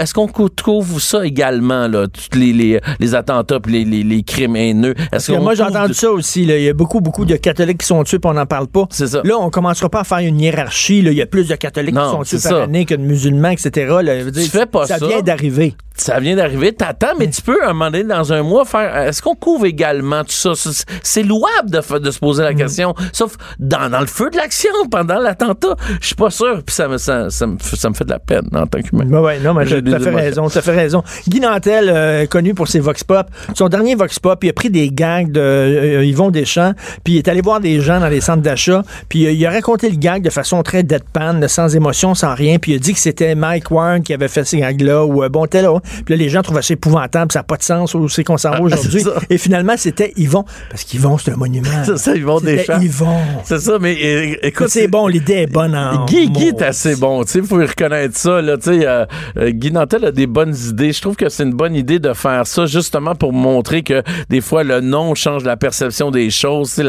est-ce 0.00 0.14
qu'on 0.14 0.26
cou- 0.28 0.48
trouve 0.48 1.00
ça 1.00 1.24
également, 1.24 1.88
là, 1.88 2.06
tous 2.08 2.38
les, 2.38 2.52
les, 2.52 2.80
les 3.00 3.14
attentats 3.14 3.60
puis 3.60 3.72
les, 3.72 3.84
les, 3.84 4.02
les 4.02 4.22
crimes 4.22 4.56
haineux? 4.56 4.94
Est-ce 5.12 5.32
moi, 5.32 5.54
j'ai 5.54 5.62
entendu 5.62 5.88
de- 5.90 5.92
ça 5.94 6.10
aussi. 6.10 6.44
là. 6.46 6.56
Il 6.58 6.64
y 6.64 6.68
a 6.68 6.74
beaucoup, 6.74 7.00
beaucoup 7.00 7.24
de 7.24 7.36
catholiques 7.36 7.78
qui 7.78 7.86
sont 7.86 8.02
tués, 8.04 8.18
puis 8.18 8.30
on 8.30 8.34
n'en 8.34 8.46
parle 8.46 8.66
pas. 8.68 8.86
C'est 8.90 9.06
ça. 9.08 9.20
Là, 9.24 9.36
on 9.38 9.50
commencera 9.50 9.88
pas 9.88 10.00
à 10.00 10.04
faire 10.04 10.18
une 10.18 10.40
hiérarchie. 10.40 11.02
là. 11.02 11.10
Il 11.10 11.16
y 11.16 11.22
a 11.22 11.26
plus 11.26 11.48
de 11.48 11.54
catholiques 11.54 11.94
Non, 11.94 12.04
qui 12.22 12.30
sont 12.30 12.36
tués 12.38 12.48
par 12.48 12.58
ça. 12.58 12.62
année 12.64 12.84
que 12.84 12.94
de 12.94 13.02
musulmans, 13.02 13.50
etc. 13.50 13.96
là. 14.02 14.18
Je 14.18 14.24
veux 14.24 14.30
dire, 14.30 14.44
Tu 14.44 14.50
fais 14.50 14.66
pas 14.66 14.86
ça. 14.86 14.98
vient 14.98 15.20
d'arriver. 15.22 15.67
Bye. 15.70 15.87
Ça 15.98 16.20
vient 16.20 16.36
d'arriver, 16.36 16.72
t'attends, 16.72 17.14
mais 17.18 17.28
tu 17.28 17.42
peux, 17.42 17.62
à 17.64 17.70
un 17.70 17.72
moment 17.72 17.90
donné, 17.90 18.04
dans 18.04 18.32
un 18.32 18.42
mois, 18.42 18.64
faire. 18.64 18.96
Est-ce 18.96 19.20
qu'on 19.20 19.34
couvre 19.34 19.66
également 19.66 20.22
tout 20.22 20.30
ça? 20.32 20.52
C'est- 21.02 21.22
louable 21.22 21.70
de, 21.70 22.10
se 22.10 22.18
poser 22.18 22.42
la 22.44 22.54
question. 22.54 22.94
Sauf 23.12 23.36
dans, 23.58 23.90
dans 23.90 24.00
le 24.00 24.06
feu 24.06 24.30
de 24.30 24.36
l'action, 24.36 24.70
pendant 24.90 25.18
l'attentat. 25.18 25.74
Je 26.00 26.06
suis 26.06 26.14
pas 26.14 26.30
sûr. 26.30 26.62
Puis 26.64 26.74
ça 26.74 26.88
me, 26.88 26.96
ça, 26.96 27.28
ça 27.30 27.46
me, 27.46 27.58
fait- 27.58 27.76
ça 27.76 27.90
me 27.90 27.94
fait 27.94 28.04
de 28.04 28.10
la 28.10 28.18
peine 28.18 28.48
en 28.54 28.66
tant 28.66 28.80
qu'humain. 28.80 29.04
Ben 29.06 29.20
ouais, 29.20 29.40
non, 29.40 29.52
mais 29.54 29.64
t'as 29.66 29.98
fait 29.98 30.10
raison, 30.14 30.48
t'as 30.48 30.62
fait 30.62 30.74
raison. 30.74 31.02
Guy 31.26 31.40
Nantel, 31.40 31.90
euh, 31.92 32.26
connu 32.26 32.54
pour 32.54 32.68
ses 32.68 32.80
vox 32.80 33.02
pop, 33.04 33.26
son 33.54 33.68
dernier 33.68 33.94
vox 33.96 34.18
pop, 34.20 34.42
il 34.44 34.48
a 34.50 34.52
pris 34.52 34.70
des 34.70 34.90
gags 34.90 35.30
de 35.32 35.40
euh, 35.40 36.04
Yvon 36.04 36.30
Deschamps, 36.30 36.72
puis 37.04 37.14
il 37.14 37.16
est 37.18 37.28
allé 37.28 37.40
voir 37.40 37.60
des 37.60 37.80
gens 37.80 38.00
dans 38.00 38.08
les 38.08 38.20
centres 38.20 38.42
d'achat, 38.42 38.82
puis 39.08 39.26
euh, 39.26 39.32
il 39.32 39.44
a 39.46 39.50
raconté 39.50 39.90
le 39.90 39.96
gag 39.96 40.22
de 40.22 40.30
façon 40.30 40.62
très 40.62 40.82
deadpan, 40.82 41.46
sans 41.48 41.74
émotion, 41.74 42.14
sans 42.14 42.34
rien, 42.34 42.58
puis 42.58 42.72
il 42.72 42.76
a 42.76 42.78
dit 42.78 42.94
que 42.94 43.00
c'était 43.00 43.34
Mike 43.34 43.70
Warren 43.70 44.02
qui 44.02 44.14
avait 44.14 44.28
fait 44.28 44.44
ces 44.44 44.58
gags-là, 44.58 45.04
ou 45.04 45.22
euh, 45.24 45.28
bon, 45.28 45.46
tel, 45.46 45.64
là. 45.64 45.80
Puis 46.04 46.14
là, 46.14 46.16
les 46.16 46.28
gens 46.28 46.42
trouvaient 46.42 46.62
ça 46.62 46.74
épouvantable, 46.74 47.32
ça 47.32 47.40
n'a 47.40 47.44
pas 47.44 47.56
de 47.56 47.62
sens 47.62 47.94
où 47.94 48.08
c'est 48.08 48.24
qu'on 48.24 48.36
s'en 48.36 48.50
va 48.50 48.60
aujourd'hui. 48.60 49.00
c'est 49.00 49.08
ça. 49.08 49.14
Et 49.30 49.38
finalement, 49.38 49.74
c'était 49.76 50.12
Yvon, 50.16 50.44
parce 50.70 50.84
qu'Yvon, 50.84 51.18
c'est 51.18 51.32
un 51.32 51.36
monument. 51.36 51.68
C'est 51.84 51.98
ça, 51.98 52.14
Yvon 52.14 52.40
Deschamps. 52.40 52.80
Yvon. 52.80 53.16
C'est 53.44 53.60
ça, 53.60 53.78
mais 53.80 53.96
euh, 54.02 54.34
écoute. 54.42 54.68
C'est 54.68 54.88
bon, 54.88 55.06
l'idée 55.06 55.34
est 55.34 55.46
bonne 55.46 55.74
en 55.74 56.04
Guy, 56.06 56.30
Guy 56.30 56.48
est 56.48 56.62
assez 56.62 56.96
bon, 56.96 57.24
tu 57.24 57.32
sais, 57.32 57.42
faut 57.42 57.60
y 57.60 57.66
reconnaître 57.66 58.16
ça, 58.16 58.40
là, 58.40 58.56
tu 58.56 58.64
sais, 58.64 58.86
euh, 58.86 59.04
euh, 59.38 59.50
Guy 59.50 59.72
Nantel 59.72 60.04
a 60.04 60.12
des 60.12 60.26
bonnes 60.26 60.54
idées. 60.68 60.92
Je 60.92 61.00
trouve 61.00 61.16
que 61.16 61.28
c'est 61.28 61.42
une 61.42 61.54
bonne 61.54 61.74
idée 61.74 61.98
de 61.98 62.12
faire 62.12 62.46
ça, 62.46 62.66
justement 62.66 63.14
pour 63.14 63.32
montrer 63.32 63.82
que 63.82 64.02
des 64.28 64.40
fois, 64.40 64.64
le 64.64 64.80
nom 64.80 65.14
change 65.14 65.44
la 65.44 65.56
perception 65.56 66.10
des 66.10 66.30
choses, 66.30 66.70
c'est 66.70 66.86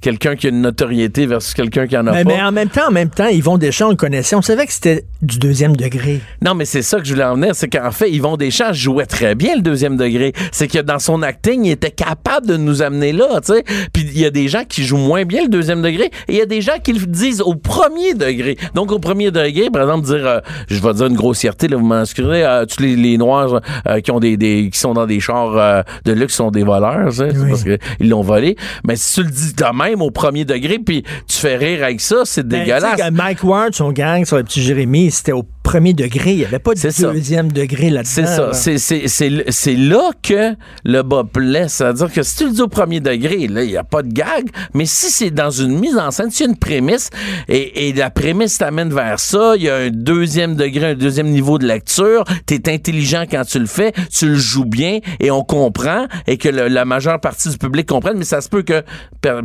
quelqu'un 0.00 0.36
qui 0.36 0.46
a 0.46 0.50
une 0.50 0.60
notoriété 0.60 1.26
versus 1.26 1.54
quelqu'un 1.54 1.86
qui 1.86 1.96
en 1.96 2.06
a 2.06 2.12
Mais, 2.12 2.24
pas. 2.24 2.30
mais 2.30 2.42
en 2.42 2.52
même 2.52 2.68
temps, 2.68 2.88
en 2.88 2.92
même 2.92 3.10
temps, 3.10 3.28
Yvon 3.28 3.58
Deschamps, 3.58 3.86
on 3.86 3.90
le 3.90 3.96
connaissait. 3.96 4.36
On 4.36 4.42
savait 4.42 4.66
que 4.66 4.72
c'était 4.72 5.04
du 5.20 5.38
deuxième 5.38 5.76
degré. 5.76 6.20
Non, 6.40 6.54
mais 6.54 6.64
c'est 6.64 6.82
ça 6.82 6.98
que 6.98 7.04
je 7.04 7.12
voulais 7.12 7.24
en 7.24 7.34
venir, 7.34 7.54
c'est 7.54 7.68
qu'en 7.68 7.90
fait, 7.90 8.10
Yvon 8.10 8.36
Deschamps 8.44 8.72
jouait 8.72 9.06
très 9.06 9.34
bien 9.34 9.54
le 9.56 9.62
deuxième 9.62 9.96
degré. 9.96 10.32
C'est 10.50 10.68
que 10.68 10.78
dans 10.78 10.98
son 10.98 11.22
acting, 11.22 11.64
il 11.64 11.70
était 11.70 11.90
capable 11.90 12.46
de 12.46 12.56
nous 12.56 12.82
amener 12.82 13.12
là, 13.12 13.40
tu 13.44 13.52
sais. 13.54 13.64
Puis 13.92 14.02
il 14.14 14.18
y 14.20 14.24
a 14.26 14.30
des 14.30 14.48
gens 14.48 14.64
qui 14.68 14.82
jouent 14.84 14.96
moins 14.96 15.24
bien 15.24 15.42
le 15.44 15.48
deuxième 15.48 15.82
degré, 15.82 16.06
et 16.28 16.32
il 16.32 16.36
y 16.36 16.40
a 16.42 16.46
des 16.46 16.60
gens 16.60 16.78
qui 16.82 16.92
le 16.92 17.06
disent 17.06 17.40
au 17.40 17.54
premier 17.54 18.14
degré. 18.14 18.56
Donc 18.74 18.90
au 18.92 18.98
premier 18.98 19.30
degré, 19.30 19.70
par 19.70 19.82
exemple, 19.82 20.06
dire, 20.06 20.26
euh, 20.26 20.40
je 20.68 20.80
vais 20.80 20.94
dire 20.94 21.06
une 21.06 21.14
grossièreté, 21.16 21.68
là, 21.68 21.76
vous 21.76 21.86
m'excuserez, 21.86 22.44
euh, 22.44 22.64
tous 22.66 22.82
les, 22.82 22.96
les 22.96 23.16
noirs 23.18 23.60
euh, 23.88 24.00
qui 24.00 24.10
ont 24.10 24.20
des, 24.20 24.36
des 24.36 24.70
qui 24.72 24.78
sont 24.78 24.94
dans 24.94 25.06
des 25.06 25.20
chars 25.20 25.56
euh, 25.56 25.82
de 26.04 26.12
luxe 26.12 26.34
sont 26.34 26.50
des 26.50 26.64
voleurs, 26.64 27.10
tu 27.10 27.16
sais, 27.16 27.28
Oui. 27.36 27.48
parce 27.50 27.64
qu'ils 27.64 28.08
l'ont 28.08 28.22
volé. 28.22 28.56
Mais 28.86 28.96
si 28.96 29.14
tu 29.14 29.22
le 29.22 29.30
dis 29.30 29.54
quand 29.56 29.72
même 29.74 30.02
au 30.02 30.10
premier 30.10 30.44
degré, 30.44 30.78
puis 30.78 31.02
tu 31.28 31.36
fais 31.38 31.56
rire 31.56 31.84
avec 31.84 32.00
ça, 32.00 32.22
c'est 32.24 32.46
Ben, 32.46 32.60
dégueulasse. 32.60 33.00
Mike 33.12 33.44
Ward, 33.44 33.74
son 33.74 33.92
gang 33.92 34.24
sur 34.24 34.36
le 34.36 34.42
petit 34.44 34.62
Jérémy, 34.62 35.10
c'était 35.10 35.32
au 35.32 35.44
premier 35.62 35.92
degré. 35.94 36.32
Il 36.32 36.38
n'y 36.38 36.44
avait 36.44 36.58
pas 36.58 36.74
de 36.74 36.78
C'est 36.78 36.90
ça. 36.90 37.12
deuxième 37.12 37.50
degré 37.52 37.90
là-dedans. 37.90 38.10
C'est 38.12 38.26
ça. 38.26 38.46
là. 38.48 38.52
C'est, 38.52 38.78
c'est, 38.78 39.08
c'est, 39.08 39.44
c'est 39.50 39.74
là 39.76 40.10
que 40.22 40.54
le 40.84 41.02
bas 41.02 41.22
blesse. 41.22 41.74
C'est-à-dire 41.74 42.12
que 42.12 42.22
si 42.22 42.36
tu 42.36 42.44
le 42.46 42.50
dis 42.52 42.60
au 42.62 42.68
premier 42.68 43.00
degré, 43.00 43.46
là, 43.48 43.62
il 43.62 43.70
n'y 43.70 43.76
a 43.76 43.84
pas 43.84 44.02
de 44.02 44.12
gag. 44.12 44.48
Mais 44.74 44.86
si 44.86 45.10
c'est 45.10 45.30
dans 45.30 45.50
une 45.50 45.78
mise 45.78 45.96
en 45.96 46.10
scène, 46.10 46.28
a 46.38 46.44
une 46.44 46.56
prémisse 46.56 47.10
et, 47.48 47.88
et 47.88 47.92
la 47.92 48.10
prémisse 48.10 48.58
t'amène 48.58 48.92
vers 48.92 49.18
ça, 49.20 49.54
il 49.56 49.62
y 49.62 49.68
a 49.68 49.76
un 49.76 49.90
deuxième 49.90 50.56
degré, 50.56 50.90
un 50.90 50.94
deuxième 50.94 51.28
niveau 51.28 51.58
de 51.58 51.66
lecture, 51.66 52.24
tu 52.46 52.54
es 52.54 52.68
intelligent 52.72 53.24
quand 53.30 53.44
tu 53.44 53.58
le 53.58 53.66
fais, 53.66 53.92
tu 54.12 54.28
le 54.28 54.34
joues 54.34 54.64
bien 54.64 54.98
et 55.20 55.30
on 55.30 55.42
comprend 55.44 56.06
et 56.26 56.36
que 56.38 56.48
le- 56.48 56.68
la 56.68 56.84
majeure 56.84 57.20
partie 57.20 57.48
du 57.48 57.58
public 57.58 57.86
comprenne, 57.86 58.16
mais 58.18 58.24
ça 58.24 58.40
se 58.40 58.48
peut 58.48 58.62
que 58.62 58.82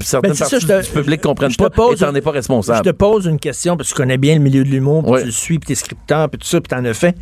certaines 0.01 0.31
Ben, 0.31 0.35
c'est 0.35 0.45
ça, 0.45 0.49
parties 0.49 0.59
je 0.61 0.67
te- 0.67 0.85
du 0.85 0.89
public 0.91 1.21
comprennent 1.21 1.51
je 1.51 1.57
pas 1.57 1.69
pose- 1.69 2.01
et 2.01 2.05
t'en 2.05 2.13
es 2.15 2.21
pas 2.21 2.31
Je 2.31 2.35
responsable. 2.35 2.81
te 2.85 2.89
pose 2.95 3.25
une 3.25 3.39
question 3.39 3.77
parce 3.77 3.89
que 3.89 3.93
tu 3.95 4.01
connais 4.01 4.17
bien 4.17 4.35
le 4.35 4.41
milieu 4.41 4.63
de 4.63 4.69
l'humour, 4.69 5.07
Ouais. 5.07 5.21
tu 5.21 5.25
le 5.27 5.31
suis, 5.31 5.59
puis 5.59 5.67
t'es 5.75 5.75
scripteur, 6.07 6.29
puis 6.29 6.39
tout 6.39 6.47
ça, 6.47 6.61
puis 6.61 6.69
t'en 6.69 6.85
as 6.85 6.93
fait. 6.93 7.15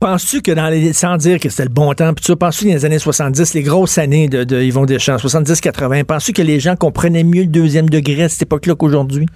Penses-tu 0.00 0.42
que 0.42 0.52
dans 0.52 0.68
les. 0.68 0.92
Sans 0.92 1.16
dire 1.16 1.40
que 1.40 1.48
c'était 1.48 1.64
le 1.64 1.70
bon 1.70 1.92
temps, 1.92 2.14
puis 2.14 2.24
ça, 2.24 2.36
penses-tu 2.36 2.64
que 2.64 2.68
dans 2.70 2.76
les 2.76 2.84
années 2.84 2.98
70, 3.00 3.54
les 3.54 3.62
grosses 3.62 3.98
années 3.98 4.28
de, 4.28 4.44
de 4.44 4.62
Yvon 4.62 4.84
Deschamps, 4.84 5.16
70-80, 5.16 6.04
penses-tu 6.04 6.32
que 6.32 6.42
les 6.42 6.60
gens 6.60 6.76
comprenaient 6.76 7.24
mieux 7.24 7.42
le 7.42 7.48
deuxième 7.48 7.90
degré 7.90 8.24
à 8.24 8.28
cette 8.28 8.42
époque-là 8.42 8.76
qu'aujourd'hui? 8.76 9.26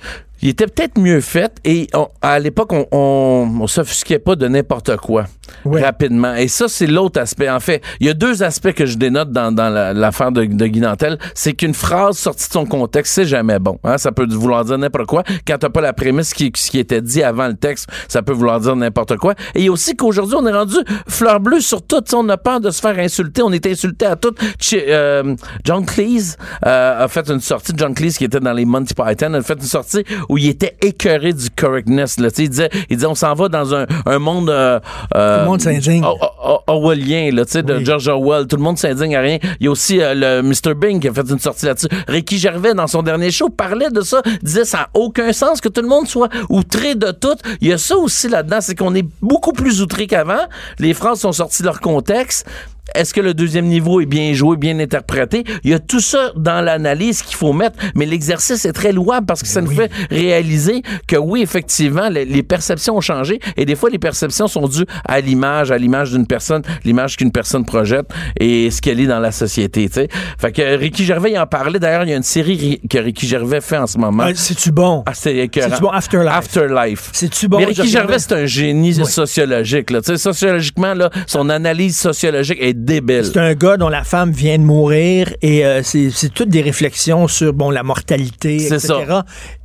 Il 0.43 0.49
était 0.49 0.67
peut-être 0.67 0.99
mieux 0.99 1.21
fait 1.21 1.53
et 1.65 1.87
on- 1.95 2.09
à 2.21 2.39
l'époque, 2.39 2.73
on, 2.73 2.87
on, 2.91 3.59
on 3.61 3.67
s'offusquait 3.67 4.19
pas 4.19 4.35
de 4.37 4.49
n'importe 4.49 4.97
quoi 4.97 5.27
Ouais. 5.65 5.83
rapidement. 5.83 6.35
Et 6.35 6.49
ça, 6.49 6.67
c'est 6.69 6.87
l'autre 6.87 7.21
aspect. 7.21 7.49
En 7.49 7.61
fait, 7.61 7.83
il 8.01 8.07
y 8.07 8.11
a 8.11 8.15
deux 8.15 8.43
aspects 8.43 8.73
que 8.73 8.87
je 8.87 8.97
dénote 8.97 9.31
dans, 9.31 9.53
dans 9.53 9.69
la- 9.69 9.93
l'affaire 9.93 10.33
de, 10.33 10.45
de 10.45 10.67
Guy 10.67 10.81
Nantel. 10.81 11.19
C'est 11.35 11.53
qu'une 11.53 11.75
phrase 11.75 12.17
sortie 12.19 12.49
de 12.49 12.53
son 12.53 12.65
contexte, 12.67 13.15
c'est 13.15 13.25
jamais 13.27 13.59
bon. 13.59 13.79
Hein? 13.85 13.99
Ça 13.99 14.13
peut 14.13 14.27
vouloir 14.29 14.65
dire 14.65 14.79
n'importe 14.79 15.07
quoi. 15.07 15.23
Quand 15.47 15.59
t'as 15.59 15.69
pas 15.69 15.81
la 15.81 15.93
prémisse 15.93 16.33
qui, 16.35 16.51
qui 16.51 16.79
était 16.79 17.03
dit 17.03 17.23
avant 17.23 17.47
le 17.49 17.55
texte, 17.55 17.87
ça 18.09 18.23
peut 18.23 18.33
vouloir 18.33 18.61
dire 18.61 18.75
n'importe 18.75 19.17
quoi. 19.19 19.35
Et 19.55 19.61
il 19.61 19.65
y 19.67 19.69
a 19.69 19.73
aussi 19.73 19.95
qu'aujourd'hui, 19.95 20.37
on 20.39 20.47
est 20.47 20.53
rendu 20.53 20.77
fleur 21.09 21.39
bleue 21.39 21.61
sur 21.61 21.83
tout. 21.83 22.01
Tu 22.01 22.11
sais, 22.11 22.17
On 22.17 22.29
a 22.29 22.37
peur 22.39 22.61
de 22.61 22.71
se 22.71 22.81
faire 22.81 22.99
insulter. 22.99 23.43
On 23.43 23.53
est 23.53 23.67
insulté 23.67 24.07
à 24.07 24.17
tout. 24.17 24.35
Ch- 24.59 24.83
euh, 24.89 25.37
John 25.65 25.85
Cleese 25.87 26.37
euh, 26.67 27.05
a 27.05 27.09
fait 27.09 27.29
une 27.31 27.41
sortie. 27.41 27.73
John 27.77 27.95
Cleese, 27.95 28.17
qui 28.19 28.25
était 28.25 28.41
dans 28.41 28.53
les 28.53 28.65
Monty 28.65 28.95
Python, 28.95 29.35
a 29.35 29.43
fait 29.43 29.55
une 29.55 29.61
sortie 29.63 30.03
où 30.33 30.39
il 30.39 30.49
était 30.49 30.77
écœuré 30.81 31.35
du 31.35 31.51
correctness. 31.51 32.19
Là. 32.19 32.29
Il, 32.39 32.49
disait, 32.49 32.71
il 32.89 32.97
disait, 32.97 33.07
on 33.07 33.15
s'en 33.15 33.35
va 33.35 33.49
dans 33.49 33.75
un, 33.75 33.85
un 34.07 34.19
monde... 34.19 34.49
Euh, 34.49 34.81
euh, 35.15 35.41
Le 35.43 35.47
monde 35.47 35.61
s'indigne. 35.61 36.03
Or- 36.03 36.39
Or- 36.43 36.65
Orwellien, 36.69 37.31
là, 37.33 37.45
tu 37.45 37.53
sais, 37.53 37.63
de 37.63 37.75
Oui. 37.77 37.85
George 37.85 38.09
Orwell. 38.09 38.47
Tout 38.47 38.57
le 38.57 38.63
monde 38.63 38.79
s'indigne 38.79 39.15
à 39.15 39.21
rien. 39.21 39.39
Il 39.61 39.65
y 39.65 39.69
a 39.69 39.71
aussi 39.71 40.01
euh, 40.01 40.15
le 40.15 40.43
Mr. 40.43 40.75
Bing 40.75 41.01
qui 41.01 41.09
a 41.09 41.13
fait 41.13 41.29
une 41.29 41.39
sortie 41.39 41.67
là-dessus. 41.67 41.89
Ricky 42.09 42.39
Gervais, 42.39 42.73
dans 42.73 42.87
son 42.87 43.03
dernier 43.03 43.31
show, 43.31 43.51
parlait 43.51 43.91
de 43.91 44.01
ça, 44.01 44.23
disait 44.43 44.65
ça 44.65 44.79
n'a 44.79 44.89
aucun 44.95 45.33
sens 45.35 45.61
que 45.61 45.69
tout 45.69 45.83
le 45.83 45.89
monde 45.89 46.07
soit 46.09 46.31
outré 46.49 46.95
de 46.95 47.11
tout. 47.11 47.37
Il 47.61 47.69
y 47.69 47.73
a 47.75 47.79
ça 47.79 47.97
aussi 47.99 48.29
là-dedans, 48.29 48.61
c'est 48.63 48.75
qu'on 48.75 48.95
est 48.95 49.07
beaucoup 49.21 49.53
plus 49.53 49.83
outré 49.83 50.07
qu'avant. 50.07 50.47
Les 50.79 50.95
phrases 50.95 51.21
sont 51.21 51.33
sorties 51.33 51.61
de 51.63 51.67
leur 51.67 51.81
contexte. 51.81 52.47
Est-ce 52.95 53.15
que 53.15 53.21
le 53.21 53.35
deuxième 53.35 53.67
niveau 53.67 54.01
est 54.01 54.07
bien 54.07 54.33
joué, 54.35 54.57
bien 54.57 54.79
interprété? 54.79 55.45
Il 55.65 55.71
y 55.71 55.75
a 55.75 55.79
tout 55.79 56.01
ça 56.01 56.33
dans 56.37 56.61
l'analyse 56.61 57.23
qu'il 57.23 57.37
faut 57.37 57.53
mettre, 57.53 57.79
mais 57.95 58.07
l'exercice 58.07 58.65
est 58.65 58.73
très 58.73 58.93
louable 58.93 59.27
parce 59.27 59.43
que 59.43 59.49
ça 59.49 59.61
nous 59.61 59.71
fait 59.71 59.91
réaliser 60.11 60.83
que 61.07 61.17
oui, 61.17 61.43
effectivement, 61.43 62.09
les, 62.09 62.25
les 62.25 62.43
perceptions 62.43 62.97
ont 62.97 63.01
changé 63.01 63.41
et 63.57 63.65
des 63.65 63.75
fois, 63.77 63.91
les 63.91 63.99
perceptions 63.99 64.49
sont 64.49 64.69
dues 64.69 64.87
à 65.07 65.21
l'image, 65.21 65.71
à 65.71 65.79
l'image 65.79 66.13
d'une 66.13 66.27
personne, 66.27 66.63
l'image 66.85 67.17
qu'une 67.17 67.33
personne 67.33 67.65
projette 67.65 68.07
et 68.39 68.71
ce 68.71 68.81
qu'elle 68.81 69.01
est 69.01 69.07
dans 69.07 69.21
la 69.21 69.33
société, 69.33 69.89
tu 69.89 69.95
sais. 69.95 70.09
Fait 70.39 70.53
que 70.53 70.77
Ricky 70.77 71.05
Gervais 71.05 71.33
il 71.33 71.39
en 71.39 71.47
parlait. 71.47 71.79
D'ailleurs, 71.79 72.05
il 72.05 72.11
y 72.11 72.13
a 72.13 72.17
une 72.17 72.23
série 72.23 72.57
ri- 72.57 72.81
que 72.89 72.99
Ricky 72.99 73.27
Gervais 73.27 73.61
fait 73.61 73.77
en 73.79 73.87
ce 73.87 73.99
moment. 73.99 74.25
Ah, 74.27 74.33
C'est-tu 74.35 74.71
bon? 74.73 75.03
Ah, 75.07 75.13
c'est 75.15 75.49
bon? 75.81 75.89
Afterlife. 75.91 76.33
Afterlife. 76.35 77.11
C'est-tu 77.13 77.49
bon? 77.49 77.59
Mais 77.59 77.65
Ricky 77.67 77.89
Gervais? 77.89 78.19
c'est 78.19 78.33
un 78.33 78.47
génie 78.47 78.95
sociologique. 78.95 79.91
Là. 79.91 80.01
Tu 80.01 80.13
sais, 80.13 80.19
Sociologiquement, 80.19 80.95
là, 80.95 81.11
son 81.27 81.49
analyse 81.51 81.97
sociologique 81.99 82.59
est 82.61 82.75
débile. 82.85 83.25
C'est 83.25 83.39
un 83.39 83.55
gars 83.55 83.77
dont 83.77 83.89
la 83.89 84.05
femme 84.05 84.31
vient 84.31 84.59
de 84.59 84.65
mourir 84.65 85.33
et 85.43 85.65
euh, 85.65 85.83
c'est 85.83 86.33
toutes 86.33 86.49
des 86.49 86.63
réflexions 86.63 87.29
sur 87.29 87.53
bon 87.53 87.71
la 87.71 87.83
mortalité, 87.83 88.57
etc. 88.57 88.79
ça. 88.79 89.25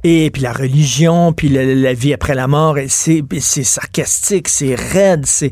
Et 0.10 0.32
puis 0.32 0.42
la 0.42 0.54
religion, 0.54 1.34
puis 1.34 1.50
la, 1.50 1.66
la 1.66 1.94
vie 1.94 2.14
après 2.14 2.34
la 2.34 2.48
mort. 2.48 2.78
C'est 2.88 3.24
sarcastique, 3.64 4.48
c'est 4.48 4.74
raide. 4.76 5.26
C'est 5.26 5.52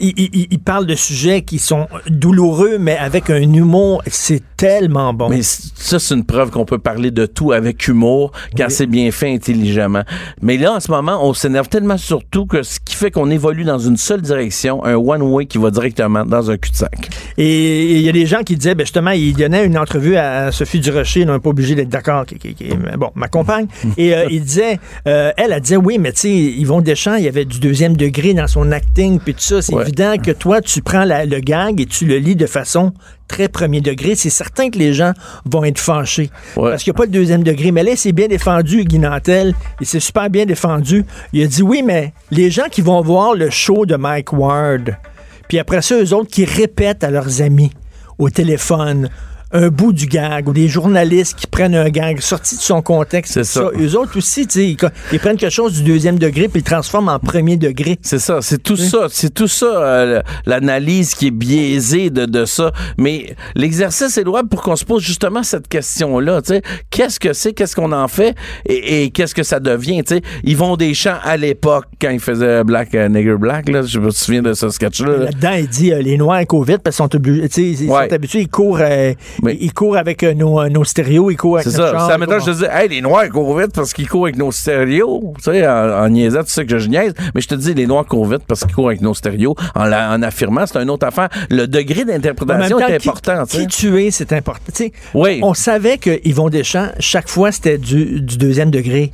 il, 0.00 0.12
il- 0.16 0.46
il 0.50 0.58
parle 0.60 0.86
de 0.86 0.94
sujets 0.94 1.42
qui 1.42 1.58
sont 1.58 1.88
douloureux, 2.08 2.78
mais 2.78 2.96
avec 2.96 3.30
un 3.30 3.42
humour. 3.52 4.02
C'est 4.06 4.42
tellement 4.56 5.12
bon. 5.12 5.28
Mais 5.28 5.40
ça, 5.42 5.98
c'est 5.98 6.14
une 6.14 6.24
preuve 6.24 6.50
qu'on 6.50 6.64
peut 6.64 6.78
parler 6.78 7.10
de 7.10 7.26
tout 7.26 7.50
avec 7.50 7.88
humour 7.88 8.30
quand 8.56 8.66
c'est 8.68 8.86
bien 8.86 9.10
fait 9.10 9.32
intelligemment. 9.34 10.02
Mais 10.40 10.56
là, 10.56 10.74
en 10.74 10.80
ce 10.80 10.90
moment, 10.90 11.26
on 11.28 11.34
s'énerve 11.34 11.68
tellement 11.68 11.98
sur 11.98 12.22
tout 12.30 12.46
que 12.46 12.62
ce 12.62 12.78
qui 12.78 12.94
fait 12.94 13.10
qu'on 13.10 13.28
évolue 13.30 13.64
dans 13.64 13.78
une 13.80 13.96
seule 13.96 14.22
direction, 14.22 14.84
un 14.84 14.94
one-way 14.94 15.46
qui 15.46 15.58
va 15.58 15.70
directement 15.72 16.24
dans 16.24 16.48
un 16.50 16.56
cul-de-sac. 16.56 17.08
Et 17.38 17.96
il 17.96 18.02
y 18.02 18.08
a 18.08 18.12
des 18.12 18.26
gens 18.26 18.42
qui 18.44 18.54
disaient, 18.56 18.76
ben 18.76 18.84
justement, 18.84 19.10
il 19.10 19.34
donnait 19.34 19.64
une 19.66 19.76
entrevue 19.76 20.16
à 20.16 20.52
Sophie 20.52 20.78
Durocher, 20.80 21.24
on 21.28 21.32
n'est 21.32 21.38
pas 21.40 21.50
obligé 21.50 21.74
d'être 21.74 21.88
d'accord, 21.88 22.24
qui, 22.24 22.36
qui- 22.38 22.54
qui- 22.54 22.68
bon, 22.96 23.10
ma 23.16 23.28
compagne, 23.28 23.66
et 24.02 24.14
euh, 24.14 24.26
il 24.30 24.42
disait, 24.42 24.78
euh, 25.06 25.32
elle, 25.36 25.52
elle 25.52 25.60
disait, 25.60 25.76
oui, 25.76 25.98
mais 25.98 26.12
tu 26.12 26.20
sais, 26.20 26.30
Yvon 26.34 26.80
Deschamps, 26.80 27.16
il 27.16 27.24
y 27.24 27.28
avait 27.28 27.44
du 27.44 27.58
deuxième 27.60 27.96
degré 27.96 28.34
dans 28.34 28.46
son 28.46 28.72
acting, 28.72 29.18
puis 29.18 29.34
tout 29.34 29.40
ça, 29.40 29.62
c'est 29.62 29.74
Ouais. 29.74 29.82
évident 29.82 30.16
que 30.18 30.30
toi, 30.30 30.60
tu 30.60 30.82
prends 30.82 31.04
la- 31.04 31.24
le 31.24 31.40
gag 31.40 31.80
et 31.80 31.86
tu 31.86 32.04
le 32.06 32.16
lis 32.18 32.36
de 32.36 32.46
façon 32.46 32.92
très 33.28 33.48
premier 33.48 33.80
degré. 33.80 34.14
C'est 34.14 34.30
certain 34.30 34.70
que 34.70 34.78
les 34.78 34.92
gens 34.92 35.12
vont 35.44 35.64
être 35.64 35.78
fâchés, 35.80 36.30
Ouais. 36.56 36.70
parce 36.70 36.82
qu'il 36.84 36.92
n'y 36.92 36.96
a 36.96 36.98
pas 36.98 37.04
le 37.06 37.10
deuxième 37.10 37.42
degré. 37.42 37.72
Mais 37.72 37.82
là, 37.82 37.92
c'est 37.96 38.12
bien 38.12 38.28
défendu, 38.28 38.84
Guy 38.84 38.98
Nantel, 38.98 39.54
et 39.80 39.84
c'est 39.84 40.00
super 40.00 40.30
bien 40.30 40.46
défendu. 40.46 41.04
Il 41.32 41.42
a 41.42 41.46
dit, 41.46 41.62
oui, 41.62 41.82
mais 41.84 42.12
les 42.30 42.50
gens 42.50 42.68
qui 42.70 42.82
vont 42.82 43.00
voir 43.02 43.34
le 43.34 43.50
show 43.50 43.84
de 43.86 43.96
Mike 43.96 44.32
Ward, 44.32 44.96
puis 45.48 45.58
après 45.58 45.82
ça, 45.82 45.96
eux 46.00 46.12
autres 46.14 46.30
qui 46.30 46.44
répètent 46.44 47.02
à 47.04 47.10
leurs 47.10 47.40
amis 47.42 47.70
au 48.18 48.30
téléphone. 48.30 49.08
Un 49.52 49.68
bout 49.68 49.92
du 49.92 50.06
gag 50.06 50.48
ou 50.48 50.52
des 50.52 50.68
journalistes 50.68 51.34
qui 51.38 51.46
prennent 51.46 51.74
un 51.74 51.88
gag 51.88 52.20
sorti 52.20 52.56
de 52.56 52.60
son 52.60 52.82
contexte. 52.82 53.34
C'est 53.34 53.44
ça. 53.44 53.70
Eux 53.80 53.96
autres 53.96 54.18
aussi, 54.18 54.46
tu 54.46 54.54
sais, 54.54 54.68
ils, 54.70 54.76
ils 55.12 55.18
prennent 55.20 55.36
quelque 55.36 55.52
chose 55.52 55.74
du 55.74 55.82
deuxième 55.84 56.18
degré 56.18 56.48
puis 56.48 56.60
ils 56.60 56.64
le 56.64 56.70
transforment 56.70 57.08
en 57.10 57.18
premier 57.18 57.56
degré. 57.56 57.98
C'est 58.02 58.18
ça, 58.18 58.38
c'est 58.42 58.62
tout 58.62 58.76
ça, 58.76 59.06
c'est 59.10 59.32
tout 59.32 59.46
ça, 59.48 59.66
euh, 59.66 60.22
l'analyse 60.46 61.14
qui 61.14 61.28
est 61.28 61.30
biaisée 61.30 62.10
de, 62.10 62.26
de 62.26 62.44
ça. 62.44 62.72
Mais 62.98 63.34
l'exercice 63.54 64.16
est 64.18 64.24
louable 64.24 64.48
pour 64.48 64.62
qu'on 64.62 64.76
se 64.76 64.84
pose 64.84 65.02
justement 65.02 65.42
cette 65.42 65.68
question-là. 65.68 66.42
tu 66.42 66.54
sais. 66.54 66.62
Qu'est-ce 66.90 67.20
que 67.20 67.32
c'est, 67.32 67.52
qu'est-ce 67.52 67.76
qu'on 67.76 67.92
en 67.92 68.08
fait? 68.08 68.34
Et, 68.66 69.04
et 69.04 69.10
qu'est-ce 69.10 69.34
que 69.34 69.42
ça 69.42 69.60
devient? 69.60 70.02
tu 70.04 70.16
sais? 70.16 70.22
Ils 70.44 70.56
vont 70.56 70.76
des 70.76 70.92
champs 70.94 71.18
à 71.22 71.36
l'époque 71.36 71.84
quand 72.00 72.10
ils 72.10 72.20
faisaient 72.20 72.64
Black 72.64 72.94
euh, 72.94 73.08
Nigger 73.08 73.36
Black. 73.38 73.68
Là, 73.68 73.82
je 73.82 73.98
me 74.00 74.10
souviens 74.10 74.42
de 74.42 74.52
ce 74.54 74.68
sketch-là. 74.70 75.12
là. 75.12 75.24
Là-dedans, 75.26 75.52
il 75.58 75.68
dit 75.68 75.92
euh, 75.92 76.02
les 76.02 76.16
Noirs 76.16 76.44
Covid 76.46 76.78
parce 76.82 76.96
qu'ils 76.96 77.76
sont, 77.76 77.92
Ouais. 77.92 78.08
sont 78.08 78.14
habitués, 78.14 78.40
ils 78.40 78.48
courent, 78.48 78.80
Oui. 79.42 79.56
ils 79.60 79.72
courent 79.72 79.96
avec 79.96 80.22
euh, 80.22 80.34
nos, 80.34 80.60
euh, 80.60 80.68
nos 80.68 80.84
stéréos, 80.84 81.30
ils 81.30 81.36
courent 81.36 81.56
avec 81.56 81.68
C'est 81.68 81.76
ça. 81.76 82.06
Ça, 82.08 82.18
maintenant, 82.18 82.38
je 82.38 82.46
te 82.50 82.56
dis, 82.58 82.64
hey, 82.70 82.88
les 82.88 83.00
Noirs 83.00 83.28
courent 83.30 83.58
vite 83.58 83.72
parce 83.74 83.92
qu'ils 83.92 84.08
courent 84.08 84.24
avec 84.26 84.36
nos 84.36 84.52
stéréos. 84.52 85.34
Tu 85.38 85.44
sais, 85.44 85.66
en, 85.66 85.72
en 86.04 86.08
niaisant, 86.08 86.42
tu 86.44 86.50
sais 86.50 86.66
que 86.66 86.78
je 86.78 86.88
niaise. 86.88 87.14
Mais 87.34 87.40
je 87.40 87.48
te 87.48 87.54
dis, 87.54 87.74
les 87.74 87.86
Noirs 87.86 88.06
courent 88.06 88.26
vite 88.26 88.42
parce 88.46 88.64
qu'ils 88.64 88.74
courent 88.74 88.88
avec 88.88 89.00
nos 89.00 89.14
stéréos. 89.14 89.54
En, 89.74 89.84
la- 89.84 90.12
en 90.12 90.22
affirmant, 90.22 90.64
c'est 90.66 90.78
une 90.82 90.90
autre 90.90 91.06
affaire. 91.06 91.28
Le 91.50 91.66
degré 91.66 92.04
d'interprétation 92.04 92.78
temps, 92.78 92.86
est 92.88 92.98
qui- 92.98 93.08
important, 93.08 93.44
tu 93.46 93.56
sais. 93.56 93.66
Qui 93.66 93.76
tuer, 93.76 94.10
c'est 94.10 94.32
important. 94.32 94.72
Oui. 95.14 95.40
On 95.42 95.54
savait 95.54 95.98
que 95.98 96.20
Yvon 96.24 96.48
Deschamps, 96.48 96.88
chaque 96.98 97.28
fois, 97.28 97.52
c'était 97.52 97.78
du, 97.78 98.20
du 98.20 98.36
deuxième 98.36 98.70
degré. 98.70 99.12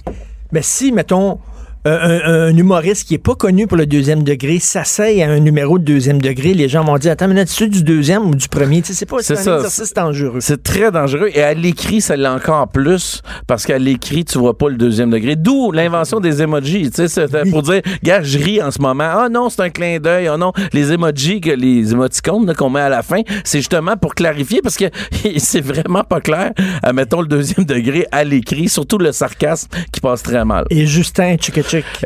Mais 0.52 0.62
si, 0.62 0.92
mettons, 0.92 1.38
euh, 1.86 2.48
un, 2.48 2.52
un 2.52 2.56
humoriste 2.56 3.08
qui 3.08 3.14
est 3.14 3.18
pas 3.18 3.34
connu 3.34 3.66
pour 3.66 3.76
le 3.76 3.86
deuxième 3.86 4.22
degré 4.22 4.58
s'asseye 4.60 5.22
à 5.22 5.30
un 5.30 5.40
numéro 5.40 5.78
de 5.78 5.84
deuxième 5.84 6.20
degré, 6.22 6.54
les 6.54 6.68
gens 6.68 6.84
vont 6.84 6.96
dire 6.98 7.12
Attends, 7.12 7.28
mais 7.28 7.44
tu 7.44 7.68
du 7.68 7.82
deuxième 7.82 8.26
ou 8.28 8.34
du 8.34 8.48
premier? 8.48 8.82
Tu 8.82 8.88
sais, 8.88 8.94
c'est 8.94 9.06
pas 9.06 9.16
C'est 9.20 9.34
un 9.34 9.42
ça. 9.42 9.56
exercice 9.56 9.92
dangereux. 9.94 10.38
C'est 10.40 10.62
très 10.62 10.90
dangereux. 10.90 11.30
Et 11.34 11.42
à 11.42 11.54
l'écrit, 11.54 12.00
ça 12.00 12.16
l'est 12.16 12.28
encore 12.28 12.68
plus 12.68 13.22
parce 13.46 13.66
qu'à 13.66 13.78
l'écrit, 13.78 14.24
tu 14.24 14.38
vois 14.38 14.56
pas 14.56 14.68
le 14.68 14.76
deuxième 14.76 15.10
degré. 15.10 15.36
D'où 15.36 15.72
l'invention 15.72 16.20
des 16.20 16.42
emojis. 16.42 16.90
Tu 16.90 16.96
sais, 16.96 17.08
c'était 17.08 17.44
pour 17.50 17.62
dire, 17.62 17.82
gars, 18.02 18.22
je 18.22 18.38
ris 18.38 18.62
en 18.62 18.70
ce 18.70 18.80
moment. 18.80 19.04
Ah 19.12 19.28
non, 19.28 19.48
c'est 19.50 19.62
un 19.62 19.70
clin 19.70 19.98
d'œil. 19.98 20.28
Ah 20.28 20.36
non, 20.36 20.52
les 20.72 20.92
emojis, 20.92 21.40
que 21.40 21.50
les 21.50 21.92
émoticônes 21.92 22.46
là, 22.46 22.54
qu'on 22.54 22.70
met 22.70 22.80
à 22.80 22.88
la 22.88 23.02
fin, 23.02 23.22
c'est 23.44 23.58
justement 23.58 23.96
pour 23.96 24.14
clarifier 24.14 24.60
parce 24.62 24.76
que 24.76 24.86
c'est 25.38 25.60
vraiment 25.60 26.04
pas 26.04 26.20
clair. 26.20 26.52
Mettons 26.94 27.20
le 27.22 27.26
deuxième 27.28 27.64
degré 27.66 28.06
à 28.12 28.24
l'écrit, 28.24 28.68
surtout 28.68 28.98
le 28.98 29.12
sarcasme 29.12 29.68
qui 29.92 30.00
passe 30.00 30.22
très 30.22 30.44
mal. 30.44 30.64
Et 30.70 30.86
Justin 30.86 31.36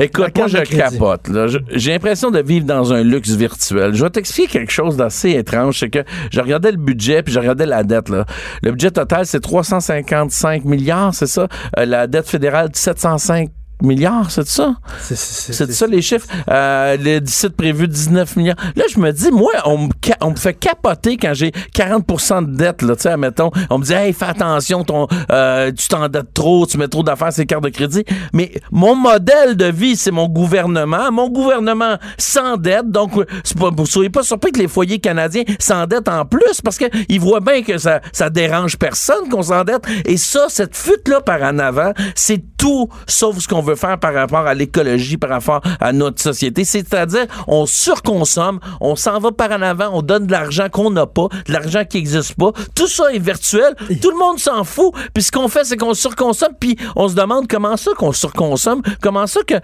Écoute, 0.01 0.37
moi, 0.37 0.47
je 0.47 0.59
capote. 0.59 1.31
J'ai 1.71 1.93
l'impression 1.93 2.31
de 2.31 2.41
vivre 2.41 2.67
dans 2.67 2.93
un 2.93 3.03
luxe 3.03 3.31
virtuel. 3.31 3.95
Je 3.95 4.03
vais 4.03 4.11
t'expliquer 4.11 4.59
quelque 4.59 4.73
chose 4.73 4.97
d'assez 4.97 5.31
étrange. 5.31 5.81
C'est 5.81 5.91
que 5.91 6.05
je 6.31 6.41
regardais 6.41 6.73
le 6.73 6.79
budget 6.79 7.23
puis 7.23 7.33
je 7.33 7.39
regardais 7.41 7.67
la 7.67 7.85
dette. 7.85 8.09
Là. 8.09 8.25
Le 8.63 8.73
budget 8.73 8.91
total, 8.91 9.27
c'est 9.27 9.41
355 9.41 10.65
milliards, 10.65 11.15
c'est 11.15 11.27
ça? 11.27 11.49
Euh, 11.79 11.85
la 11.85 12.07
dette 12.07 12.29
fédérale, 12.29 12.71
705 12.73 13.51
milliards, 13.83 14.31
c'est 14.31 14.47
ça? 14.47 14.77
C'est 15.01 15.73
ça 15.73 15.87
les 15.87 16.03
chiffres? 16.03 16.27
Euh, 16.51 16.97
le 16.97 17.21
déficit 17.21 17.57
prévu 17.57 17.89
19 17.89 18.37
milliards. 18.37 18.57
Là, 18.75 18.85
je 18.89 18.99
me 18.99 19.13
dis, 19.13 19.31
moi, 19.31 19.53
on 19.65 19.79
me, 19.79 19.89
on 20.21 20.31
me 20.31 20.37
fait 20.37 20.55
capoter 20.55 21.17
quand 21.17 21.35
j'ai 21.35 21.51
40% 21.75 22.47
de 22.47 22.57
dette, 22.57 22.83
là, 22.83 22.97
tu 22.97 23.03
sais, 23.03 23.11
admettons. 23.11 23.51
On 23.71 23.79
me 23.79 23.85
dit, 23.85 23.93
hey, 23.93 24.13
fais 24.13 24.27
attention, 24.27 24.85
ton, 24.85 25.07
euh, 25.31 25.73
tu 25.73 25.89
t'endettes 25.89 26.33
trop, 26.35 26.67
tu 26.67 26.79
mets 26.79 26.89
trop 26.89 27.03
d'affaires 27.03 27.33
sur 27.33 27.43
les 27.43 27.47
cartes 27.47 27.65
de 27.65 27.69
crédit. 27.69 28.05
Mais 28.33 28.53
mon 28.71 28.95
modèle 28.95 29.57
de 29.57 29.67
vie, 29.67 29.97
c'est 29.97 30.11
mon 30.11 30.29
gouvernement. 30.29 31.11
Mon 31.13 31.29
gouvernement 31.29 31.97
s'endette. 32.19 32.91
Donc, 32.91 33.15
pas, 33.59 33.71
vous 33.77 33.87
soyez 33.87 34.11
pas 34.11 34.23
surpris 34.23 34.53
que 34.53 34.59
les 34.59 34.69
foyers 34.69 34.99
canadiens 34.99 35.45
s'endettent 35.59 36.09
en 36.09 36.25
plus 36.25 36.61
parce 36.63 36.79
qu'ils 36.79 37.21
voient 37.21 37.41
bien 37.41 37.63
que 37.63 37.79
ça, 37.79 38.01
ça 38.13 38.31
dérange 38.31 38.77
personne 38.77 39.29
qu'on 39.29 39.43
s'endette. 39.43 39.83
Et 40.05 40.17
ça, 40.17 40.47
cette 40.49 40.77
fuite-là 40.77 41.21
par 41.21 41.43
en 41.43 41.59
avant, 41.59 41.93
c'est 42.15 42.56
tout 42.67 42.89
sauf 43.07 43.39
ce 43.39 43.47
qu'on 43.47 43.63
veut 43.63 43.77
faire 43.77 43.97
par 44.01 44.13
rapport 44.13 44.45
à 44.45 44.53
l'écologie, 44.53 45.17
par 45.17 45.31
rapport 45.31 45.61
à 45.81 45.93
notre 45.93 46.21
société. 46.21 46.65
C'est-à-dire, 46.65 47.27
on 47.47 47.65
surconsomme, 47.65 48.59
on 48.81 48.97
s'en 48.97 49.21
va 49.21 49.31
par 49.31 49.53
en 49.53 49.63
avant, 49.63 49.91
on 49.93 50.03
donne 50.03 50.27
de 50.27 50.33
l'argent 50.33 50.67
qu'on 50.69 50.91
n'a 50.91 51.07
pas, 51.07 51.29
de 51.47 51.53
l'argent 51.53 51.85
qui 51.85 51.99
n'existe 51.99 52.35
pas. 52.35 52.51
Tout 52.75 52.89
ça 52.89 53.13
est 53.13 53.21
virtuel. 53.21 53.77
Tout 54.03 54.11
le 54.11 54.19
monde 54.19 54.41
s'en 54.41 54.65
fout. 54.65 54.93
Puis 55.15 55.23
ce 55.23 55.31
qu'on 55.31 55.47
fait, 55.47 55.65
c'est 55.65 55.77
qu'on 55.77 55.95
surconsomme, 55.95 56.55
puis 56.59 56.77
on 56.97 57.09
se 57.09 57.15
demande 57.15 57.47
comment 57.47 57.77
ça 57.77 57.93
qu'on 57.97 58.13
surconsomme, 58.13 58.83
comment 59.01 59.29
ça 59.29 59.41
que 59.47 59.55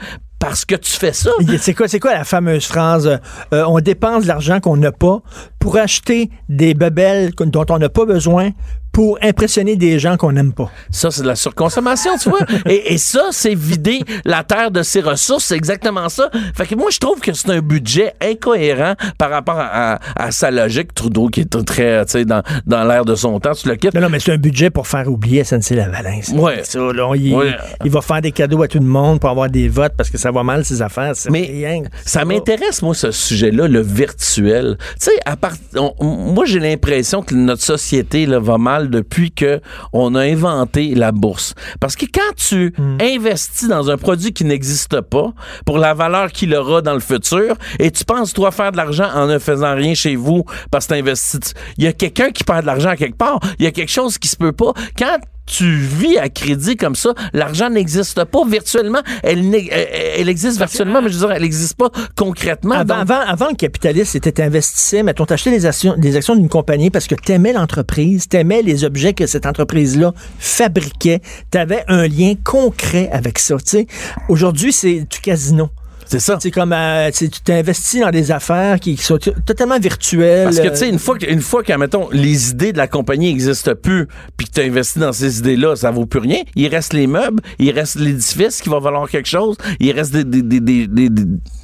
parce 0.42 0.64
que 0.64 0.74
tu 0.74 0.90
fais 0.90 1.12
ça. 1.12 1.30
C'est 1.58 1.72
quoi, 1.72 1.86
c'est 1.86 2.00
quoi 2.00 2.14
la 2.14 2.24
fameuse 2.24 2.66
phrase 2.66 3.06
euh, 3.06 3.16
euh, 3.54 3.64
On 3.68 3.78
dépense 3.78 4.24
de 4.24 4.28
l'argent 4.28 4.58
qu'on 4.58 4.76
n'a 4.76 4.90
pas 4.90 5.20
pour 5.60 5.76
acheter 5.76 6.30
des 6.48 6.74
bebelles 6.74 7.30
dont 7.38 7.64
on 7.70 7.78
n'a 7.78 7.88
pas 7.88 8.04
besoin 8.04 8.50
pour 8.90 9.18
impressionner 9.22 9.76
des 9.76 9.98
gens 9.98 10.18
qu'on 10.18 10.32
n'aime 10.32 10.52
pas? 10.52 10.70
Ça, 10.90 11.10
c'est 11.10 11.22
de 11.22 11.26
la 11.26 11.34
surconsommation, 11.36 12.10
tu 12.20 12.28
vois. 12.28 12.40
Et, 12.66 12.92
et 12.92 12.98
ça, 12.98 13.28
c'est 13.30 13.54
vider 13.54 14.00
la 14.26 14.44
terre 14.44 14.70
de 14.70 14.82
ses 14.82 15.00
ressources. 15.00 15.44
C'est 15.46 15.56
exactement 15.56 16.10
ça. 16.10 16.28
Fait 16.54 16.66
que 16.66 16.74
moi, 16.74 16.90
je 16.90 16.98
trouve 16.98 17.18
que 17.20 17.32
c'est 17.32 17.48
un 17.50 17.60
budget 17.60 18.12
incohérent 18.20 18.92
par 19.16 19.30
rapport 19.30 19.58
à, 19.58 19.94
à- 19.94 19.98
à 20.16 20.30
sa 20.30 20.50
logique. 20.50 20.92
Trudeau, 20.92 21.28
qui 21.28 21.40
est 21.40 21.64
très, 21.64 22.04
tu 22.04 22.12
sais, 22.12 22.24
dans, 22.26 22.42
dans 22.66 22.84
l'air 22.84 23.06
de 23.06 23.14
son 23.14 23.40
temps, 23.40 23.52
tu 23.54 23.66
le 23.68 23.76
quittes. 23.76 23.94
Non, 23.94 24.02
non, 24.02 24.08
mais 24.10 24.20
c'est 24.20 24.32
un 24.32 24.36
budget 24.36 24.68
pour 24.68 24.86
faire 24.86 25.08
oublier 25.08 25.42
SNC 25.42 25.70
Lavalin. 25.70 26.18
c'est 26.22 26.34
Ouais. 26.36 26.60
Ça, 26.64 26.78
là, 26.80 27.12
il, 27.14 27.34
Ouais. 27.34 27.56
il 27.86 27.90
va 27.90 28.02
faire 28.02 28.20
des 28.20 28.32
cadeaux 28.32 28.62
à 28.62 28.68
tout 28.68 28.78
le 28.80 28.84
monde 28.84 29.20
pour 29.20 29.30
avoir 29.30 29.48
des 29.48 29.68
votes 29.68 29.94
parce 29.96 30.10
que 30.10 30.18
ça 30.18 30.31
va 30.32 30.42
mal 30.42 30.64
ses 30.64 30.82
affaires. 30.82 31.12
Mais 31.30 31.42
rien. 31.42 31.82
ça 32.04 32.24
m'intéresse, 32.24 32.82
moi, 32.82 32.94
ce 32.94 33.10
sujet-là, 33.10 33.68
le 33.68 33.80
virtuel. 33.80 34.76
Tu 35.00 35.10
sais, 35.10 35.18
à 35.24 35.36
part, 35.36 35.54
moi, 36.00 36.44
j'ai 36.44 36.58
l'impression 36.58 37.22
que 37.22 37.34
notre 37.34 37.62
société 37.62 38.26
là, 38.26 38.38
va 38.38 38.58
mal 38.58 38.90
depuis 38.90 39.30
que 39.30 39.60
on 39.92 40.14
a 40.14 40.22
inventé 40.22 40.94
la 40.94 41.12
bourse. 41.12 41.54
Parce 41.80 41.96
que 41.96 42.06
quand 42.06 42.34
tu 42.36 42.74
investis 43.00 43.68
dans 43.68 43.90
un 43.90 43.96
produit 43.96 44.32
qui 44.32 44.44
n'existe 44.44 45.00
pas, 45.00 45.32
pour 45.66 45.78
la 45.78 45.94
valeur 45.94 46.32
qu'il 46.32 46.54
aura 46.54 46.82
dans 46.82 46.94
le 46.94 47.00
futur, 47.00 47.56
et 47.78 47.90
tu 47.90 48.04
penses, 48.04 48.32
toi, 48.32 48.50
faire 48.50 48.72
de 48.72 48.76
l'argent 48.76 49.08
en 49.14 49.26
ne 49.26 49.38
faisant 49.38 49.74
rien 49.74 49.94
chez 49.94 50.16
vous 50.16 50.44
parce 50.70 50.86
que 50.86 50.94
tu 50.94 51.00
investis, 51.00 51.54
il 51.76 51.84
y 51.84 51.86
a 51.86 51.92
quelqu'un 51.92 52.30
qui 52.30 52.44
perd 52.44 52.62
de 52.62 52.66
l'argent 52.66 52.90
à 52.90 52.96
quelque 52.96 53.16
part. 53.16 53.40
Il 53.58 53.64
y 53.64 53.68
a 53.68 53.70
quelque 53.70 53.90
chose 53.90 54.18
qui 54.18 54.28
se 54.28 54.36
peut 54.36 54.52
pas. 54.52 54.72
Quand 54.98 55.18
tu 55.46 55.64
vis 55.76 56.18
à 56.18 56.28
crédit 56.28 56.76
comme 56.76 56.94
ça, 56.94 57.14
l'argent 57.32 57.68
n'existe 57.68 58.24
pas 58.24 58.44
virtuellement. 58.46 59.00
Elle, 59.22 59.50
n'e- 59.50 59.68
elle, 59.70 59.88
elle 60.20 60.28
existe 60.28 60.56
virtuellement, 60.58 61.02
mais 61.02 61.08
je 61.08 61.14
veux 61.18 61.26
dire, 61.26 61.32
elle 61.32 61.42
n'existe 61.42 61.74
pas 61.76 61.90
concrètement. 62.16 62.74
Avant, 62.74 62.84
Donc, 63.00 63.10
avant, 63.10 63.20
avant, 63.26 63.48
le 63.50 63.56
capitaliste 63.56 64.14
était 64.14 64.42
investissait, 64.42 65.02
mettons, 65.02 65.26
t'achetais 65.26 65.50
des 65.50 65.66
actions, 65.66 65.94
des 65.98 66.16
actions 66.16 66.36
d'une 66.36 66.48
compagnie 66.48 66.90
parce 66.90 67.06
que 67.06 67.14
t'aimais 67.14 67.52
l'entreprise, 67.52 68.28
t'aimais 68.28 68.62
les 68.62 68.84
objets 68.84 69.12
que 69.14 69.26
cette 69.26 69.46
entreprise-là 69.46 70.12
fabriquait, 70.38 71.20
t'avais 71.50 71.84
un 71.88 72.06
lien 72.06 72.34
concret 72.44 73.08
avec 73.12 73.38
ça, 73.38 73.56
tu 73.56 73.62
sais. 73.66 73.86
Aujourd'hui, 74.28 74.72
c'est 74.72 75.00
du 75.00 75.18
casino. 75.20 75.70
C'est 76.06 76.20
ça. 76.20 76.38
C'est 76.40 76.50
comme, 76.50 76.72
euh, 76.72 77.10
tu 77.10 77.28
tu 77.30 77.40
t'investis 77.40 78.00
dans 78.00 78.10
des 78.10 78.30
affaires 78.30 78.78
qui, 78.80 78.96
qui 78.96 79.02
sont 79.02 79.18
totalement 79.18 79.78
virtuelles. 79.78 80.44
Parce 80.44 80.58
que, 80.58 80.62
tu 80.64 80.68
euh, 80.70 80.74
sais, 80.74 80.88
une 80.88 80.98
fois 80.98 81.18
que, 81.18 81.26
une 81.30 81.40
fois 81.40 81.62
que, 81.62 81.72
mettons, 81.74 82.08
les 82.12 82.50
idées 82.50 82.72
de 82.72 82.78
la 82.78 82.86
compagnie 82.88 83.28
n'existent 83.28 83.74
plus, 83.80 84.06
puis 84.36 84.46
que 84.46 84.52
tu 84.52 84.60
as 84.60 84.64
investi 84.64 84.98
dans 84.98 85.12
ces 85.12 85.38
idées-là, 85.38 85.76
ça 85.76 85.90
vaut 85.90 86.06
plus 86.06 86.20
rien. 86.20 86.40
Il 86.56 86.68
reste 86.68 86.92
les 86.92 87.06
meubles, 87.06 87.40
il 87.58 87.70
reste 87.70 87.96
l'édifice 87.96 88.60
qui 88.60 88.68
va 88.68 88.78
valoir 88.80 89.08
quelque 89.08 89.28
chose, 89.28 89.56
il 89.80 89.92
reste 89.92 90.12
des, 90.12 90.24
des, 90.24 90.60
des, 90.60 90.86
des, 90.86 91.08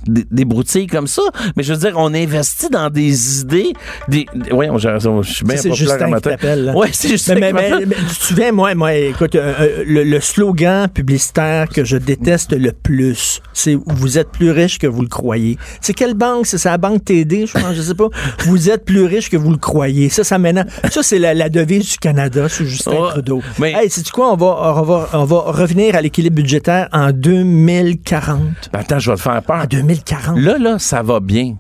des, 0.07 0.45
broutilles 0.45 0.87
comme 0.87 1.07
ça. 1.07 1.23
Mais 1.57 1.63
je 1.63 1.73
veux 1.75 1.79
dire, 1.79 1.95
on 1.97 2.15
investit 2.15 2.71
dans 2.71 2.91
des 2.91 3.41
idées, 3.41 3.73
des, 4.09 4.27
voyons, 4.51 4.79
je, 4.79 4.89
je 4.99 5.33
suis 5.33 5.45
bien 5.45 5.57
à 5.57 5.99
qui 5.99 6.05
matin. 6.11 6.37
Ouais, 6.75 6.89
c'est 6.93 7.09
Justin 7.09 7.35
mais, 7.35 7.53
mais, 7.53 7.71
mais- 7.71 7.87
mais 7.87 7.97
tu 7.97 8.17
te 8.17 8.25
souviens, 8.25 8.53
moi, 8.53 8.75
moi 8.75 8.95
écoute, 8.95 9.35
euh, 9.35 9.55
euh, 9.61 9.85
le, 9.87 10.05
le 10.05 10.21
slogan 10.21 10.89
publicitaire 10.89 11.69
que 11.69 11.85
je 11.85 11.97
déteste 11.97 12.53
le 12.53 12.73
plus, 12.73 13.41
c'est 13.53 13.77
vous 13.87 14.19
êtes 14.19 14.28
plus 14.29 14.51
riche 14.51 14.79
que 14.79 14.87
vous 14.87 15.03
le 15.03 15.09
croyez. 15.09 15.59
C'est 15.81 15.95
quelle 15.95 16.15
banque? 16.15 16.47
C'est 16.47 16.63
la 16.65 16.79
banque 16.79 17.05
TD, 17.05 17.47
je 17.47 17.53
pense, 17.53 17.75
je 17.75 17.83
sais 17.83 17.95
pas. 17.95 18.09
Vous 18.47 18.71
êtes 18.71 18.85
plus 18.85 19.05
riche 19.05 19.31
que 19.31 19.37
vous 19.37 19.51
le 19.51 19.57
croyez. 19.57 20.09
Ça, 20.09 20.25
ça 20.25 20.39
maintenant. 20.39 20.65
Ça, 20.91 21.03
c'est 21.03 21.19
la, 21.19 21.35
la 21.35 21.49
devise 21.49 21.91
du 21.93 21.97
Canada 21.99 22.49
sous 22.49 22.65
Justin 22.65 22.93
Ouais, 22.93 23.09
Trudeau. 23.11 23.43
mais- 23.59 23.73
Hey, 23.73 23.91
sais-tu 23.91 24.13
quoi? 24.13 24.33
On 24.33 24.37
va, 24.37 24.75
on, 24.77 24.83
va, 24.83 25.09
on 25.13 25.25
va 25.25 25.39
revenir 25.53 25.95
à 25.97 26.01
l'équilibre 26.03 26.37
budgétaire 26.37 26.89
en 26.93 27.11
2040. 27.13 28.39
Ben, 28.73 28.79
attends, 28.81 28.99
je 28.99 29.11
vais 29.11 29.17
te 29.17 29.23
faire 29.23 29.43
peur. 29.43 29.63
En 29.63 29.67
2040. 29.67 30.39
Là, 30.39 30.59
là, 30.59 30.79
ça 30.79 31.03
va 31.03 31.21
bien. 31.21 31.57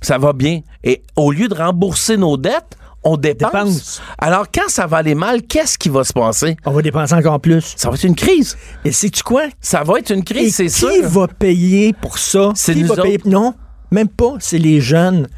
Ça 0.00 0.18
va 0.18 0.32
bien. 0.32 0.60
Et 0.84 1.02
au 1.16 1.30
lieu 1.32 1.48
de 1.48 1.54
rembourser 1.54 2.16
nos 2.16 2.36
dettes, 2.36 2.76
on 3.04 3.16
dépense. 3.16 3.52
Dépense. 3.52 4.02
Alors, 4.18 4.46
quand 4.52 4.68
ça 4.68 4.86
va 4.86 4.98
aller 4.98 5.14
mal, 5.14 5.42
qu'est-ce 5.42 5.76
qui 5.78 5.88
va 5.88 6.04
se 6.04 6.12
passer? 6.12 6.56
On 6.64 6.70
va 6.70 6.82
dépenser 6.82 7.14
encore 7.14 7.40
plus. 7.40 7.74
Ça 7.76 7.88
va 7.88 7.96
être 7.96 8.04
une 8.04 8.14
crise. 8.14 8.56
Et 8.84 8.92
sais-tu 8.92 9.22
quoi? 9.22 9.44
Ça 9.60 9.82
va 9.82 9.98
être 9.98 10.10
une 10.10 10.24
crise, 10.24 10.54
c'est 10.56 10.66
qui 10.66 10.70
sûr. 10.70 11.08
va 11.08 11.26
payer 11.28 11.92
pour 11.92 12.18
ça? 12.18 12.52
C'est 12.54 12.74
Qui 12.74 12.82
nous 12.82 12.94
va 12.94 13.02
payer? 13.02 13.20
Non, 13.24 13.54
même 13.90 14.08
pas. 14.08 14.34
C'est 14.40 14.58
les 14.58 14.80
jeunes. 14.80 15.28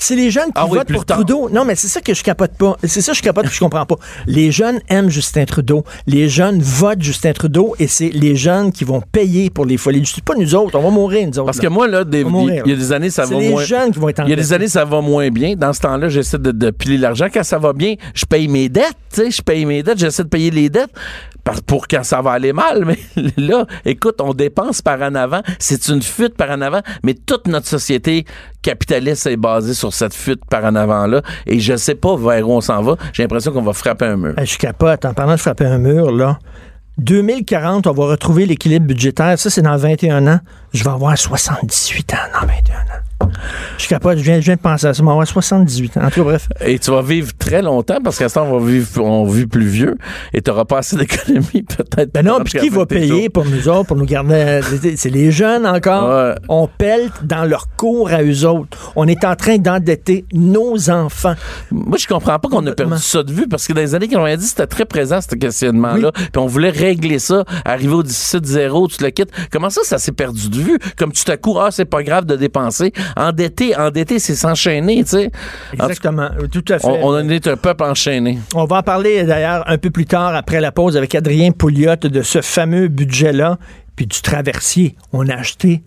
C'est 0.00 0.14
les 0.14 0.30
jeunes 0.30 0.46
qui 0.46 0.52
Ah 0.54 0.66
votent 0.66 0.90
pour 0.92 1.04
tard. 1.04 1.18
Trudeau. 1.18 1.48
Non, 1.50 1.64
mais 1.64 1.74
c'est 1.74 1.88
ça 1.88 2.00
que 2.00 2.14
je 2.14 2.22
capote 2.22 2.52
pas. 2.56 2.76
C'est 2.84 3.00
ça 3.00 3.12
que 3.12 3.18
je 3.18 3.22
capote 3.22 3.46
que 3.46 3.52
je 3.52 3.58
comprends 3.58 3.84
pas. 3.84 3.96
Les 4.26 4.52
jeunes 4.52 4.78
aiment 4.88 5.10
Justin 5.10 5.44
Trudeau. 5.44 5.84
Les 6.06 6.28
jeunes 6.28 6.60
votent 6.62 7.02
Justin 7.02 7.32
Trudeau 7.32 7.74
et 7.80 7.88
c'est 7.88 8.10
les 8.10 8.36
jeunes 8.36 8.70
qui 8.70 8.84
vont 8.84 9.00
payer 9.00 9.50
pour 9.50 9.66
les 9.66 9.76
folies. 9.76 10.04
C'est 10.06 10.22
pas 10.24 10.34
nous 10.36 10.54
autres. 10.54 10.78
On 10.78 10.82
va 10.82 10.90
mourir, 10.90 11.26
nous 11.26 11.38
autres. 11.38 11.46
Parce 11.46 11.58
là. 11.58 11.64
que 11.64 11.68
moi, 11.68 11.88
là, 11.88 12.04
des- 12.04 12.22
mourir, 12.24 12.62
il 12.64 12.70
y 12.70 12.74
a 12.74 12.76
des 12.78 12.92
années, 12.92 13.10
ça 13.10 13.24
va 13.26 13.36
les 13.38 13.50
moins. 13.50 13.64
jeunes 13.64 13.90
qui 13.90 13.98
vont 13.98 14.08
être 14.08 14.22
Il 14.24 14.30
y 14.30 14.32
a 14.32 14.36
des 14.36 14.52
années, 14.52 14.68
ça 14.68 14.84
va 14.84 15.00
moins 15.00 15.28
bien. 15.30 15.54
Dans 15.56 15.72
ce 15.72 15.80
temps-là, 15.80 16.08
j'essaie 16.08 16.38
de, 16.38 16.52
de 16.52 16.70
piler 16.70 16.96
l'argent. 16.98 17.26
Quand 17.32 17.42
ça 17.42 17.58
va 17.58 17.72
bien, 17.72 17.94
je 18.14 18.24
paye 18.24 18.46
mes 18.46 18.68
dettes. 18.68 18.94
Je 19.16 19.42
paye 19.42 19.64
mes 19.66 19.82
dettes. 19.82 19.98
J'essaie 19.98 20.22
de 20.22 20.28
payer 20.28 20.50
les 20.52 20.68
dettes 20.70 20.90
pour 21.66 21.88
quand 21.88 22.04
ça 22.04 22.22
va 22.22 22.32
aller 22.32 22.52
mal. 22.52 22.84
Mais 22.86 22.98
là, 23.36 23.66
écoute, 23.84 24.16
on 24.20 24.34
dépense 24.34 24.82
par 24.82 25.00
en 25.02 25.14
avant. 25.14 25.42
C'est 25.58 25.88
une 25.88 26.02
fuite 26.02 26.36
par 26.36 26.50
en 26.50 26.60
avant. 26.60 26.80
Mais 27.02 27.14
toute 27.14 27.46
notre 27.46 27.66
société 27.66 28.24
capitaliste 28.62 29.26
est 29.26 29.36
basée 29.36 29.74
sur 29.74 29.92
cette 29.92 30.14
fuite 30.14 30.44
par 30.50 30.64
en 30.64 30.74
avant-là. 30.74 31.22
Et 31.46 31.60
je 31.60 31.76
sais 31.76 31.94
pas 31.94 32.16
vers 32.16 32.48
où 32.48 32.52
on 32.52 32.60
s'en 32.60 32.82
va. 32.82 32.96
J'ai 33.12 33.22
l'impression 33.22 33.52
qu'on 33.52 33.62
va 33.62 33.72
frapper 33.72 34.06
un 34.06 34.16
mur. 34.16 34.34
Je 34.42 34.58
capote. 34.58 35.04
En 35.04 35.14
parlant 35.14 35.34
de 35.34 35.40
frapper 35.40 35.66
un 35.66 35.78
mur, 35.78 36.10
là. 36.10 36.38
2040, 36.98 37.86
on 37.86 37.92
va 37.92 38.06
retrouver 38.06 38.44
l'équilibre 38.44 38.86
budgétaire. 38.86 39.38
Ça, 39.38 39.50
c'est 39.50 39.62
dans 39.62 39.76
21 39.76 40.26
ans. 40.26 40.40
Je 40.72 40.82
vais 40.82 40.90
avoir 40.90 41.16
78 41.16 42.14
ans 42.14 42.16
dans 42.40 42.46
21 42.46 42.74
ans. 42.74 43.07
Je 43.78 43.88
capote. 43.88 44.18
Je 44.18 44.22
viens, 44.22 44.40
je 44.40 44.46
viens 44.46 44.56
de 44.56 44.60
penser 44.60 44.86
à 44.86 44.94
ça. 44.94 45.02
Avoir 45.02 45.26
78 45.26 45.96
ans. 45.96 46.00
En 46.04 46.10
tout 46.10 46.20
cas, 46.20 46.22
bref. 46.22 46.48
Et 46.60 46.78
tu 46.78 46.90
vas 46.90 47.02
vivre 47.02 47.32
très 47.38 47.62
longtemps 47.62 47.98
parce 48.02 48.18
qu'à 48.18 48.28
ce 48.28 48.34
temps, 48.34 48.46
on 48.50 48.58
va 48.58 48.66
vivre, 48.70 49.02
on 49.02 49.24
vit 49.26 49.46
plus 49.46 49.66
vieux 49.66 49.96
et 50.32 50.42
tu 50.42 50.50
n'auras 50.50 50.64
pas 50.64 50.78
assez 50.78 50.96
d'économie 50.96 51.62
peut-être. 51.76 52.12
Ben 52.12 52.24
non, 52.24 52.40
puis 52.44 52.58
qui 52.58 52.68
va 52.68 52.86
payer 52.86 53.28
pour 53.28 53.44
nous 53.44 53.68
autres, 53.68 53.86
pour 53.86 53.96
nous 53.96 54.04
garder. 54.04 54.60
C'est 54.96 55.10
les 55.10 55.30
jeunes 55.30 55.66
encore. 55.66 56.08
Ouais. 56.08 56.34
On 56.48 56.66
pèle 56.68 57.10
dans 57.22 57.44
leur 57.44 57.68
cours 57.76 58.10
à 58.10 58.22
eux 58.22 58.46
autres. 58.46 58.92
On 58.96 59.06
est 59.06 59.24
en 59.24 59.34
train 59.36 59.58
d'endetter 59.58 60.24
nos 60.32 60.90
enfants. 60.90 61.34
Moi, 61.70 61.98
je 61.98 62.06
comprends 62.06 62.38
pas 62.38 62.48
qu'on 62.48 62.66
a 62.66 62.72
perdu 62.72 62.98
ça 62.98 63.22
de 63.22 63.32
vue 63.32 63.48
parce 63.48 63.66
que 63.66 63.72
dans 63.72 63.80
les 63.80 63.94
années 63.94 64.08
90, 64.08 64.46
c'était 64.46 64.66
très 64.66 64.84
présent, 64.84 65.20
ce 65.20 65.34
questionnement-là. 65.34 66.12
Puis 66.12 66.28
on 66.38 66.46
voulait 66.46 66.70
régler 66.70 67.18
ça, 67.18 67.44
arriver 67.64 67.94
au 67.94 68.02
17-0, 68.02 68.96
tu 68.96 69.02
le 69.02 69.10
quittes. 69.10 69.30
Comment 69.50 69.70
ça, 69.70 69.80
ça 69.84 69.98
s'est 69.98 70.12
perdu 70.12 70.48
de 70.48 70.56
vue? 70.56 70.78
Comme 70.96 71.12
tout 71.12 71.30
à 71.30 71.36
coup, 71.36 71.58
ah, 71.58 71.68
c'est 71.70 71.84
pas 71.84 72.02
grave 72.02 72.24
de 72.24 72.36
dépenser. 72.36 72.92
Endetter, 73.18 73.76
endetter, 73.76 74.18
c'est 74.18 74.34
s'enchaîner, 74.34 75.02
tu 75.02 75.10
sais. 75.10 75.30
Exactement. 75.72 76.28
Tout 76.52 76.64
à 76.68 76.78
fait. 76.78 76.86
On, 76.86 77.08
on 77.08 77.28
est 77.28 77.46
un 77.46 77.56
peuple 77.56 77.82
enchaîné. 77.84 78.38
On 78.54 78.64
va 78.64 78.78
en 78.78 78.82
parler 78.82 79.24
d'ailleurs 79.24 79.64
un 79.66 79.76
peu 79.76 79.90
plus 79.90 80.06
tard, 80.06 80.34
après 80.34 80.60
la 80.60 80.72
pause, 80.72 80.96
avec 80.96 81.14
Adrien 81.14 81.50
Pouliot 81.50 81.96
de 81.96 82.22
ce 82.22 82.40
fameux 82.40 82.88
budget-là, 82.88 83.58
puis 83.96 84.06
du 84.06 84.20
traversier. 84.20 84.94
On 85.12 85.28
a 85.28 85.34
acheté 85.34 85.82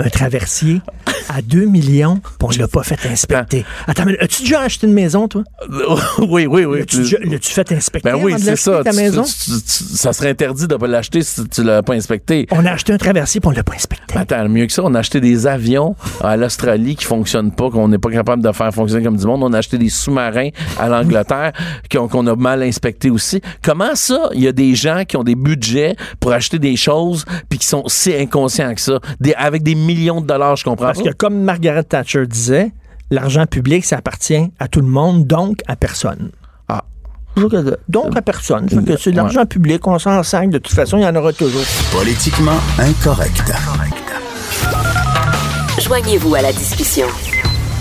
un 0.00 0.08
traversier 0.08 0.80
à 1.28 1.42
2 1.42 1.64
millions, 1.66 2.16
puis 2.16 2.30
on 2.42 2.48
ne 2.50 2.58
l'a 2.58 2.68
pas 2.68 2.82
fait 2.82 2.98
inspecter. 3.08 3.64
Attends, 3.86 4.04
mais 4.06 4.18
as-tu 4.18 4.42
déjà 4.42 4.60
acheté 4.62 4.86
une 4.86 4.92
maison, 4.94 5.28
toi? 5.28 5.44
oui, 6.28 6.46
oui, 6.46 6.64
oui. 6.64 6.78
L'as-tu 6.80 7.50
fait 7.52 7.72
inspecter 7.72 8.10
Ben 8.10 8.16
oui, 8.22 8.34
c'est 8.38 8.56
ça. 8.56 8.82
ta 8.82 8.90
Tu- 8.90 8.96
maison? 8.96 9.22
tu- 9.22 9.50
ça 9.96 10.12
serait 10.12 10.30
interdit 10.30 10.66
de 10.66 10.74
pas 10.76 10.86
l'acheter 10.86 11.22
si 11.22 11.46
tu 11.48 11.62
l'as 11.62 11.82
pas 11.82 11.94
inspecté. 11.94 12.46
On 12.50 12.64
a 12.66 12.72
acheté 12.72 12.92
un 12.92 12.98
traversier, 12.98 13.40
puis 13.40 13.48
on 13.48 13.50
ne 13.52 13.56
l'a 13.56 13.62
pas 13.62 13.74
inspecté. 13.74 14.16
Attends, 14.18 14.48
mieux 14.48 14.66
que 14.66 14.72
ça, 14.72 14.82
on 14.84 14.94
a 14.94 14.98
acheté 14.98 15.20
des 15.20 15.46
avions 15.46 15.94
à 16.22 16.36
l'Australie 16.36 16.96
qui 16.96 17.04
fonctionnent 17.04 17.52
pas, 17.52 17.70
qu'on 17.70 17.88
n'est 17.88 17.98
pas 17.98 18.10
capable 18.10 18.42
de 18.42 18.52
faire 18.52 18.72
fonctionner 18.74 19.04
comme 19.04 19.16
du 19.16 19.26
monde. 19.26 19.42
On 19.42 19.52
a 19.52 19.58
acheté 19.58 19.78
des 19.78 19.88
sous-marins 19.88 20.48
à 20.78 20.88
l'Angleterre 20.88 21.52
qu'on 21.92 22.08
qu'on 22.08 22.26
a 22.26 22.34
mal 22.36 22.62
inspectés 22.62 23.10
aussi. 23.10 23.40
Comment 23.62 23.94
ça, 23.94 24.30
il 24.34 24.40
y 24.42 24.48
a 24.48 24.52
des 24.52 24.74
gens 24.74 25.04
qui 25.06 25.16
ont 25.16 25.22
des 25.24 25.34
budgets 25.36 25.94
pour 26.18 26.32
acheter 26.32 26.58
des 26.58 26.76
choses 26.76 27.24
puis 27.48 27.58
qui 27.58 27.66
sont 27.66 27.84
si 27.86 28.12
inconscients 28.14 28.74
que 28.74 28.80
ça, 28.80 28.98
des, 29.20 29.32
avec 29.34 29.62
des 29.62 29.74
millions 29.94 30.20
de 30.20 30.26
dollars, 30.26 30.56
je 30.56 30.64
comprends 30.64 30.86
Parce 30.86 31.02
que 31.02 31.12
comme 31.12 31.42
Margaret 31.42 31.84
Thatcher 31.84 32.26
disait, 32.26 32.72
l'argent 33.10 33.46
public, 33.46 33.84
ça 33.84 33.96
appartient 33.98 34.50
à 34.58 34.68
tout 34.68 34.80
le 34.80 34.86
monde, 34.86 35.26
donc 35.26 35.60
à 35.66 35.76
personne. 35.76 36.30
Ah. 36.68 36.84
Toujours 37.34 37.50
que- 37.50 37.78
Donc 37.88 38.16
à 38.16 38.22
personne. 38.22 38.68
Fait 38.68 38.76
que 38.84 38.96
c'est 38.96 39.10
de 39.10 39.16
Ouais. 39.16 39.22
l'argent 39.22 39.46
public, 39.46 39.86
on 39.86 39.98
s'en 39.98 40.22
sac. 40.22 40.50
De 40.50 40.58
toute 40.58 40.74
façon, 40.74 40.98
il 40.98 41.02
y 41.02 41.06
en 41.06 41.14
aura 41.16 41.32
toujours. 41.32 41.62
Politiquement 41.92 42.58
incorrect. 42.78 43.52
Joignez-vous 45.80 46.34
à 46.34 46.42
la 46.42 46.52
discussion. 46.52 47.06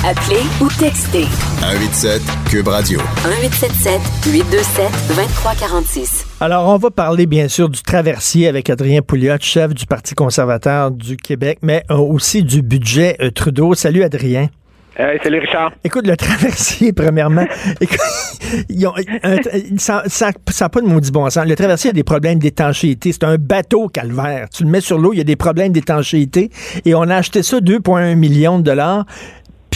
Appelez 0.08 0.40
ou 0.62 0.68
textez 0.80 1.26
187 1.60 2.22
Cube 2.50 2.68
Radio. 2.70 3.00
1877 3.26 4.00
827 4.34 4.86
2346. 5.10 6.26
Alors, 6.40 6.68
on 6.70 6.78
va 6.78 6.90
parler 6.90 7.26
bien 7.26 7.48
sûr 7.50 7.68
du 7.68 7.82
traversier 7.84 8.48
avec 8.48 8.70
Adrien 8.70 9.02
Pouliot, 9.02 9.36
chef 9.42 9.74
du 9.74 9.86
Parti 9.86 10.16
conservateur 10.16 10.92
du 10.92 11.18
Québec, 11.18 11.60
mais 11.62 11.84
euh, 11.92 11.96
aussi 11.98 12.44
du 12.44 12.62
budget 12.62 13.18
euh, 13.22 13.30
Trudeau. 13.32 13.74
Salut 13.74 14.04
Adrien. 14.04 14.48
Hey, 14.98 15.18
salut 15.24 15.40
Richard. 15.40 15.72
Écoute, 15.86 16.06
le 16.08 16.18
traversier, 16.18 16.92
premièrement, 16.92 17.46
écoute, 17.80 18.00
ils 18.68 18.86
ont- 18.86 18.94
un- 19.24 19.38
ça 19.78 20.04
n'a 20.62 20.70
pas 20.70 20.82
de 20.82 20.88
maudit 20.88 21.12
bon 21.12 21.30
sens. 21.30 21.46
Le 21.46 21.56
traversier 21.56 21.92
a 21.92 21.94
des 21.94 22.04
problèmes 22.04 22.40
d'étanchéité. 22.40 23.12
C'est 23.14 23.24
un 23.24 23.38
bateau 23.38 23.88
calvaire. 23.88 24.48
Tu 24.50 24.64
le 24.64 24.70
mets 24.70 24.82
sur 24.82 24.98
l'eau, 24.98 25.14
il 25.14 25.18
y 25.18 25.22
a 25.22 25.26
des 25.26 25.38
problèmes 25.38 25.72
d'étanchéité. 25.72 26.50
Et 26.86 26.96
on 26.96 27.04
a 27.04 27.16
acheté 27.16 27.44
ça 27.44 27.60
2,1 27.60 28.16
millions 28.16 28.58
de 28.60 28.64
dollars, 28.64 29.06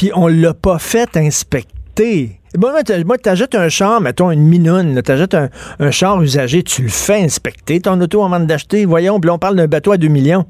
puis 0.04 0.12
on 0.14 0.28
l'a 0.28 0.54
pas 0.54 0.80
fait 0.80 1.16
inspecter. 1.16 2.32
Bon, 2.58 2.68
moi, 3.06 3.18
t'achètes 3.18 3.56
un 3.56 3.70
char, 3.70 4.02
mettons 4.02 4.32
une 4.32 4.42
minoune, 4.44 5.02
t'achètes 5.02 5.34
un, 5.34 5.48
un 5.80 5.92
char 5.92 6.22
usagé, 6.22 6.62
tu 6.62 6.82
le 6.82 6.90
fais 6.90 7.24
inspecter, 7.24 7.80
ton 7.80 8.02
auto 8.02 8.22
avant 8.22 8.42
d'acheter. 8.42 8.84
Voyons, 8.84 9.18
là, 9.24 9.34
on 9.34 9.38
parle 9.38 9.56
d'un 9.56 9.68
bateau 9.68 9.94
à 9.94 9.98
2 9.98 10.10
millions. 10.10 10.44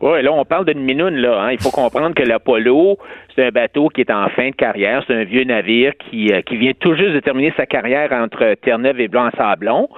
Oui, 0.00 0.22
là, 0.22 0.32
on 0.32 0.42
parle 0.46 0.64
d'une 0.64 0.80
minoune, 0.80 1.16
là. 1.16 1.38
hein. 1.38 1.50
Il 1.52 1.60
faut 1.60 1.70
comprendre 1.70 2.14
que 2.14 2.22
l'Apollo, 2.22 2.96
c'est 3.36 3.48
un 3.48 3.50
bateau 3.50 3.90
qui 3.90 4.00
est 4.00 4.10
en 4.10 4.30
fin 4.30 4.48
de 4.48 4.54
carrière. 4.54 5.04
C'est 5.06 5.14
un 5.14 5.24
vieux 5.24 5.44
navire 5.44 5.92
qui, 6.08 6.32
euh, 6.32 6.40
vient 6.50 6.72
tout 6.80 6.94
juste 6.94 7.12
de 7.12 7.20
terminer 7.20 7.52
sa 7.58 7.66
carrière 7.66 8.10
entre 8.14 8.54
Terre-Neuve 8.62 9.00
et 9.00 9.08
Blanc-Sablon. 9.08 9.90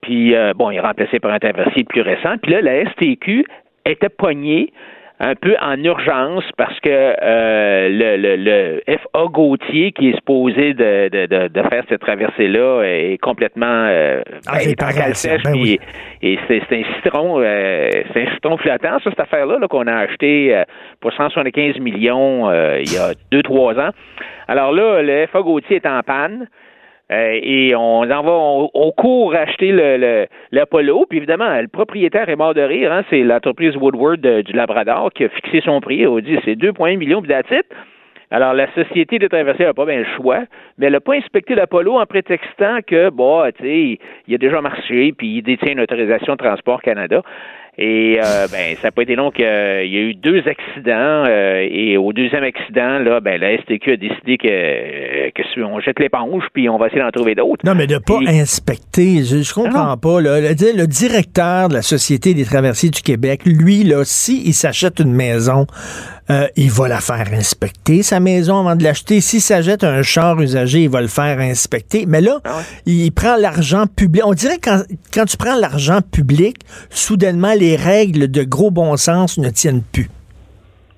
Puis, 0.00 0.34
euh, 0.34 0.54
bon, 0.56 0.70
il 0.70 0.76
est 0.78 0.80
remplacé 0.80 1.20
par 1.20 1.32
un 1.32 1.38
traversier 1.38 1.84
plus 1.84 2.00
récent. 2.00 2.36
Puis 2.42 2.52
là, 2.52 2.62
la 2.62 2.90
STQ 2.90 3.44
était 3.84 4.08
pognée 4.08 4.72
un 5.20 5.34
peu 5.34 5.54
en 5.60 5.76
urgence 5.84 6.44
parce 6.56 6.80
que 6.80 6.88
euh, 6.90 7.88
le, 7.90 8.16
le, 8.16 8.36
le 8.36 8.82
FA 8.86 9.26
Gauthier, 9.26 9.92
qui 9.92 10.08
est 10.08 10.14
supposé 10.16 10.72
de, 10.72 11.08
de, 11.08 11.26
de, 11.26 11.48
de 11.48 11.68
faire 11.68 11.84
cette 11.90 12.00
traversée-là, 12.00 12.82
est 12.84 13.18
complètement 13.20 13.66
euh, 13.66 14.22
Ah, 14.46 14.52
ben, 14.54 14.60
c'est 14.60 14.70
est 14.70 15.44
Ben 15.44 15.52
oui. 15.54 15.78
et 16.22 16.38
c'est 16.48 16.62
c'est 16.68 16.80
un 16.80 16.94
citron, 16.94 17.38
euh, 17.40 17.90
c'est 18.14 18.22
un 18.26 18.34
citron 18.34 18.56
flottant, 18.56 18.98
ça, 19.04 19.10
cette 19.10 19.20
affaire-là, 19.20 19.58
là, 19.58 19.68
qu'on 19.68 19.86
a 19.86 19.94
acheté 19.94 20.56
euh, 20.56 20.64
pour 21.00 21.12
175 21.12 21.78
millions 21.80 22.48
euh, 22.48 22.80
il 22.80 22.90
y 22.90 22.96
a 22.96 23.12
deux, 23.30 23.42
trois 23.42 23.74
ans. 23.78 23.90
Alors 24.48 24.72
là, 24.72 25.02
le 25.02 25.26
FA 25.26 25.42
Gauthier 25.42 25.76
est 25.76 25.86
en 25.86 26.00
panne. 26.02 26.48
Euh, 27.10 27.38
et 27.42 27.74
on 27.74 28.02
en 28.02 28.22
va, 28.22 28.32
on, 28.32 28.92
court 28.92 29.34
acheter 29.34 29.72
le, 29.72 29.96
le, 29.96 30.26
l'Apollo. 30.52 31.06
Puis 31.08 31.18
évidemment, 31.18 31.60
le 31.60 31.68
propriétaire 31.68 32.28
est 32.28 32.36
mort 32.36 32.54
de 32.54 32.60
rire. 32.60 32.92
Hein, 32.92 33.04
c'est 33.10 33.22
l'entreprise 33.22 33.76
Woodward 33.76 34.20
de- 34.20 34.42
du 34.42 34.52
Labrador 34.52 35.12
qui 35.12 35.24
a 35.24 35.28
fixé 35.28 35.60
son 35.64 35.80
prix. 35.80 36.06
On 36.06 36.20
dit 36.20 36.38
c'est 36.44 36.54
2,1 36.56 36.96
millions, 36.96 37.20
puis. 37.20 37.66
Alors, 38.32 38.54
la 38.54 38.72
société 38.74 39.18
de 39.18 39.26
traversée 39.26 39.64
n'a 39.64 39.74
pas 39.74 39.84
bien 39.86 39.98
le 39.98 40.06
choix, 40.16 40.44
mais 40.78 40.86
elle 40.86 40.92
n'a 40.92 41.00
pas 41.00 41.14
inspecté 41.14 41.56
l'Apollo 41.56 41.98
en 41.98 42.06
prétextant 42.06 42.78
que, 42.86 43.10
bon, 43.10 43.42
tu 43.58 43.64
sais, 43.64 43.98
il 44.28 44.34
a 44.34 44.38
déjà 44.38 44.60
marché, 44.60 45.12
puis 45.18 45.38
il 45.38 45.42
détient 45.42 45.72
une 45.72 45.80
autorisation 45.80 46.34
de 46.34 46.38
transport 46.38 46.80
Canada. 46.80 47.22
Et 47.78 48.18
euh, 48.22 48.46
ben, 48.52 48.76
ça 48.76 48.88
n'a 48.88 48.90
pas 48.92 49.02
été 49.02 49.14
long 49.14 49.30
qu'il 49.30 49.44
y 49.44 49.46
a 49.46 49.82
eu 49.84 50.14
deux 50.14 50.42
accidents. 50.46 51.24
euh, 51.26 51.66
et 51.70 51.96
au 51.96 52.12
deuxième 52.12 52.42
accident, 52.44 52.98
là, 52.98 53.20
ben, 53.20 53.40
la 53.40 53.56
STQ 53.58 53.92
a 53.92 53.96
décidé 53.96 54.36
que, 54.38 55.30
que 55.30 55.60
on 55.62 55.80
jette 55.80 55.98
l'éponge, 55.98 56.44
puis 56.52 56.68
on 56.68 56.78
va 56.78 56.88
essayer 56.88 57.00
d'en 57.02 57.10
trouver 57.10 57.34
d'autres. 57.34 57.64
Non, 57.64 57.74
mais 57.74 57.86
de 57.86 57.98
pas 57.98 58.18
Et- 58.22 58.40
inspecter, 58.40 59.24
je, 59.24 59.42
je 59.42 59.54
comprends 59.54 59.90
non. 59.90 59.96
pas. 59.96 60.20
Là. 60.20 60.40
Le, 60.40 60.48
le 60.76 60.86
directeur 60.86 61.68
de 61.68 61.74
la 61.74 61.82
Société 61.82 62.34
des 62.34 62.44
traversiers 62.44 62.90
du 62.90 63.02
Québec, 63.02 63.42
lui, 63.46 63.84
là, 63.84 64.02
s'il 64.04 64.46
il 64.46 64.52
s'achète 64.54 64.98
une 65.00 65.12
maison, 65.14 65.66
euh, 66.30 66.46
il 66.56 66.70
va 66.70 66.88
la 66.88 67.00
faire 67.00 67.26
inspecter, 67.32 68.02
sa 68.02 68.20
maison, 68.20 68.60
avant 68.60 68.76
de 68.76 68.84
l'acheter. 68.84 69.20
S'il 69.20 69.40
s'achète 69.40 69.84
un 69.84 70.02
char 70.02 70.40
usagé, 70.40 70.84
il 70.84 70.90
va 70.90 71.00
le 71.00 71.08
faire 71.08 71.38
inspecter. 71.40 72.04
Mais 72.06 72.20
là, 72.20 72.38
Ah 72.44 72.56
ouais. 72.58 72.62
il 72.86 73.10
prend 73.10 73.36
l'argent 73.36 73.84
public. 73.86 74.22
On 74.24 74.32
dirait 74.32 74.58
que 74.58 74.70
quand, 74.70 74.82
quand 75.12 75.24
tu 75.24 75.36
prends 75.36 75.56
l'argent 75.56 76.00
public, 76.02 76.56
soudainement, 76.90 77.52
les 77.58 77.76
règles 77.76 78.30
de 78.30 78.42
gros 78.44 78.70
bon 78.70 78.96
sens 78.96 79.38
ne 79.38 79.50
tiennent 79.50 79.82
plus. 79.82 80.08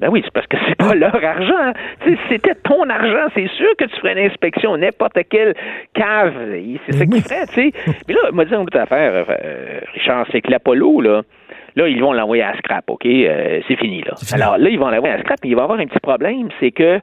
Ben 0.01 0.09
oui, 0.11 0.21
c'est 0.25 0.33
parce 0.33 0.49
que 0.49 0.57
c'est 0.69 0.75
pas 0.75 0.95
leur 0.97 1.15
argent. 1.15 1.73
Sais, 2.05 2.11
si 2.11 2.19
c'était 2.29 2.57
ton 2.65 2.89
argent, 2.91 3.29
c'est 3.37 3.47
sûr 3.57 3.69
que 3.79 3.85
tu 3.85 3.97
ferais 4.01 4.15
une 4.21 4.31
inspection, 4.31 4.77
n'importe 4.77 5.17
quelle 5.31 5.55
cave. 5.95 6.33
C'est 6.87 6.97
ça 6.97 7.07
qu'ils 7.07 7.23
ferait, 7.23 7.47
tu 7.47 7.55
sais. 7.71 7.73
Mais 8.09 8.15
là, 8.15 8.21
m'a 8.33 8.45
dit 8.45 8.53
une 8.53 8.63
autre 8.63 8.77
affaire, 8.81 9.25
euh, 9.29 9.79
Richard, 9.95 10.27
c'est 10.33 10.41
que 10.41 10.51
l'Apollo, 10.51 11.01
là, 11.01 11.23
là, 11.77 11.89
ils 11.89 12.01
vont 12.01 12.13
l'envoyer 12.13 12.43
à 12.43 12.57
scrap, 12.59 12.89
OK? 12.89 13.07
Euh, 13.07 13.61
c'est 13.69 13.77
fini, 13.77 14.03
là. 14.03 14.15
fini. 14.17 14.41
Alors 14.41 14.59
là, 14.59 14.69
ils 14.69 14.79
vont 14.79 14.91
l'envoyer 14.91 15.15
à 15.15 15.21
scrap, 15.21 15.39
mais 15.43 15.51
il 15.51 15.57
va 15.57 15.63
y 15.63 15.65
avoir 15.65 15.79
un 15.79 15.87
petit 15.87 16.01
problème, 16.01 16.49
c'est 16.61 16.71
que 16.71 17.01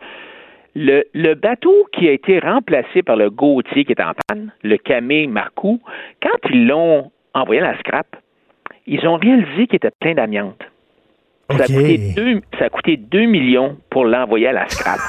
le, 0.76 1.04
le 1.14 1.34
bateau 1.34 1.88
qui 1.92 2.08
a 2.08 2.12
été 2.12 2.40
remplacé 2.40 3.02
par 3.02 3.16
le 3.16 3.30
Gautier 3.30 3.86
qui 3.86 3.92
est 3.92 4.02
en 4.02 4.12
panne, 4.28 4.54
le 4.64 4.78
Camé 4.78 5.28
Marcoux, 5.28 5.82
quand 6.22 6.50
ils 6.52 6.68
l'ont 6.68 7.12
envoyé 7.34 7.62
à 7.62 7.72
la 7.72 7.78
scrap, 7.80 8.08
ils 8.88 9.06
ont 9.08 9.18
réalisé 9.18 9.68
qu'il 9.68 9.76
était 9.76 9.92
plein 10.00 10.14
d'amiante. 10.14 10.62
Ça, 11.50 11.64
a 11.64 11.68
coûté 11.68 12.14
deux, 12.16 12.42
ça 12.60 12.66
a 12.66 12.70
coûté 12.70 12.98
2 12.98 13.26
millions 13.26 13.78
pour 13.90 14.06
l'envoyer 14.06 14.48
à 14.48 14.52
la 14.52 14.70
scrap. 14.70 15.00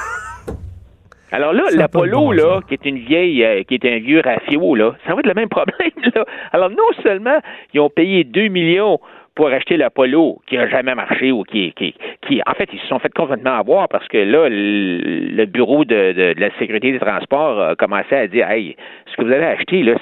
Alors 1.31 1.53
là, 1.53 1.63
l'Apollo, 1.71 2.33
là, 2.33 2.59
qui 2.67 2.73
est 2.73 2.85
une 2.85 2.97
vieille, 2.97 3.43
euh, 3.43 3.63
qui 3.63 3.75
est 3.75 3.85
un 3.85 3.99
vieux 3.99 4.21
ratio, 4.21 4.75
là, 4.75 4.95
ça 5.05 5.13
va 5.13 5.19
être 5.19 5.27
le 5.27 5.33
même 5.33 5.49
problème, 5.49 5.91
là. 6.15 6.25
Alors 6.51 6.69
non 6.69 6.91
seulement 7.03 7.39
ils 7.73 7.79
ont 7.79 7.89
payé 7.89 8.23
2 8.23 8.47
millions 8.49 8.99
pour 9.35 9.47
acheter 9.47 9.77
l'Apollo, 9.77 10.39
qui 10.47 10.57
a 10.57 10.67
jamais 10.67 10.93
marché 10.93 11.31
ou 11.31 11.43
qui, 11.43 11.71
qui, 11.73 11.95
qui, 12.27 12.41
en 12.45 12.53
fait, 12.53 12.69
ils 12.73 12.79
se 12.79 12.87
sont 12.87 12.99
fait 12.99 13.13
complètement 13.13 13.57
avoir 13.57 13.87
parce 13.87 14.07
que 14.07 14.17
là, 14.17 14.49
le, 14.49 15.35
le 15.35 15.45
bureau 15.45 15.85
de, 15.85 16.11
de, 16.11 16.33
la 16.37 16.49
sécurité 16.59 16.91
des 16.91 16.99
transports 16.99 17.61
a 17.61 17.75
commencé 17.75 18.15
à 18.15 18.27
dire, 18.27 18.49
hey, 18.49 18.75
ce 19.07 19.15
que 19.15 19.23
vous 19.23 19.31
avez 19.31 19.45
acheté, 19.45 19.83
là, 19.83 19.95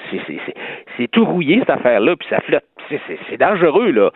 c'est, 0.96 1.08
tout 1.08 1.24
rouillé, 1.24 1.60
cette 1.60 1.70
affaire-là, 1.70 2.16
puis 2.16 2.28
ça 2.28 2.40
flotte. 2.40 2.64
C'est 3.28 3.38
dangereux, 3.38 3.90
là. 3.90 4.10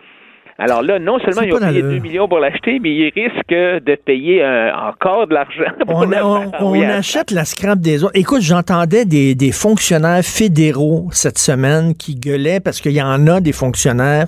Alors 0.57 0.81
là, 0.81 0.99
non 0.99 1.17
seulement 1.19 1.41
ils 1.41 1.53
ont 1.53 1.59
payé 1.59 1.81
d'allure. 1.81 1.91
2 1.91 1.99
millions 1.99 2.27
pour 2.29 2.39
l'acheter, 2.39 2.79
mais 2.81 2.89
ils 2.91 3.11
risquent 3.13 3.83
de 3.85 3.95
payer 4.05 4.41
euh, 4.41 4.71
encore 4.73 5.27
de 5.27 5.33
l'argent 5.33 5.63
pour 5.85 5.97
On, 5.97 6.11
on- 6.13 6.51
on 6.61 6.73
à 6.81 6.87
la 6.87 6.95
achète 6.97 7.31
la 7.31 7.43
scrap 7.43 7.79
des 7.79 8.05
autres. 8.05 8.13
Écoute, 8.17 8.41
j'entendais 8.41 9.03
des, 9.03 9.35
des 9.35 9.51
fonctionnaires 9.51 10.23
fédéraux 10.23 11.09
cette 11.11 11.39
semaine 11.39 11.93
qui 11.93 12.15
gueulaient 12.15 12.61
parce 12.61 12.79
qu'il 12.79 12.93
y 12.93 13.01
en 13.01 13.27
a 13.27 13.41
des 13.41 13.51
fonctionnaires 13.51 14.27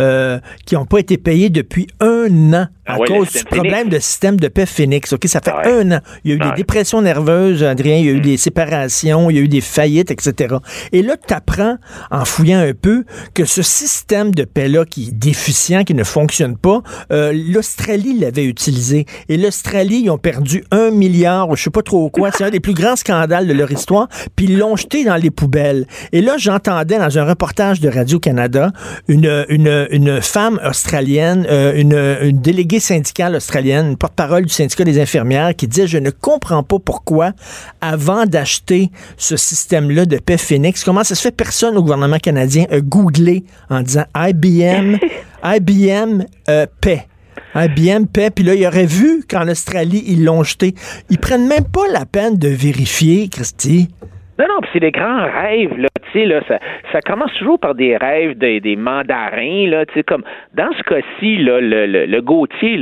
euh, 0.00 0.40
qui 0.66 0.74
n'ont 0.74 0.84
pas 0.86 0.98
été 0.98 1.16
payés 1.16 1.48
depuis 1.48 1.86
un 2.00 2.52
an 2.54 2.66
à 2.84 2.94
Ah 2.94 2.98
ouais, 2.98 3.06
le 3.08 3.14
cause 3.14 3.32
du 3.32 3.44
problème 3.44 3.74
Phoenix. 3.74 3.94
de 3.94 3.98
système 4.00 4.36
de 4.40 4.48
paix 4.48 4.66
Phoenix. 4.66 5.12
OK, 5.12 5.26
ça 5.26 5.40
fait 5.40 5.52
Ah 5.54 5.58
ouais. 5.68 5.72
un 5.84 5.92
an. 5.92 6.00
Il 6.24 6.30
y 6.30 6.34
a 6.34 6.36
eu 6.36 6.38
Ah 6.40 6.44
des 6.46 6.50
ouais. 6.50 6.56
dépressions 6.56 7.02
nerveuses, 7.02 7.62
Adrien, 7.62 7.96
il 7.98 8.06
y 8.06 8.08
a 8.08 8.12
eu 8.12 8.20
des 8.20 8.36
séparations, 8.38 9.30
il 9.30 9.36
y 9.36 9.38
a 9.38 9.42
eu 9.42 9.48
des 9.48 9.60
faillites, 9.60 10.10
etc. 10.10 10.56
Et 10.90 11.02
là, 11.02 11.14
tu 11.16 11.32
apprends, 11.34 11.76
en 12.10 12.24
fouillant 12.24 12.58
un 12.60 12.72
peu, 12.72 13.04
que 13.34 13.44
ce 13.44 13.62
système 13.62 14.34
de 14.34 14.42
paix-là 14.44 14.84
qui 14.86 15.08
est 15.08 15.12
déficient, 15.14 15.67
qui 15.84 15.94
ne 15.94 16.04
fonctionne 16.04 16.56
pas, 16.56 16.82
euh, 17.12 17.32
l'Australie 17.34 18.18
l'avait 18.18 18.44
utilisé. 18.44 19.06
Et 19.28 19.36
l'Australie, 19.36 20.02
ils 20.04 20.10
ont 20.10 20.18
perdu 20.18 20.64
un 20.70 20.90
milliard, 20.90 21.54
je 21.56 21.64
sais 21.64 21.70
pas 21.70 21.82
trop 21.82 22.08
quoi. 22.10 22.30
C'est 22.32 22.44
un 22.44 22.50
des 22.50 22.60
plus 22.60 22.74
grands 22.74 22.96
scandales 22.96 23.46
de 23.46 23.52
leur 23.52 23.70
histoire. 23.70 24.08
Puis 24.36 24.46
ils 24.46 24.58
l'ont 24.58 24.76
jeté 24.76 25.04
dans 25.04 25.16
les 25.16 25.30
poubelles. 25.30 25.86
Et 26.12 26.20
là, 26.20 26.36
j'entendais 26.38 26.98
dans 26.98 27.18
un 27.18 27.24
reportage 27.24 27.80
de 27.80 27.88
Radio-Canada 27.88 28.70
une, 29.08 29.44
une, 29.48 29.86
une 29.90 30.20
femme 30.22 30.60
australienne, 30.66 31.46
euh, 31.50 31.72
une, 31.74 31.94
une 32.28 32.40
déléguée 32.40 32.80
syndicale 32.80 33.34
australienne, 33.34 33.88
une 33.88 33.96
porte-parole 33.96 34.44
du 34.44 34.52
syndicat 34.52 34.84
des 34.84 35.00
infirmières, 35.00 35.54
qui 35.54 35.68
disait, 35.68 35.86
je 35.86 35.98
ne 35.98 36.10
comprends 36.10 36.62
pas 36.62 36.78
pourquoi, 36.78 37.32
avant 37.80 38.26
d'acheter 38.26 38.90
ce 39.16 39.36
système-là 39.36 40.06
de 40.06 40.18
paix 40.18 40.38
Phoenix, 40.38 40.84
comment 40.84 41.04
ça 41.04 41.14
se 41.14 41.22
fait 41.22 41.32
personne 41.32 41.76
au 41.76 41.82
gouvernement 41.82 42.18
canadien 42.18 42.64
a 42.70 42.80
googlé 42.80 43.44
en 43.70 43.82
disant 43.82 44.04
IBM, 44.16 44.96
IBM 45.44 46.24
euh. 46.48 46.66
IBM 47.54 48.06
paix, 48.12 48.30
puis 48.34 48.44
là, 48.44 48.54
il 48.54 48.66
aurait 48.66 48.86
vu 48.86 49.22
qu'en 49.28 49.48
Australie, 49.48 50.02
ils 50.06 50.24
l'ont 50.24 50.42
jeté. 50.42 50.74
Ils 51.10 51.18
prennent 51.18 51.46
même 51.46 51.64
pas 51.72 51.86
la 51.92 52.04
peine 52.04 52.36
de 52.36 52.48
vérifier, 52.48 53.28
Christy. 53.28 53.88
Non, 54.38 54.46
non, 54.48 54.60
c'est 54.72 54.80
des 54.80 54.92
grands 54.92 55.24
rêves, 55.24 55.76
là, 55.76 55.88
tu 56.12 56.30
ça, 56.92 57.00
commence 57.00 57.32
toujours 57.38 57.58
par 57.58 57.74
des 57.74 57.96
rêves 57.96 58.38
des, 58.38 58.76
mandarins, 58.76 59.68
là, 59.68 59.84
tu 59.86 60.04
dans 60.54 60.72
ce 60.76 60.82
cas-ci, 60.84 61.36
le, 61.36 61.60
le, 61.60 62.06
le 62.06 62.22
Gauthier, 62.22 62.76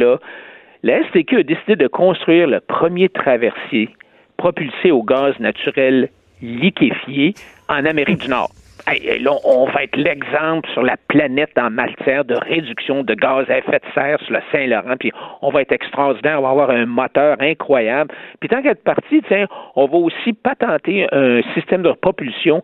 la 0.83 1.09
STQ 1.09 1.39
a 1.39 1.43
décidé 1.43 1.77
de 1.77 1.87
construire 1.87 2.47
le 2.47 2.61
premier 2.61 3.09
traversier 3.09 3.89
propulsé 4.37 4.91
au 4.91 5.03
gaz 5.03 5.39
naturel 5.41 6.11
liquéfié 6.43 7.35
en 7.69 7.85
Amérique 7.85 8.21
du 8.21 8.29
Nord. 8.29 8.51
Là, 8.87 9.33
on 9.45 9.67
va 9.67 9.83
être 9.83 9.97
l'exemple 9.97 10.69
sur 10.71 10.83
la 10.83 10.97
planète 11.09 11.51
en 11.59 11.71
matière 11.71 12.25
de 12.25 12.35
réduction 12.35 13.03
de 13.03 13.15
gaz 13.15 13.51
à 13.51 13.59
effet 13.59 13.81
de 13.81 13.93
serre 13.95 14.21
sur 14.21 14.35
le 14.35 14.41
Saint-Laurent, 14.53 14.97
puis 14.99 15.11
on 15.43 15.51
va 15.51 15.63
être 15.63 15.73
extraordinaire, 15.73 16.39
on 16.39 16.43
va 16.43 16.51
avoir 16.51 16.71
un 16.71 16.87
moteur 16.87 17.37
incroyable. 17.41 18.15
Puis 18.39 18.49
tant 18.49 18.63
qu'être 18.63 18.85
parti, 18.85 19.23
tiens, 19.27 19.47
on 19.75 19.87
va 19.87 19.97
aussi 19.97 20.33
patenter 20.33 21.07
un 21.11 21.43
système 21.55 21.83
de 21.83 21.91
propulsion 21.93 22.63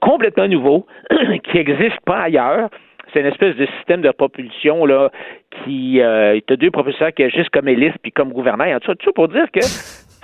complètement 0.00 0.46
nouveau 0.46 0.86
qui 1.10 1.56
n'existe 1.56 2.00
pas 2.06 2.20
ailleurs. 2.20 2.70
C'est 3.12 3.20
une 3.20 3.26
espèce 3.26 3.56
de 3.56 3.66
système 3.78 4.02
de 4.02 4.10
propulsion 4.10 4.84
là 4.84 5.10
qui 5.64 6.00
euh, 6.00 6.38
t'as 6.46 6.56
deux 6.56 6.70
propulseurs 6.70 7.12
qui 7.12 7.24
agissent 7.24 7.48
comme 7.48 7.66
hélice 7.66 7.94
puis 8.02 8.12
comme 8.12 8.32
gouvernail. 8.32 8.78
Tout 8.80 9.12
pour 9.12 9.28
dire 9.28 9.50
que 9.50 9.60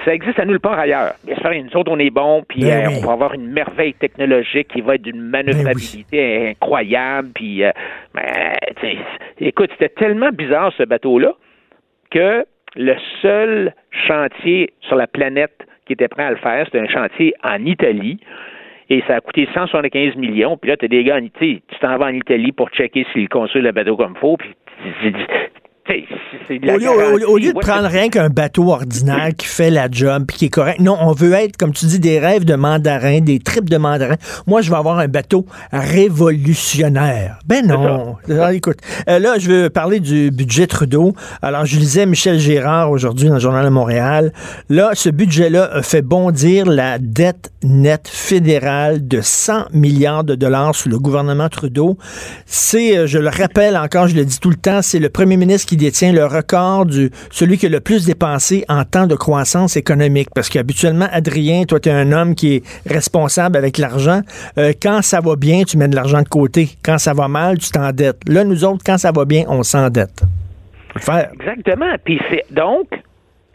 ça 0.05 0.15
existe 0.15 0.39
à 0.39 0.45
nulle 0.45 0.61
part 0.61 0.79
ailleurs. 0.79 1.15
Bien 1.25 1.37
sûr, 1.37 1.51
nous 1.53 1.77
autres, 1.77 1.91
on 1.91 1.99
est 1.99 2.11
bons, 2.11 2.45
puis 2.49 2.61
Ben 2.63 2.87
euh, 2.87 2.89
oui. 2.89 2.95
on 3.03 3.07
va 3.07 3.13
avoir 3.13 3.35
une 3.35 3.47
merveille 3.51 3.95
technologique 3.95 4.69
qui 4.69 4.81
va 4.81 4.95
être 4.97 5.03
d'une 5.03 5.21
manœuvrabilité 5.21 6.49
incroyable. 6.51 7.29
Puis, 7.35 7.65
euh, 7.65 7.71
ben, 8.15 8.55
écoute, 9.41 9.71
c'était 9.73 9.89
tellement 9.95 10.31
bizarre 10.31 10.73
ce 10.77 10.83
bateau-là 10.85 11.33
que 12.11 12.45
le 12.77 12.95
seul 13.23 13.73
chantier 14.07 14.73
sur 14.83 14.97
la 14.97 15.07
planète 15.07 15.67
qui 15.87 15.93
était 15.93 16.09
prêt 16.09 16.25
à 16.25 16.31
le 16.31 16.37
faire, 16.37 16.65
c'était 16.67 16.81
un 16.81 16.89
chantier 16.89 17.35
en 17.43 17.65
Italie. 17.65 18.19
Et 18.91 19.03
ça 19.07 19.17
a 19.17 19.21
coûté 19.21 19.49
175 19.55 20.15
millions. 20.17 20.57
Puis 20.59 20.71
là, 20.71 20.77
tu 20.77 20.89
des 20.89 21.05
gars, 21.05 21.17
en- 21.17 21.27
sais, 21.41 21.63
tu 21.67 21.79
t'en 21.81 21.97
vas 21.97 22.07
en 22.07 22.15
Italie 22.15 22.53
pour 22.53 22.69
checker 22.71 23.07
s'ils 23.13 23.29
construisent 23.31 23.65
le 23.65 23.73
bateau 23.73 23.97
comme 23.97 24.13
il 24.15 24.19
faut. 24.21 24.37
Puis, 24.37 24.51
Au 26.51 26.79
lieu, 26.79 26.89
au- 26.91 26.99
garantie. 26.99 27.25
au 27.25 27.37
lieu 27.37 27.53
de 27.53 27.59
prendre 27.59 27.89
rien 27.89 28.09
qu'un 28.09 28.29
bateau 28.31 28.71
ordinaire 28.73 29.31
qui 29.37 29.47
fait 29.47 29.71
la 29.71 29.89
job 29.91 30.25
puis 30.27 30.37
qui 30.39 30.45
est 30.47 30.51
correct, 30.51 30.81
non, 30.81 30.97
on 31.01 31.13
veut 31.13 31.33
être, 31.35 31.57
comme 31.59 31.73
tu 31.73 31.85
dis, 31.87 31.99
des 32.01 32.19
rêves 32.19 32.45
de 32.45 32.55
mandarin, 32.55 33.21
des 33.21 33.39
tripes 33.39 33.69
de 33.69 33.77
mandarin. 33.77 34.17
Moi, 34.47 34.63
je 34.63 34.71
vais 34.71 34.77
avoir 34.77 34.99
un 34.99 35.09
bateau 35.09 35.45
révolutionnaire. 35.73 37.39
Ben 37.47 37.67
non. 37.67 38.17
Alors, 38.29 38.49
écoute, 38.51 38.79
euh, 39.09 39.19
là, 39.19 39.39
je 39.39 39.51
veux 39.51 39.71
parler 39.71 40.01
du 40.01 40.31
budget 40.31 40.67
Trudeau. 40.67 41.15
Alors, 41.43 41.67
je 41.67 41.77
lisais 41.79 42.07
Michel 42.07 42.39
Gérard 42.39 42.91
aujourd'hui 42.91 43.29
dans 43.29 43.35
le 43.35 43.41
Journal 43.41 43.65
de 43.65 43.71
Montréal. 43.71 44.33
Là, 44.69 44.91
ce 44.95 45.09
budget-là 45.11 45.71
a 45.73 45.83
fait 45.83 46.03
bondir 46.03 46.67
la 46.67 46.99
dette 46.99 47.51
nette 47.63 48.09
fédérale 48.09 49.07
de 49.07 49.21
100 49.23 49.67
milliards 49.73 50.25
de 50.25 50.35
dollars 50.35 50.75
sous 50.75 50.89
le 50.89 50.99
gouvernement 50.99 51.49
Trudeau. 51.49 51.97
C'est, 52.47 52.97
euh, 52.99 53.07
je 53.07 53.19
le 53.19 53.29
rappelle 53.29 53.77
encore, 53.77 54.09
je 54.09 54.15
le 54.17 54.25
dis 54.25 54.39
tout 54.41 54.51
le 54.51 54.57
temps, 54.57 54.81
c'est 54.83 54.99
le 54.99 55.09
premier 55.09 55.37
ministre 55.37 55.69
qui 55.69 55.74
détient 55.77 56.13
le 56.13 56.25
record 56.25 56.87
du 56.87 57.11
celui 57.31 57.59
qui 57.59 57.67
a 57.67 57.69
le 57.69 57.81
plus 57.81 58.07
dépensé 58.07 58.65
en 58.69 58.85
temps 58.85 59.07
de 59.07 59.15
croissance 59.15 59.77
économique. 59.77 60.29
Parce 60.35 60.49
qu'habituellement, 60.49 61.07
Adrien, 61.11 61.65
toi, 61.65 61.81
tu 61.81 61.89
es 61.89 61.93
un 61.93 62.13
homme 62.13 62.35
qui 62.35 62.57
est 62.57 62.63
responsable 62.89 63.57
avec 63.57 63.79
l'argent. 63.79 64.21
Euh, 64.59 64.73
quand 64.81 65.03
ça 65.03 65.21
va 65.21 65.37
bien, 65.37 65.63
tu 65.63 65.77
mets 65.77 65.89
de 65.89 65.97
l'argent 65.97 66.23
de 66.23 66.29
côté. 66.29 66.69
Quand 66.85 66.99
ça 66.99 67.15
va 67.15 67.29
mal, 67.29 67.59
tu 67.59 67.71
t'endettes. 67.71 68.21
Là, 68.29 68.45
nous 68.45 68.65
autres, 68.65 68.83
quand 68.85 68.99
ça 68.99 69.13
va 69.13 69.25
bien, 69.25 69.45
on 69.49 69.63
s'endette. 69.63 70.23
Exactement. 70.97 71.95
Puis 72.05 72.21
c'est 72.31 72.45
donc, 72.51 72.87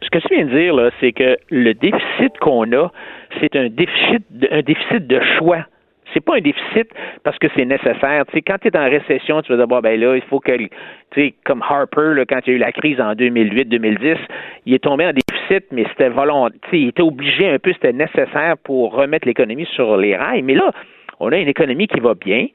ce 0.02 0.10
que 0.10 0.20
tu 0.20 0.36
viens 0.36 0.46
de 0.46 0.52
dire, 0.52 0.74
là, 0.74 0.90
c'est 1.00 1.12
que 1.12 1.38
le 1.50 1.74
déficit 1.74 2.38
qu'on 2.42 2.72
a, 2.74 2.92
c'est 3.40 3.56
un 3.56 3.70
déficit, 3.70 4.26
un 4.52 4.62
déficit 4.62 5.08
de 5.08 5.20
choix. 5.38 5.66
C'est 6.14 6.24
pas 6.24 6.38
un 6.38 6.42
déficit 6.42 6.90
parce 7.24 7.38
que 7.38 7.48
c'est 7.56 7.66
nécessaire. 7.66 8.26
Tu 8.28 8.34
sais, 8.34 8.42
quand 8.42 8.58
tu 8.62 8.68
es 8.68 8.78
en 8.78 8.90
récession, 8.90 9.42
tu 9.42 9.52
vas 9.52 9.58
dire, 9.58 9.68
bon, 9.68 9.80
ben 9.80 10.00
là, 10.00 10.16
il 10.16 10.22
faut 10.24 10.40
que, 10.40 10.56
tu 10.56 10.70
sais, 11.16 11.34
comme 11.46 11.62
Harper, 11.62 12.14
là, 12.16 12.26
quand 12.26 12.40
il 12.46 12.50
y 12.50 12.54
a 12.54 12.56
eu 12.56 12.60
la 12.60 12.72
crise 12.72 13.00
en 13.00 13.14
2008-2010, 13.14 14.18
il 14.66 14.74
est 14.74 14.84
tombé 14.84 15.06
en 15.06 15.12
déficit, 15.14 15.66
mais 15.72 15.86
c'était 15.90 16.10
volontaire. 16.10 16.60
Tu 16.64 16.70
sais, 16.70 16.80
il 16.82 16.88
était 16.90 17.02
obligé 17.02 17.50
un 17.50 17.60
peu, 17.60 17.74
c'était 17.74 17.94
nécessaire 17.94 18.56
pour 18.64 18.94
remettre 18.94 19.28
l'économie 19.28 19.68
sur 19.74 19.98
les 19.98 20.16
rails. 20.16 20.42
Mais 20.42 20.56
là, 20.56 20.72
on 21.20 21.32
a 21.32 21.38
une 21.38 21.48
économie 21.48 21.88
qui 21.88 22.00
va 22.00 22.14
bien. 22.14 22.48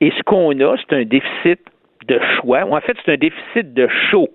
Et 0.00 0.10
ce 0.10 0.22
qu'on 0.22 0.58
a, 0.60 0.76
c'est 0.76 0.96
un 0.96 1.04
déficit 1.04 1.60
de 2.06 2.20
choix. 2.36 2.64
En 2.64 2.80
fait, 2.80 2.96
c'est 3.04 3.12
un 3.12 3.16
déficit 3.16 3.72
de 3.74 3.88
show. 4.10 4.28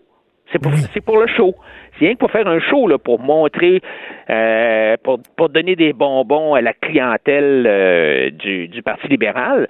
C'est 0.51 0.61
pour, 0.61 0.72
c'est 0.93 1.01
pour 1.01 1.20
le 1.20 1.28
show. 1.28 1.55
Rien 2.00 2.14
que 2.14 2.20
pour 2.20 2.32
faire 2.32 2.48
un 2.48 2.60
show, 2.60 2.88
pour 3.00 3.20
montrer, 3.20 3.82
euh, 4.30 4.95
pour, 5.04 5.50
donner 5.50 5.76
des 5.76 5.93
bonbons 5.93 6.54
à 6.54 6.62
la 6.62 6.74
clientèle 6.74 7.66
euh, 7.68 8.30
du, 8.32 8.82
Parti 8.84 9.08
libéral. 9.08 9.68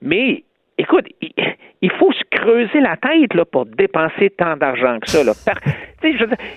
Mais, 0.00 0.44
écoute, 0.78 1.06
il, 1.80 1.90
faut 1.92 2.12
se 2.12 2.22
creuser 2.30 2.80
la 2.80 2.96
tête 2.96 3.34
là, 3.34 3.44
pour 3.44 3.66
dépenser 3.66 4.30
tant 4.30 4.56
d'argent 4.56 4.98
que 5.00 5.08
ça. 5.08 5.22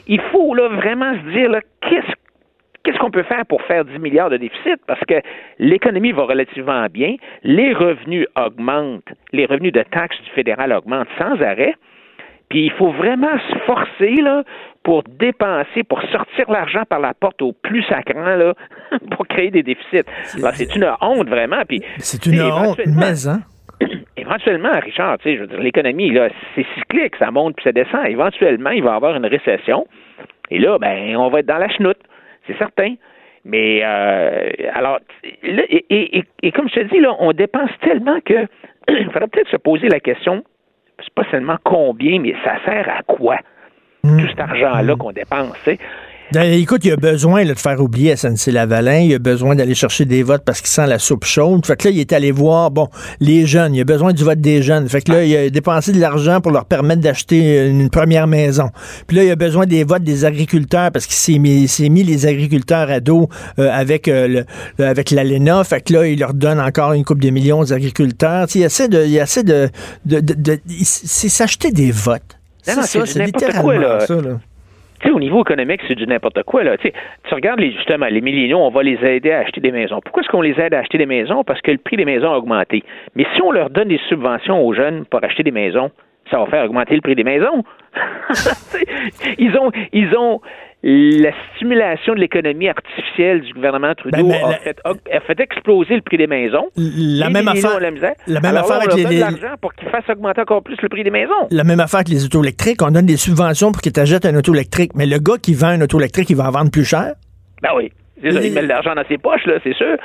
Il 0.08 0.22
faut 0.32 0.54
vraiment 0.54 1.14
se 1.14 1.32
dire 1.32 1.60
qu'est-ce 1.82 2.98
qu'on 3.00 3.12
peut 3.12 3.24
faire 3.24 3.46
pour 3.46 3.62
faire 3.64 3.86
10 3.86 3.98
milliards 4.00 4.30
de 4.30 4.38
déficit? 4.38 4.80
Parce 4.88 5.02
que 5.08 5.16
l'économie 5.60 6.12
va 6.12 6.24
relativement 6.24 6.86
bien, 6.88 7.16
les 7.44 7.74
revenus 7.74 8.28
augmentent, 8.36 9.14
les 9.32 9.46
revenus 9.46 9.74
de 9.74 9.84
taxes 9.84 10.22
du 10.22 10.30
fédéral 10.32 10.74
augmentent 10.74 11.08
sans 11.18 11.42
arrêt. 11.42 11.76
Puis 12.50 12.66
il 12.66 12.72
faut 12.72 12.92
vraiment 12.92 13.38
se 13.50 13.58
forcer 13.66 14.22
pour 14.86 15.04
dépenser, 15.04 15.84
pour 15.84 16.02
sortir 16.12 16.50
l'argent 16.50 16.84
par 16.88 17.00
la 17.02 17.14
porte 17.14 17.42
au 17.42 17.52
plus 17.52 17.84
sacrant 17.84 18.36
là, 18.36 18.54
pour 19.18 19.28
créer 19.28 19.52
des 19.52 19.64
déficits. 19.64 20.04
C'est 20.54 20.76
une 20.76 20.90
honte 21.02 21.28
vraiment. 21.28 21.62
C'est 21.98 22.26
une 22.28 22.42
honte, 22.42 22.80
éventuellement- 22.80 23.00
mais 23.02 23.28
hein? 23.28 23.40
Éventuellement, 24.18 24.72
Richard, 24.80 25.18
tu 25.18 25.24
sais, 25.30 25.36
je 25.36 25.42
veux 25.42 25.48
dire, 25.48 25.60
l'économie, 25.60 26.10
là, 26.12 26.30
c'est 26.56 26.66
cyclique, 26.76 27.16
ça 27.18 27.32
monte 27.32 27.56
puis 27.58 27.64
ça 27.64 27.72
descend. 27.74 28.06
Éventuellement, 28.08 28.70
il 28.70 28.82
va 28.84 28.94
y 28.94 28.96
avoir 28.96 29.16
une 29.18 29.26
récession. 29.26 29.86
Et 30.50 30.60
là, 30.60 30.78
ben, 30.80 31.18
on 31.18 31.28
va 31.30 31.40
être 31.40 31.46
dans 31.48 31.58
la 31.58 31.68
chenoute, 31.70 31.98
c'est 32.48 32.58
certain. 32.58 32.94
Mais 33.44 33.82
euh, 33.84 34.50
alors, 34.74 35.00
là, 35.44 35.64
et, 35.70 35.86
et- 35.90 36.18
et- 36.20 36.24
et 36.44 36.52
comme 36.52 36.70
je 36.70 36.76
te 36.76 36.84
dis, 36.94 37.00
là, 37.00 37.16
on 37.20 37.34
dépense 37.34 37.70
tellement 37.82 38.20
que 38.22 38.48
il 38.88 39.06
faudrait 39.12 39.28
peut-être 39.28 39.50
se 39.50 39.58
poser 39.58 39.90
la 39.90 40.00
question, 40.00 40.44
c'est 41.00 41.14
pas 41.14 41.26
seulement 41.32 41.58
combien, 41.64 42.20
mais 42.20 42.34
ça 42.44 42.56
sert 42.66 42.88
à 42.90 43.02
quoi? 43.04 43.38
Tout 44.06 44.28
cet 44.28 44.40
argent-là 44.40 44.96
qu'on 44.96 45.12
dépense. 45.12 45.58
Ben, 46.32 46.52
écoute, 46.52 46.84
il 46.84 46.92
a 46.92 46.96
besoin 46.96 47.44
là, 47.44 47.54
de 47.54 47.60
faire 47.60 47.80
oublier 47.80 48.16
SNC-Lavalin. 48.16 49.02
Il 49.02 49.14
a 49.14 49.20
besoin 49.20 49.56
d'aller 49.56 49.76
chercher 49.76 50.06
des 50.06 50.24
votes 50.24 50.44
parce 50.44 50.60
qu'il 50.60 50.70
sent 50.70 50.88
la 50.88 50.98
soupe 50.98 51.24
chaude. 51.24 51.64
Fait 51.66 51.76
que 51.76 51.88
là, 51.88 51.92
il 51.94 52.00
est 52.00 52.14
allé 52.14 52.32
voir, 52.32 52.72
bon, 52.72 52.90
les 53.20 53.46
jeunes. 53.46 53.76
Il 53.76 53.82
a 53.82 53.84
besoin 53.84 54.12
du 54.12 54.24
vote 54.24 54.42
des 54.42 54.64
jeunes. 54.64 54.90
Fait 54.90 55.02
que 55.02 55.12
là, 55.12 55.24
il 55.24 55.36
a 55.36 55.50
dépensé 55.52 55.92
de 55.92 56.00
l'argent 56.00 56.42
pour 56.42 56.52
leur 56.52 56.66
permettre 56.66 57.02
d'acheter 57.02 57.68
une 57.68 57.92
première 57.92 58.26
maison. 58.26 58.72
Puis 59.06 59.18
là, 59.18 59.24
il 59.24 59.32
a 59.32 59.36
besoin 59.36 59.68
des 59.68 59.84
votes 59.84 60.04
des 60.04 60.26
agriculteurs 60.26 60.92
parce 60.92 61.06
qu'il 61.06 61.16
s'est 61.68 61.90
mis, 61.90 62.04
les 62.04 62.26
agriculteurs 62.26 62.90
à 62.90 63.00
dos 63.00 63.30
euh, 63.60 63.70
avec, 63.72 64.08
euh, 64.08 64.46
le, 64.80 64.84
avec 64.84 65.12
l'ALENA. 65.12 65.64
Fait 65.64 65.82
que 65.82 65.94
là, 65.94 66.08
il 66.08 66.20
leur 66.20 66.34
donne 66.34 66.60
encore 66.60 66.94
une 66.94 67.06
coupe 67.06 67.22
de 67.22 67.30
millions 67.30 67.60
aux 67.60 67.72
agriculteurs. 67.72 68.48
il 68.56 68.64
essaie 68.64 68.88
de, 68.88 69.06
il 69.06 69.16
essaie 69.16 69.44
de, 69.44 69.70
de, 70.06 70.20
de, 70.22 70.60
c'est 70.84 71.30
s'acheter 71.30 71.72
des 71.72 71.92
votes. 71.92 72.40
C'est 72.66 72.82
ça, 72.82 73.06
c'est 73.06 73.26
littéralement 73.26 74.00
ça, 74.00 74.16
là 74.16 74.38
au 75.12 75.20
niveau 75.20 75.42
économique, 75.42 75.82
c'est 75.88 75.96
du 75.96 76.08
n'importe 76.08 76.44
quoi. 76.44 76.64
Là. 76.64 76.78
tu 76.78 76.92
regardes 77.32 77.60
les, 77.60 77.72
justement 77.72 78.08
les 78.08 78.22
milléniaux, 78.22 78.60
on 78.60 78.70
va 78.70 78.84
les 78.84 78.98
aider 79.04 79.32
à 79.32 79.40
acheter 79.40 79.62
des 79.62 79.72
maisons. 79.72 80.00
Pourquoi 80.02 80.24
est-ce 80.24 80.30
qu'on 80.30 80.42
les 80.42 80.60
aide 80.60 80.74
à 80.74 80.80
acheter 80.80 80.98
des 80.98 81.06
maisons? 81.06 81.44
Parce 81.44 81.62
que 81.62 81.72
le 81.72 81.78
prix 81.78 81.98
des 81.98 82.06
maisons 82.06 82.32
a 82.32 82.38
augmenté. 82.38 82.84
Mais 83.16 83.26
si 83.36 83.42
on 83.42 83.52
leur 83.52 83.70
donne 83.70 83.90
des 83.90 84.00
subventions 84.10 84.66
aux 84.66 84.74
jeunes 84.74 85.06
pour 85.06 85.24
acheter 85.24 85.44
des 85.44 85.52
maisons, 85.52 85.92
ça 86.32 86.40
va 86.40 86.46
faire 86.48 86.66
augmenter 86.66 86.96
le 86.96 87.02
prix 87.02 87.16
des 87.16 87.24
maisons. 87.24 87.64
ils 89.38 89.56
ont, 89.58 89.72
ils 89.94 90.16
ont 90.16 90.42
la 90.88 91.32
stimulation 91.56 92.14
de 92.14 92.20
l'économie 92.20 92.70
artificielle 92.70 93.42
du 93.42 93.54
gouvernement 93.54 93.96
Trudeau 93.96 94.28
ben, 94.28 94.36
a, 94.44 94.54
fait, 94.54 94.80
a, 94.86 95.20
fait, 95.22 95.40
exploser 95.40 95.96
le 95.96 96.02
prix 96.02 96.18
des 96.18 96.28
maisons. 96.28 96.68
La 96.78 97.32
même 97.32 97.48
affaire. 97.48 97.80
La, 97.80 97.90
la 98.28 98.40
même 98.40 98.56
affaire 98.56 98.82
avec 98.84 98.94
les, 98.94 99.18
l'argent 99.18 99.56
pour 99.60 99.74
qu'ils 99.74 99.90
fassent 99.90 100.08
augmenter 100.08 100.42
encore 100.42 100.62
plus 100.62 100.78
le 100.84 100.88
prix 100.90 101.04
des 101.04 101.10
maisons. 101.10 101.48
La 101.50 101.64
même 101.64 101.80
affaire 101.80 102.02
avec 102.02 102.10
les 102.10 102.24
autos 102.24 102.44
électriques. 102.44 102.84
On 102.84 102.92
donne 102.92 103.08
des 103.08 103.18
subventions 103.18 103.72
pour 103.72 103.82
qu'ils 103.82 103.94
t'achètent 103.94 104.28
un 104.28 104.36
auto 104.36 104.54
électrique. 104.54 104.92
Mais 104.94 105.08
le 105.08 105.18
gars 105.18 105.38
qui 105.42 105.56
vend 105.56 105.70
un 105.70 105.82
auto 105.82 105.98
électrique, 105.98 106.30
il 106.30 106.36
va 106.36 106.50
en 106.50 106.52
vendre 106.52 106.70
plus 106.70 106.86
cher? 106.86 107.16
Ben 107.64 107.70
oui. 107.76 107.92
il 108.22 108.54
met 108.54 108.62
de 108.62 108.68
l'argent 108.68 108.94
dans 108.94 109.08
ses 109.08 109.18
poches, 109.18 109.46
là, 109.48 109.56
c'est 109.64 109.74
sûr. 109.74 109.98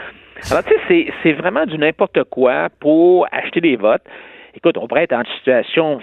Alors, 0.51 0.65
tu 0.65 0.73
sais, 0.89 1.13
c'est 1.23 1.33
vraiment 1.33 1.67
du 1.67 1.77
n'importe 1.77 2.25
quoi 2.31 2.69
pour 2.81 3.27
acheter 3.33 3.61
des 3.61 3.77
votes. 3.77 4.05
Écoute, 4.55 4.79
on 4.79 4.89
pourrait 4.89 5.05
être 5.05 5.13
en 5.13 5.25
situation 5.37 6.01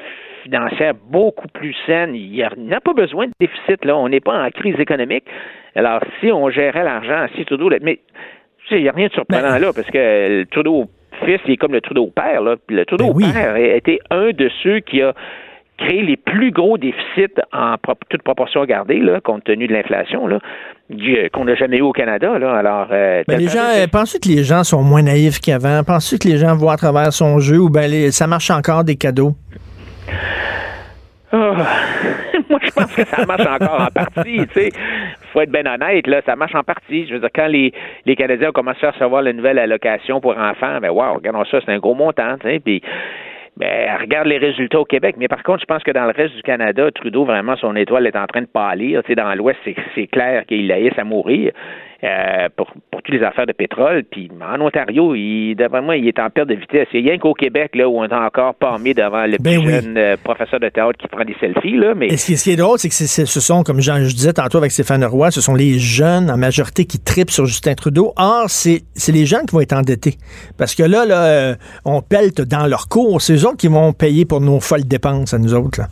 financière 0.47 0.93
beaucoup 1.09 1.47
plus 1.49 1.75
saine. 1.85 2.15
Il 2.15 2.31
n'y 2.31 2.43
a, 2.43 2.79
pas 2.79 2.93
besoin 2.93 3.27
de 3.27 3.33
déficit, 3.39 3.83
là. 3.85 3.97
On 3.97 4.09
n'est 4.09 4.19
pas 4.19 4.45
en 4.45 4.49
crise 4.49 4.79
économique. 4.79 5.25
Alors, 5.75 6.01
si 6.19 6.31
on 6.31 6.49
gérait 6.49 6.83
l'argent, 6.83 7.27
si 7.35 7.45
Trudeau... 7.45 7.69
Mais, 7.81 7.99
il 8.71 8.81
n'y 8.81 8.89
a 8.89 8.91
rien 8.91 9.07
de 9.07 9.13
surprenant 9.13 9.53
ben, 9.53 9.59
là, 9.59 9.71
parce 9.73 9.87
que 9.87 10.39
le 10.39 10.45
Trudeau 10.45 10.85
fils, 11.25 11.39
il 11.45 11.53
est 11.53 11.57
comme 11.57 11.71
le 11.71 11.81
Trudeau 11.81 12.07
père, 12.07 12.41
là. 12.41 12.55
le 12.67 12.85
Trudeau 12.85 13.13
ben 13.13 13.31
père 13.31 13.53
a 13.53 13.59
été 13.59 13.99
un 14.09 14.31
de 14.31 14.49
ceux 14.61 14.81
qui 14.81 15.01
a 15.01 15.13
créé 15.77 16.01
les 16.01 16.17
plus 16.17 16.51
gros 16.51 16.77
déficits 16.77 17.33
en 17.53 17.75
toute 18.09 18.23
proportion 18.23 18.65
gardée, 18.65 18.99
là, 18.99 19.21
compte 19.21 19.43
tenu 19.43 19.67
de 19.67 19.73
l'inflation, 19.73 20.27
là, 20.27 20.39
qu'on 21.31 21.45
n'a 21.45 21.55
jamais 21.55 21.77
eu 21.77 21.81
au 21.81 21.93
Canada. 21.93 22.37
Là. 22.39 22.55
Alors, 22.55 22.87
euh, 22.91 23.23
ben, 23.27 23.37
les 23.37 23.47
gens, 23.47 23.61
penses 23.91 24.17
que 24.19 24.27
les 24.27 24.43
gens 24.43 24.63
sont 24.63 24.81
moins 24.81 25.03
naïfs 25.03 25.39
qu'avant? 25.39 25.83
Penses-tu 25.83 26.17
que 26.17 26.27
les 26.27 26.37
gens 26.37 26.55
voient 26.55 26.73
à 26.73 26.77
travers 26.77 27.13
son 27.13 27.39
jeu 27.39 27.59
ou 27.59 27.69
ben 27.69 28.11
ça 28.11 28.27
marche 28.27 28.49
encore 28.49 28.83
des 28.83 28.95
cadeaux? 28.95 29.35
Oh. 31.33 31.35
Moi, 32.49 32.59
je 32.63 32.71
pense 32.71 32.95
que 32.95 33.03
ça 33.03 33.25
marche 33.25 33.45
encore 33.45 33.81
en 33.81 33.87
partie. 33.87 34.47
Tu 34.47 34.53
sais, 34.53 34.69
faut 35.33 35.41
être 35.41 35.51
bien 35.51 35.65
honnête 35.65 36.07
là, 36.07 36.21
ça 36.25 36.35
marche 36.35 36.55
en 36.55 36.63
partie. 36.63 37.05
Je 37.05 37.15
veux 37.15 37.19
dire, 37.19 37.29
quand 37.35 37.47
les, 37.47 37.73
les 38.05 38.15
Canadiens 38.15 38.49
ont 38.49 38.53
commencé 38.53 38.85
à 38.85 38.91
recevoir 38.91 39.21
la 39.21 39.33
nouvelle 39.33 39.59
allocation 39.59 40.21
pour 40.21 40.37
enfants, 40.37 40.79
ben 40.81 40.89
wow, 40.89 41.15
regardons 41.15 41.43
ça, 41.45 41.59
c'est 41.65 41.71
un 41.71 41.79
gros 41.79 41.95
montant. 41.95 42.37
Tu 42.37 42.47
sais, 42.47 42.59
puis 42.59 42.81
ben, 43.57 43.97
regarde 43.99 44.27
les 44.27 44.37
résultats 44.37 44.79
au 44.79 44.85
Québec. 44.85 45.15
Mais 45.17 45.27
par 45.27 45.43
contre, 45.43 45.61
je 45.61 45.65
pense 45.65 45.83
que 45.83 45.91
dans 45.91 46.05
le 46.05 46.11
reste 46.11 46.35
du 46.35 46.43
Canada, 46.43 46.89
Trudeau, 46.91 47.25
vraiment, 47.25 47.57
son 47.57 47.75
étoile 47.75 48.07
est 48.07 48.15
en 48.15 48.27
train 48.27 48.41
de 48.41 48.47
pâlir. 48.47 49.01
Tu 49.03 49.09
sais, 49.09 49.15
dans 49.15 49.33
l'Ouest, 49.33 49.59
c'est 49.95 50.07
clair 50.07 50.45
qu'il 50.45 50.67
laisse 50.67 50.97
à 50.97 51.03
mourir. 51.03 51.51
Euh, 52.03 52.47
pour, 52.55 52.67
pour 52.91 53.01
toutes 53.01 53.15
les 53.15 53.23
affaires 53.23 53.47
de 53.47 53.53
pétrole. 53.53 54.03
Puis 54.03 54.29
en 54.39 54.61
Ontario, 54.61 55.15
il, 55.15 55.55
d'après 55.55 55.81
moi, 55.81 55.97
il 55.97 56.07
est 56.07 56.19
en 56.19 56.29
perte 56.29 56.47
de 56.47 56.53
vitesse. 56.53 56.87
A 56.93 56.97
rien 56.97 57.17
qu'au 57.17 57.33
Québec, 57.33 57.71
là, 57.73 57.89
où 57.89 57.97
on 57.97 58.03
est 58.03 58.13
encore 58.13 58.53
parmi 58.53 58.93
devant 58.93 59.25
le 59.25 59.37
ben 59.39 59.63
jeune 59.63 59.97
euh, 59.97 60.15
professeur 60.23 60.59
de 60.59 60.69
théâtre 60.69 60.95
qui 60.99 61.07
prend 61.07 61.25
des 61.25 61.35
selfies. 61.39 61.75
Là, 61.75 61.95
mais... 61.95 62.15
ce, 62.15 62.43
qui, 62.43 62.51
est 62.51 62.55
drôle, 62.55 62.77
c'est 62.77 62.89
que 62.89 62.93
ce 62.93 63.39
sont, 63.39 63.63
comme 63.63 63.81
Jean, 63.81 63.95
je 64.03 64.13
disais 64.13 64.33
tantôt 64.33 64.59
avec 64.59 64.71
Stéphane 64.71 65.03
Roy, 65.05 65.31
ce 65.31 65.41
sont 65.41 65.55
les 65.55 65.79
jeunes 65.79 66.29
en 66.29 66.37
majorité 66.37 66.85
qui 66.85 66.99
tripent 66.99 67.31
sur 67.31 67.47
Justin 67.47 67.73
Trudeau. 67.73 68.13
Or, 68.15 68.45
c'est 68.47 68.83
les 69.11 69.25
jeunes 69.25 69.47
qui 69.47 69.55
vont 69.55 69.61
être 69.61 69.73
endettés. 69.73 70.17
Parce 70.59 70.75
que 70.75 70.83
là, 70.83 71.03
là 71.03 71.25
euh, 71.25 71.55
on 71.83 72.03
pelte 72.03 72.41
dans 72.41 72.67
leur 72.67 72.89
cours. 72.89 73.23
C'est 73.23 73.33
eux 73.33 73.47
autres 73.47 73.57
qui 73.57 73.69
vont 73.69 73.91
payer 73.91 74.25
pour 74.25 74.39
nos 74.39 74.59
folles 74.59 74.85
dépenses 74.85 75.33
à 75.33 75.39
nous 75.39 75.55
autres. 75.55 75.81
Là. 75.81 75.87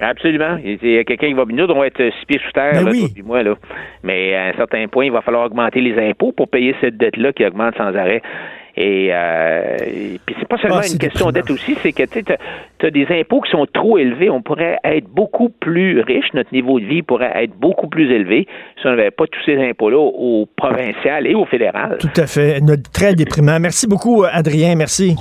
Absolument. 0.00 0.58
Il 0.62 0.78
y 0.82 0.98
a 0.98 1.04
quelqu'un 1.04 1.28
qui 1.28 1.34
va 1.34 1.44
venir, 1.44 1.66
on 1.70 1.80
va 1.80 1.86
être 1.86 2.02
six 2.20 2.26
pieds 2.26 2.40
sous 2.44 2.52
terre, 2.52 2.74
ben 2.74 2.84
là, 2.84 2.90
oui. 2.90 3.14
moi, 3.24 3.42
là. 3.42 3.54
Mais 4.02 4.34
à 4.34 4.46
un 4.46 4.52
certain 4.54 4.86
point, 4.88 5.06
il 5.06 5.12
va 5.12 5.22
falloir 5.22 5.46
augmenter 5.46 5.80
les 5.80 5.98
impôts 5.98 6.32
pour 6.32 6.48
payer 6.48 6.74
cette 6.80 6.96
dette-là 6.96 7.32
qui 7.32 7.44
augmente 7.44 7.76
sans 7.76 7.94
arrêt. 7.94 8.22
Et, 8.78 9.08
euh, 9.10 9.76
puis 10.26 10.36
c'est 10.38 10.46
pas 10.46 10.58
seulement 10.58 10.80
ah, 10.82 10.86
une 10.86 10.98
question 10.98 11.28
de 11.28 11.32
dette 11.32 11.50
aussi, 11.50 11.78
c'est 11.82 11.92
que 11.92 12.02
tu 12.02 12.22
as, 12.86 12.90
des 12.90 13.06
impôts 13.08 13.40
qui 13.40 13.50
sont 13.50 13.66
trop 13.72 13.96
élevés. 13.96 14.28
On 14.28 14.42
pourrait 14.42 14.78
être 14.84 15.08
beaucoup 15.08 15.48
plus 15.48 16.00
riche, 16.02 16.26
notre 16.34 16.52
niveau 16.52 16.78
de 16.78 16.84
vie 16.84 17.00
pourrait 17.00 17.32
être 17.42 17.56
beaucoup 17.58 17.88
plus 17.88 18.12
élevé 18.12 18.46
si 18.78 18.86
on 18.86 18.90
n'avait 18.90 19.10
pas 19.10 19.24
tous 19.26 19.40
ces 19.46 19.56
impôts-là 19.56 19.98
au 19.98 20.46
provincial 20.56 21.26
et 21.26 21.34
au 21.34 21.46
fédéral. 21.46 21.96
Tout 21.98 22.20
à 22.20 22.26
fait. 22.26 22.60
Très 22.92 23.14
déprimant. 23.14 23.58
Merci 23.58 23.86
beaucoup, 23.86 24.24
Adrien. 24.30 24.74
Merci. 24.74 25.16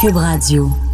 Cube 0.00 0.16
Radio. 0.16 0.85